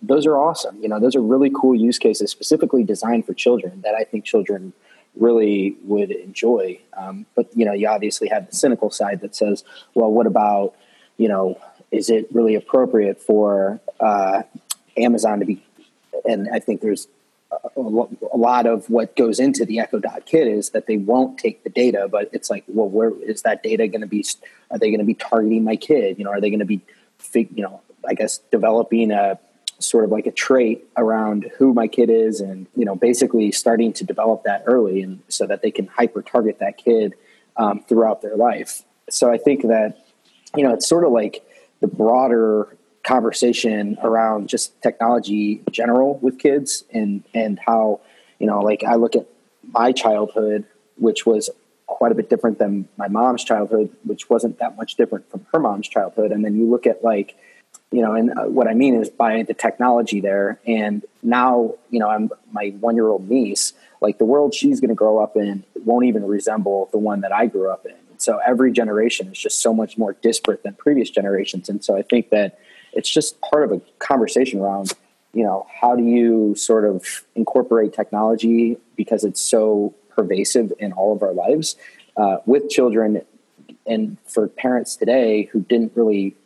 those 0.00 0.26
are 0.26 0.36
awesome. 0.36 0.80
You 0.80 0.88
know, 0.88 1.00
those 1.00 1.16
are 1.16 1.22
really 1.22 1.50
cool 1.50 1.74
use 1.74 1.98
cases 1.98 2.30
specifically 2.30 2.84
designed 2.84 3.26
for 3.26 3.34
children 3.34 3.80
that 3.82 3.94
I 3.94 4.04
think 4.04 4.24
children 4.24 4.72
really 5.16 5.76
would 5.84 6.10
enjoy. 6.10 6.78
Um, 6.96 7.26
but 7.34 7.48
you 7.54 7.64
know, 7.64 7.72
you 7.72 7.88
obviously 7.88 8.28
have 8.28 8.48
the 8.48 8.54
cynical 8.54 8.90
side 8.90 9.20
that 9.20 9.34
says, 9.34 9.64
well, 9.94 10.10
what 10.10 10.26
about 10.26 10.74
you 11.16 11.28
know, 11.28 11.58
is 11.90 12.10
it 12.10 12.26
really 12.32 12.54
appropriate 12.54 13.20
for 13.20 13.80
uh, 14.00 14.42
Amazon 14.96 15.40
to 15.40 15.46
be? 15.46 15.64
And 16.24 16.48
I 16.52 16.58
think 16.58 16.80
there's 16.80 17.08
a, 17.76 18.36
lot 18.36 18.66
of 18.66 18.88
what 18.88 19.16
goes 19.16 19.38
into 19.38 19.64
the 19.64 19.78
Echo 19.78 19.98
Dot 19.98 20.26
kit 20.26 20.46
is 20.46 20.70
that 20.70 20.86
they 20.86 20.96
won't 20.96 21.38
take 21.38 21.64
the 21.64 21.70
data, 21.70 22.08
but 22.10 22.28
it's 22.32 22.50
like, 22.50 22.64
well, 22.66 22.88
where 22.88 23.12
is 23.22 23.42
that 23.42 23.62
data 23.62 23.88
going 23.88 24.00
to 24.00 24.06
be? 24.06 24.24
Are 24.70 24.78
they 24.78 24.90
going 24.90 25.00
to 25.00 25.04
be 25.04 25.14
targeting 25.14 25.64
my 25.64 25.76
kid? 25.76 26.18
You 26.18 26.24
know, 26.24 26.30
are 26.30 26.40
they 26.40 26.50
going 26.50 26.60
to 26.60 26.64
be, 26.64 26.80
you 27.34 27.62
know, 27.62 27.80
I 28.08 28.14
guess 28.14 28.38
developing 28.50 29.10
a 29.10 29.38
sort 29.78 30.04
of 30.04 30.10
like 30.10 30.26
a 30.26 30.30
trait 30.30 30.84
around 30.96 31.50
who 31.58 31.74
my 31.74 31.88
kid 31.88 32.08
is 32.08 32.40
and 32.40 32.66
you 32.76 32.84
know 32.84 32.94
basically 32.94 33.50
starting 33.50 33.92
to 33.92 34.04
develop 34.04 34.44
that 34.44 34.62
early 34.66 35.02
and 35.02 35.20
so 35.28 35.44
that 35.46 35.60
they 35.62 35.72
can 35.72 35.88
hyper 35.88 36.22
target 36.22 36.58
that 36.60 36.76
kid 36.76 37.14
um, 37.56 37.80
throughout 37.88 38.22
their 38.22 38.36
life 38.36 38.82
so 39.10 39.30
i 39.32 39.36
think 39.36 39.62
that 39.62 40.06
you 40.56 40.62
know 40.62 40.72
it's 40.72 40.88
sort 40.88 41.04
of 41.04 41.10
like 41.10 41.44
the 41.80 41.88
broader 41.88 42.76
conversation 43.02 43.96
around 44.02 44.48
just 44.48 44.80
technology 44.82 45.60
general 45.70 46.18
with 46.18 46.38
kids 46.38 46.84
and 46.92 47.24
and 47.34 47.58
how 47.66 48.00
you 48.38 48.46
know 48.46 48.60
like 48.60 48.84
i 48.84 48.94
look 48.94 49.16
at 49.16 49.26
my 49.72 49.90
childhood 49.92 50.64
which 50.96 51.26
was 51.26 51.50
quite 51.86 52.12
a 52.12 52.14
bit 52.14 52.30
different 52.30 52.58
than 52.58 52.88
my 52.96 53.08
mom's 53.08 53.42
childhood 53.42 53.90
which 54.04 54.30
wasn't 54.30 54.56
that 54.58 54.76
much 54.76 54.94
different 54.94 55.28
from 55.30 55.44
her 55.52 55.58
mom's 55.58 55.88
childhood 55.88 56.30
and 56.30 56.44
then 56.44 56.54
you 56.54 56.68
look 56.70 56.86
at 56.86 57.02
like 57.02 57.36
you 57.92 58.00
know, 58.00 58.14
and 58.14 58.30
uh, 58.30 58.44
what 58.44 58.68
I 58.68 58.74
mean 58.74 58.94
is 58.94 59.10
by 59.10 59.42
the 59.42 59.54
technology 59.54 60.20
there. 60.20 60.58
And 60.66 61.04
now, 61.22 61.74
you 61.90 62.00
know, 62.00 62.08
I'm 62.08 62.30
my 62.50 62.74
one 62.80 62.96
year 62.96 63.08
old 63.08 63.28
niece, 63.28 63.74
like 64.00 64.18
the 64.18 64.24
world 64.24 64.54
she's 64.54 64.80
going 64.80 64.88
to 64.88 64.94
grow 64.94 65.18
up 65.18 65.36
in 65.36 65.64
won't 65.84 66.06
even 66.06 66.26
resemble 66.26 66.88
the 66.90 66.98
one 66.98 67.20
that 67.20 67.32
I 67.32 67.46
grew 67.46 67.70
up 67.70 67.84
in. 67.84 67.94
So 68.16 68.38
every 68.46 68.72
generation 68.72 69.28
is 69.28 69.38
just 69.38 69.60
so 69.60 69.74
much 69.74 69.98
more 69.98 70.14
disparate 70.22 70.62
than 70.62 70.74
previous 70.74 71.10
generations. 71.10 71.68
And 71.68 71.84
so 71.84 71.96
I 71.96 72.02
think 72.02 72.30
that 72.30 72.58
it's 72.92 73.10
just 73.10 73.40
part 73.40 73.64
of 73.64 73.72
a 73.72 73.80
conversation 73.98 74.60
around, 74.60 74.92
you 75.32 75.44
know, 75.44 75.66
how 75.80 75.96
do 75.96 76.04
you 76.04 76.54
sort 76.54 76.84
of 76.84 77.24
incorporate 77.34 77.92
technology 77.92 78.76
because 78.96 79.24
it's 79.24 79.40
so 79.40 79.94
pervasive 80.10 80.72
in 80.78 80.92
all 80.92 81.14
of 81.14 81.22
our 81.22 81.32
lives 81.32 81.76
uh, 82.16 82.36
with 82.46 82.68
children 82.68 83.22
and 83.86 84.16
for 84.26 84.46
parents 84.46 84.96
today 84.96 85.44
who 85.44 85.60
didn't 85.60 85.92
really 85.94 86.36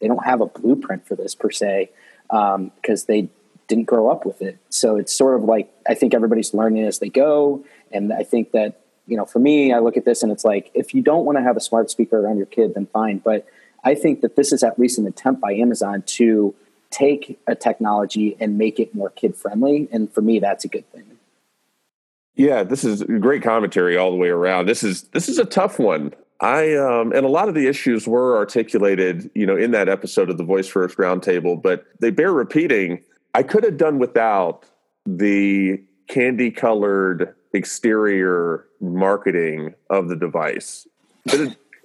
they 0.00 0.06
don't 0.06 0.24
have 0.24 0.40
a 0.40 0.46
blueprint 0.46 1.06
for 1.06 1.16
this 1.16 1.34
per 1.34 1.50
se 1.50 1.90
um, 2.30 2.70
because 2.76 3.04
they 3.04 3.28
didn't 3.66 3.84
grow 3.84 4.10
up 4.10 4.24
with 4.24 4.40
it. 4.40 4.58
So 4.70 4.96
it's 4.96 5.12
sort 5.12 5.36
of 5.38 5.44
like 5.44 5.72
I 5.88 5.94
think 5.94 6.14
everybody's 6.14 6.54
learning 6.54 6.84
as 6.84 6.98
they 6.98 7.08
go, 7.08 7.64
and 7.92 8.12
I 8.12 8.22
think 8.22 8.52
that 8.52 8.80
you 9.06 9.16
know 9.16 9.24
for 9.24 9.38
me, 9.38 9.72
I 9.72 9.78
look 9.78 9.96
at 9.96 10.04
this 10.04 10.22
and 10.22 10.32
it's 10.32 10.44
like 10.44 10.70
if 10.74 10.94
you 10.94 11.02
don't 11.02 11.24
want 11.24 11.38
to 11.38 11.42
have 11.42 11.56
a 11.56 11.60
smart 11.60 11.90
speaker 11.90 12.18
around 12.18 12.38
your 12.38 12.46
kid, 12.46 12.74
then 12.74 12.86
fine. 12.86 13.18
But 13.18 13.46
I 13.84 13.94
think 13.94 14.20
that 14.22 14.36
this 14.36 14.52
is 14.52 14.62
at 14.62 14.78
least 14.78 14.98
an 14.98 15.06
attempt 15.06 15.40
by 15.40 15.52
Amazon 15.52 16.02
to 16.02 16.54
take 16.90 17.38
a 17.46 17.54
technology 17.54 18.36
and 18.40 18.58
make 18.58 18.80
it 18.80 18.94
more 18.94 19.10
kid 19.10 19.36
friendly, 19.36 19.88
and 19.92 20.12
for 20.12 20.22
me, 20.22 20.38
that's 20.38 20.64
a 20.64 20.68
good 20.68 20.90
thing. 20.90 21.04
Yeah, 22.34 22.62
this 22.62 22.84
is 22.84 23.02
great 23.02 23.42
commentary 23.42 23.96
all 23.96 24.10
the 24.10 24.16
way 24.16 24.28
around. 24.28 24.66
This 24.66 24.84
is 24.84 25.02
this 25.08 25.28
is 25.28 25.38
a 25.38 25.44
tough 25.44 25.78
one. 25.78 26.14
I 26.40 26.76
um, 26.76 27.12
and 27.12 27.26
a 27.26 27.28
lot 27.28 27.48
of 27.48 27.54
the 27.54 27.66
issues 27.66 28.06
were 28.06 28.36
articulated, 28.36 29.28
you 29.34 29.44
know, 29.44 29.56
in 29.56 29.72
that 29.72 29.88
episode 29.88 30.30
of 30.30 30.38
the 30.38 30.44
Voice 30.44 30.68
First 30.68 30.96
Roundtable, 30.96 31.60
but 31.60 31.84
they 32.00 32.10
bear 32.10 32.32
repeating. 32.32 33.02
I 33.34 33.42
could 33.42 33.64
have 33.64 33.76
done 33.76 33.98
without 33.98 34.64
the 35.04 35.82
candy 36.08 36.50
colored 36.50 37.34
exterior 37.52 38.66
marketing 38.80 39.74
of 39.90 40.08
the 40.08 40.16
device. 40.16 40.86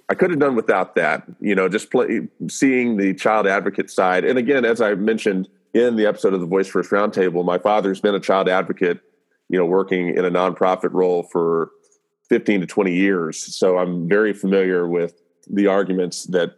I 0.08 0.14
could 0.14 0.30
have 0.30 0.38
done 0.38 0.54
without 0.54 0.94
that. 0.96 1.24
You 1.40 1.54
know, 1.54 1.68
just 1.68 1.90
play, 1.90 2.28
seeing 2.48 2.96
the 2.96 3.14
child 3.14 3.46
advocate 3.46 3.90
side. 3.90 4.24
And 4.24 4.38
again, 4.38 4.64
as 4.64 4.80
I 4.80 4.94
mentioned 4.94 5.48
in 5.72 5.96
the 5.96 6.06
episode 6.06 6.34
of 6.34 6.40
the 6.40 6.46
Voice 6.46 6.68
First 6.68 6.90
Roundtable, 6.90 7.44
my 7.44 7.58
father's 7.58 8.00
been 8.00 8.14
a 8.14 8.20
child 8.20 8.48
advocate. 8.48 9.00
You 9.48 9.58
know, 9.58 9.66
working 9.66 10.08
in 10.08 10.24
a 10.24 10.30
nonprofit 10.30 10.92
role 10.92 11.22
for 11.22 11.70
15 12.28 12.62
to 12.62 12.66
20 12.66 12.94
years. 12.94 13.38
So 13.54 13.78
I'm 13.78 14.08
very 14.08 14.32
familiar 14.32 14.88
with 14.88 15.20
the 15.48 15.66
arguments 15.66 16.24
that 16.24 16.54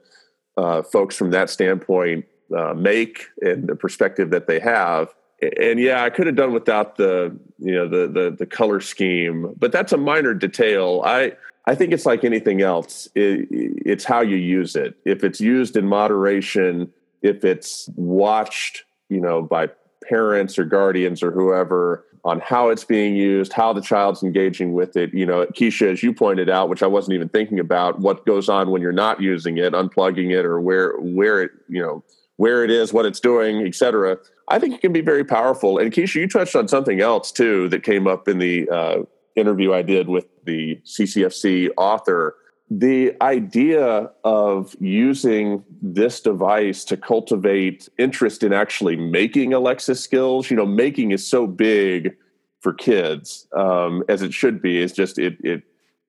uh, 0.57 0.83
folks 0.83 1.17
from 1.17 1.31
that 1.33 1.51
standpoint 1.51 2.25
uh, 2.57 2.75
make 2.75 3.27
and 3.41 3.69
the 3.69 3.75
perspective 3.75 4.31
that 4.31 4.47
they 4.47 4.61
have. 4.61 5.13
And 5.59 5.79
yeah, 5.79 6.03
I 6.03 6.11
could 6.11 6.27
have 6.27 6.37
done 6.37 6.53
without 6.53 6.97
the 6.97 7.37
you 7.59 7.73
know 7.73 7.87
the 7.87 8.09
the 8.11 8.37
the 8.39 8.47
color 8.47 8.81
scheme, 8.81 9.53
but 9.59 9.71
that's 9.71 9.93
a 9.93 9.99
minor 9.99 10.33
detail. 10.33 11.03
I 11.05 11.33
I 11.67 11.75
think 11.75 11.93
it's 11.93 12.07
like 12.07 12.25
anything 12.25 12.63
else. 12.63 13.09
It, 13.15 13.49
it's 13.51 14.05
how 14.05 14.21
you 14.21 14.37
use 14.37 14.77
it. 14.77 14.95
If 15.05 15.25
it's 15.25 15.41
used 15.41 15.77
in 15.77 15.87
moderation, 15.87 16.93
if 17.23 17.45
it's 17.45 17.91
watched, 17.97 18.85
you 19.09 19.21
know, 19.21 19.43
by 19.43 19.71
parents 20.05 20.59
or 20.59 20.65
guardians 20.65 21.23
or 21.23 21.33
whoever 21.33 22.05
on 22.25 22.41
how 22.41 22.71
it's 22.71 22.85
being 22.85 23.15
used, 23.15 23.53
how 23.53 23.73
the 23.73 23.81
child's 23.81 24.23
engaging 24.23 24.73
with 24.73 24.97
it. 24.97 25.15
You 25.15 25.25
know, 25.27 25.47
Keisha, 25.47 25.93
as 25.93 26.03
you 26.03 26.13
pointed 26.13 26.51
out, 26.51 26.69
which 26.69 26.83
I 26.83 26.87
wasn't 26.89 27.15
even 27.15 27.29
thinking 27.29 27.61
about, 27.61 28.01
what 28.01 28.27
goes 28.27 28.49
on 28.49 28.71
when 28.71 28.83
you're 28.83 28.91
not 28.91 29.21
using 29.21 29.59
it, 29.59 29.73
unplugging 29.73 30.33
it, 30.33 30.45
or 30.45 30.61
where 30.61 30.99
where 30.99 31.43
it, 31.43 31.53
you 31.69 31.81
know, 31.81 32.03
where 32.37 32.65
it 32.65 32.71
is, 32.71 32.93
what 32.93 33.07
it's 33.07 33.21
doing, 33.21 33.65
etc. 33.65 34.19
I 34.49 34.59
think 34.59 34.75
it 34.75 34.81
can 34.81 34.93
be 34.93 35.01
very 35.01 35.25
powerful. 35.25 35.79
And 35.79 35.93
Keisha, 35.93 36.17
you 36.17 36.29
touched 36.29 36.57
on 36.57 36.67
something 36.67 37.01
else 37.01 37.31
too 37.31 37.69
that 37.69 37.85
came 37.85 38.09
up 38.09 38.27
in 38.27 38.39
the 38.39 38.69
uh, 38.71 39.03
interview 39.37 39.73
I 39.73 39.83
did 39.83 40.09
with 40.09 40.27
the 40.45 40.81
CCFC 40.85 41.71
author 41.77 42.37
the 42.69 43.15
idea 43.23 44.11
of 44.25 44.75
using 44.81 45.63
this 45.81 46.21
device 46.21 46.85
to 46.85 46.97
cultivate 46.97 47.89
interest 47.97 48.43
in 48.43 48.53
actually 48.53 48.97
making 48.97 49.55
Alexa 49.55 49.95
skills, 49.95 50.51
you 50.51 50.57
know, 50.57 50.67
making 50.67 51.13
is 51.13 51.27
so 51.27 51.47
big 51.47 52.17
for 52.61 52.73
kids 52.73 53.47
um, 53.57 54.03
as 54.09 54.23
it 54.23 54.35
should 54.35 54.61
be. 54.61 54.83
It's 54.83 54.93
just 54.93 55.19
it 55.19 55.37
it 55.45 55.63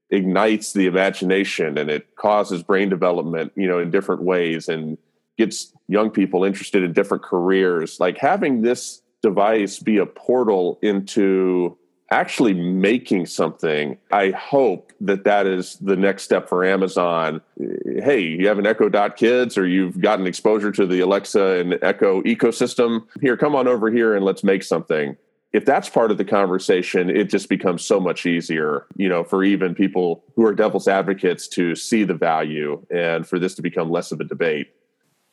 ignites 0.10 0.74
the 0.74 0.88
imagination 0.88 1.78
and 1.78 1.92
it 1.92 2.16
causes 2.16 2.64
brain 2.64 2.90
development, 2.90 3.52
you 3.56 3.68
know, 3.68 3.78
in 3.78 3.92
different 3.92 4.24
ways 4.24 4.68
and 4.68 4.98
gets 5.38 5.74
young 5.88 6.10
people 6.10 6.44
interested 6.44 6.82
in 6.82 6.92
different 6.94 7.24
careers. 7.24 8.00
Like 8.00 8.18
having 8.18 8.64
this 8.64 9.04
device 9.22 9.78
be 9.78 9.98
a 9.98 10.06
portal 10.08 10.80
into 10.82 11.78
actually 12.10 12.54
making 12.54 13.26
something. 13.26 13.98
I 14.12 14.32
hope 14.32 14.94
that 15.02 15.24
that 15.26 15.46
is 15.46 15.76
the 15.76 15.96
next 15.96 16.24
step 16.24 16.48
for 16.48 16.64
Amazon. 16.64 17.42
Hey, 17.58 18.22
you 18.22 18.48
have 18.48 18.60
an 18.60 18.66
Echo 18.66 18.90
Dot 18.90 19.18
Kids 19.18 19.58
or 19.58 19.68
you've 19.68 20.00
gotten 20.00 20.26
exposure 20.26 20.72
to 20.72 20.86
the 20.86 21.02
Alexa 21.02 21.60
and 21.60 21.78
Echo 21.82 22.22
ecosystem. 22.24 23.06
Here, 23.22 23.36
come 23.36 23.56
on 23.56 23.68
over 23.68 23.92
here 23.92 24.16
and 24.16 24.24
let's 24.24 24.44
make 24.44 24.64
something. 24.64 25.18
If 25.54 25.66
that's 25.66 25.90
part 25.90 26.12
of 26.12 26.18
the 26.18 26.26
conversation, 26.26 27.10
it 27.10 27.30
just 27.30 27.50
becomes 27.50 27.84
so 27.84 28.00
much 28.00 28.26
easier, 28.26 28.86
you 28.96 29.10
know, 29.10 29.24
for 29.24 29.44
even 29.44 29.76
people 29.76 30.24
who 30.36 30.46
are 30.46 30.54
devil's 30.54 30.88
advocates 30.88 31.48
to 31.50 31.74
see 31.74 32.04
the 32.04 32.14
value 32.14 32.86
and 32.90 33.26
for 33.26 33.40
this 33.40 33.56
to 33.56 33.62
become 33.62 33.90
less 33.90 34.12
of 34.12 34.20
a 34.20 34.26
debate. 34.26 34.74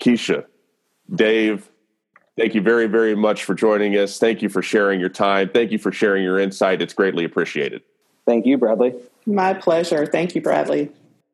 Keisha, 0.01 0.45
Dave, 1.15 1.69
Thank 2.37 2.55
you 2.55 2.61
very, 2.61 2.87
very 2.87 3.15
much 3.15 3.45
for 3.45 3.55
joining 3.55 3.97
us. 3.97 4.19
Thank 4.19 4.43
you 4.43 4.49
for 4.49 4.61
sharing 4.61 4.99
your 4.99 5.09
time. 5.09 5.51
Thank 5.51 5.71
you 5.71 5.79
for 5.79 5.93
sharing 5.93 6.25
your 6.25 6.39
insight. 6.39 6.83
It's 6.83 6.95
greatly 6.95 7.25
appreciated. 7.25 7.83
Thank 8.27 8.45
you, 8.45 8.59
Bradley. 8.59 8.95
My 9.25 9.55
pleasure. 9.55 10.05
Thank 10.07 10.35
you, 10.35 10.41
Bradley. 10.41 10.91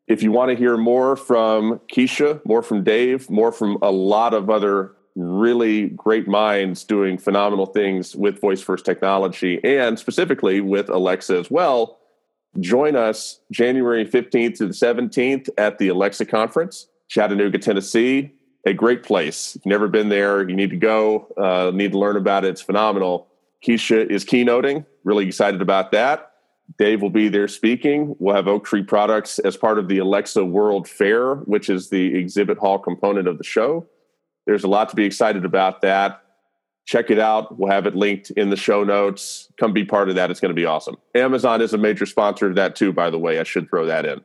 If 0.09 0.22
you 0.22 0.30
want 0.32 0.51
to 0.51 0.57
hear 0.57 0.76
more 0.76 1.16
from 1.16 1.80
Keisha, 1.90 2.44
more 2.44 2.62
from 2.62 2.82
Dave, 2.82 3.30
more 3.30 3.53
from 3.53 3.78
a 3.80 3.90
lot 3.90 4.34
of 4.34 4.51
other 4.51 4.92
really 5.16 5.88
great 5.90 6.28
minds 6.28 6.84
doing 6.84 7.16
phenomenal 7.16 7.66
things 7.66 8.14
with 8.14 8.40
voice 8.40 8.61
first 8.61 8.84
technology 8.84 9.61
and 9.64 9.98
specifically 9.98 10.61
with 10.61 10.88
Alexa 10.88 11.36
as 11.36 11.51
well, 11.51 11.98
join 12.59 12.96
us 12.96 13.40
January 13.51 14.05
15th 14.05 14.57
to 14.59 14.66
the 14.66 14.72
17th 14.72 15.48
at 15.57 15.78
the 15.78 15.88
Alexa 15.88 16.26
conference, 16.26 16.88
Chattanooga, 17.09 17.59
Tennessee 17.59 18.32
a 18.66 18.74
great 18.74 19.02
place. 19.02 19.56
If 19.56 19.64
you've 19.64 19.70
never 19.70 19.88
been 19.88 20.08
there, 20.08 20.48
you 20.48 20.54
need 20.54 20.70
to 20.70 20.76
go, 20.76 21.32
uh, 21.36 21.70
need 21.74 21.92
to 21.92 21.98
learn 21.98 22.16
about 22.16 22.44
it. 22.44 22.48
It's 22.48 22.61
phenomenal. 22.61 23.28
Keisha 23.66 24.11
is 24.11 24.24
keynoting, 24.24 24.86
really 25.04 25.26
excited 25.26 25.61
about 25.62 25.92
that. 25.92 26.32
Dave 26.78 27.02
will 27.02 27.11
be 27.11 27.28
there 27.28 27.48
speaking. 27.48 28.14
We'll 28.18 28.36
have 28.36 28.46
Oak 28.46 28.64
Tree 28.64 28.82
Products 28.82 29.38
as 29.40 29.56
part 29.56 29.78
of 29.78 29.88
the 29.88 29.98
Alexa 29.98 30.44
World 30.44 30.88
Fair, 30.88 31.36
which 31.36 31.68
is 31.68 31.90
the 31.90 32.16
exhibit 32.16 32.58
hall 32.58 32.78
component 32.78 33.26
of 33.26 33.38
the 33.38 33.44
show. 33.44 33.86
There's 34.46 34.64
a 34.64 34.68
lot 34.68 34.88
to 34.90 34.96
be 34.96 35.04
excited 35.04 35.44
about 35.44 35.80
that. 35.82 36.22
Check 36.86 37.11
it 37.11 37.18
out. 37.18 37.58
We'll 37.58 37.70
have 37.70 37.86
it 37.86 37.94
linked 37.94 38.30
in 38.30 38.50
the 38.50 38.56
show 38.56 38.84
notes. 38.84 39.50
Come 39.58 39.72
be 39.72 39.84
part 39.84 40.08
of 40.08 40.14
that. 40.14 40.30
It's 40.30 40.40
going 40.40 40.50
to 40.50 40.61
be 40.61 40.64
awesome. 40.64 40.96
Amazon 41.14 41.61
is 41.61 41.72
a 41.72 41.78
major 41.78 42.06
sponsor 42.06 42.48
of 42.48 42.54
that 42.54 42.76
too, 42.76 42.92
by 42.92 43.11
the 43.11 43.18
way. 43.18 43.38
I 43.38 43.44
should 43.44 43.68
throw 43.68 43.86
that 43.86 44.06
in. 44.06 44.20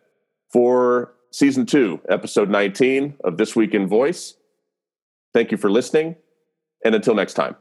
For 0.51 1.14
season 1.35 1.65
two, 1.65 1.99
episode 2.07 2.49
19 2.49 3.15
of 3.25 3.35
This 3.35 3.57
Week 3.57 3.73
in 3.73 3.87
Voice. 3.87 4.35
Thank 5.33 5.51
you 5.51 5.57
for 5.57 5.69
listening, 5.69 6.15
and 6.85 6.95
until 6.95 7.13
next 7.13 7.33
time. 7.33 7.57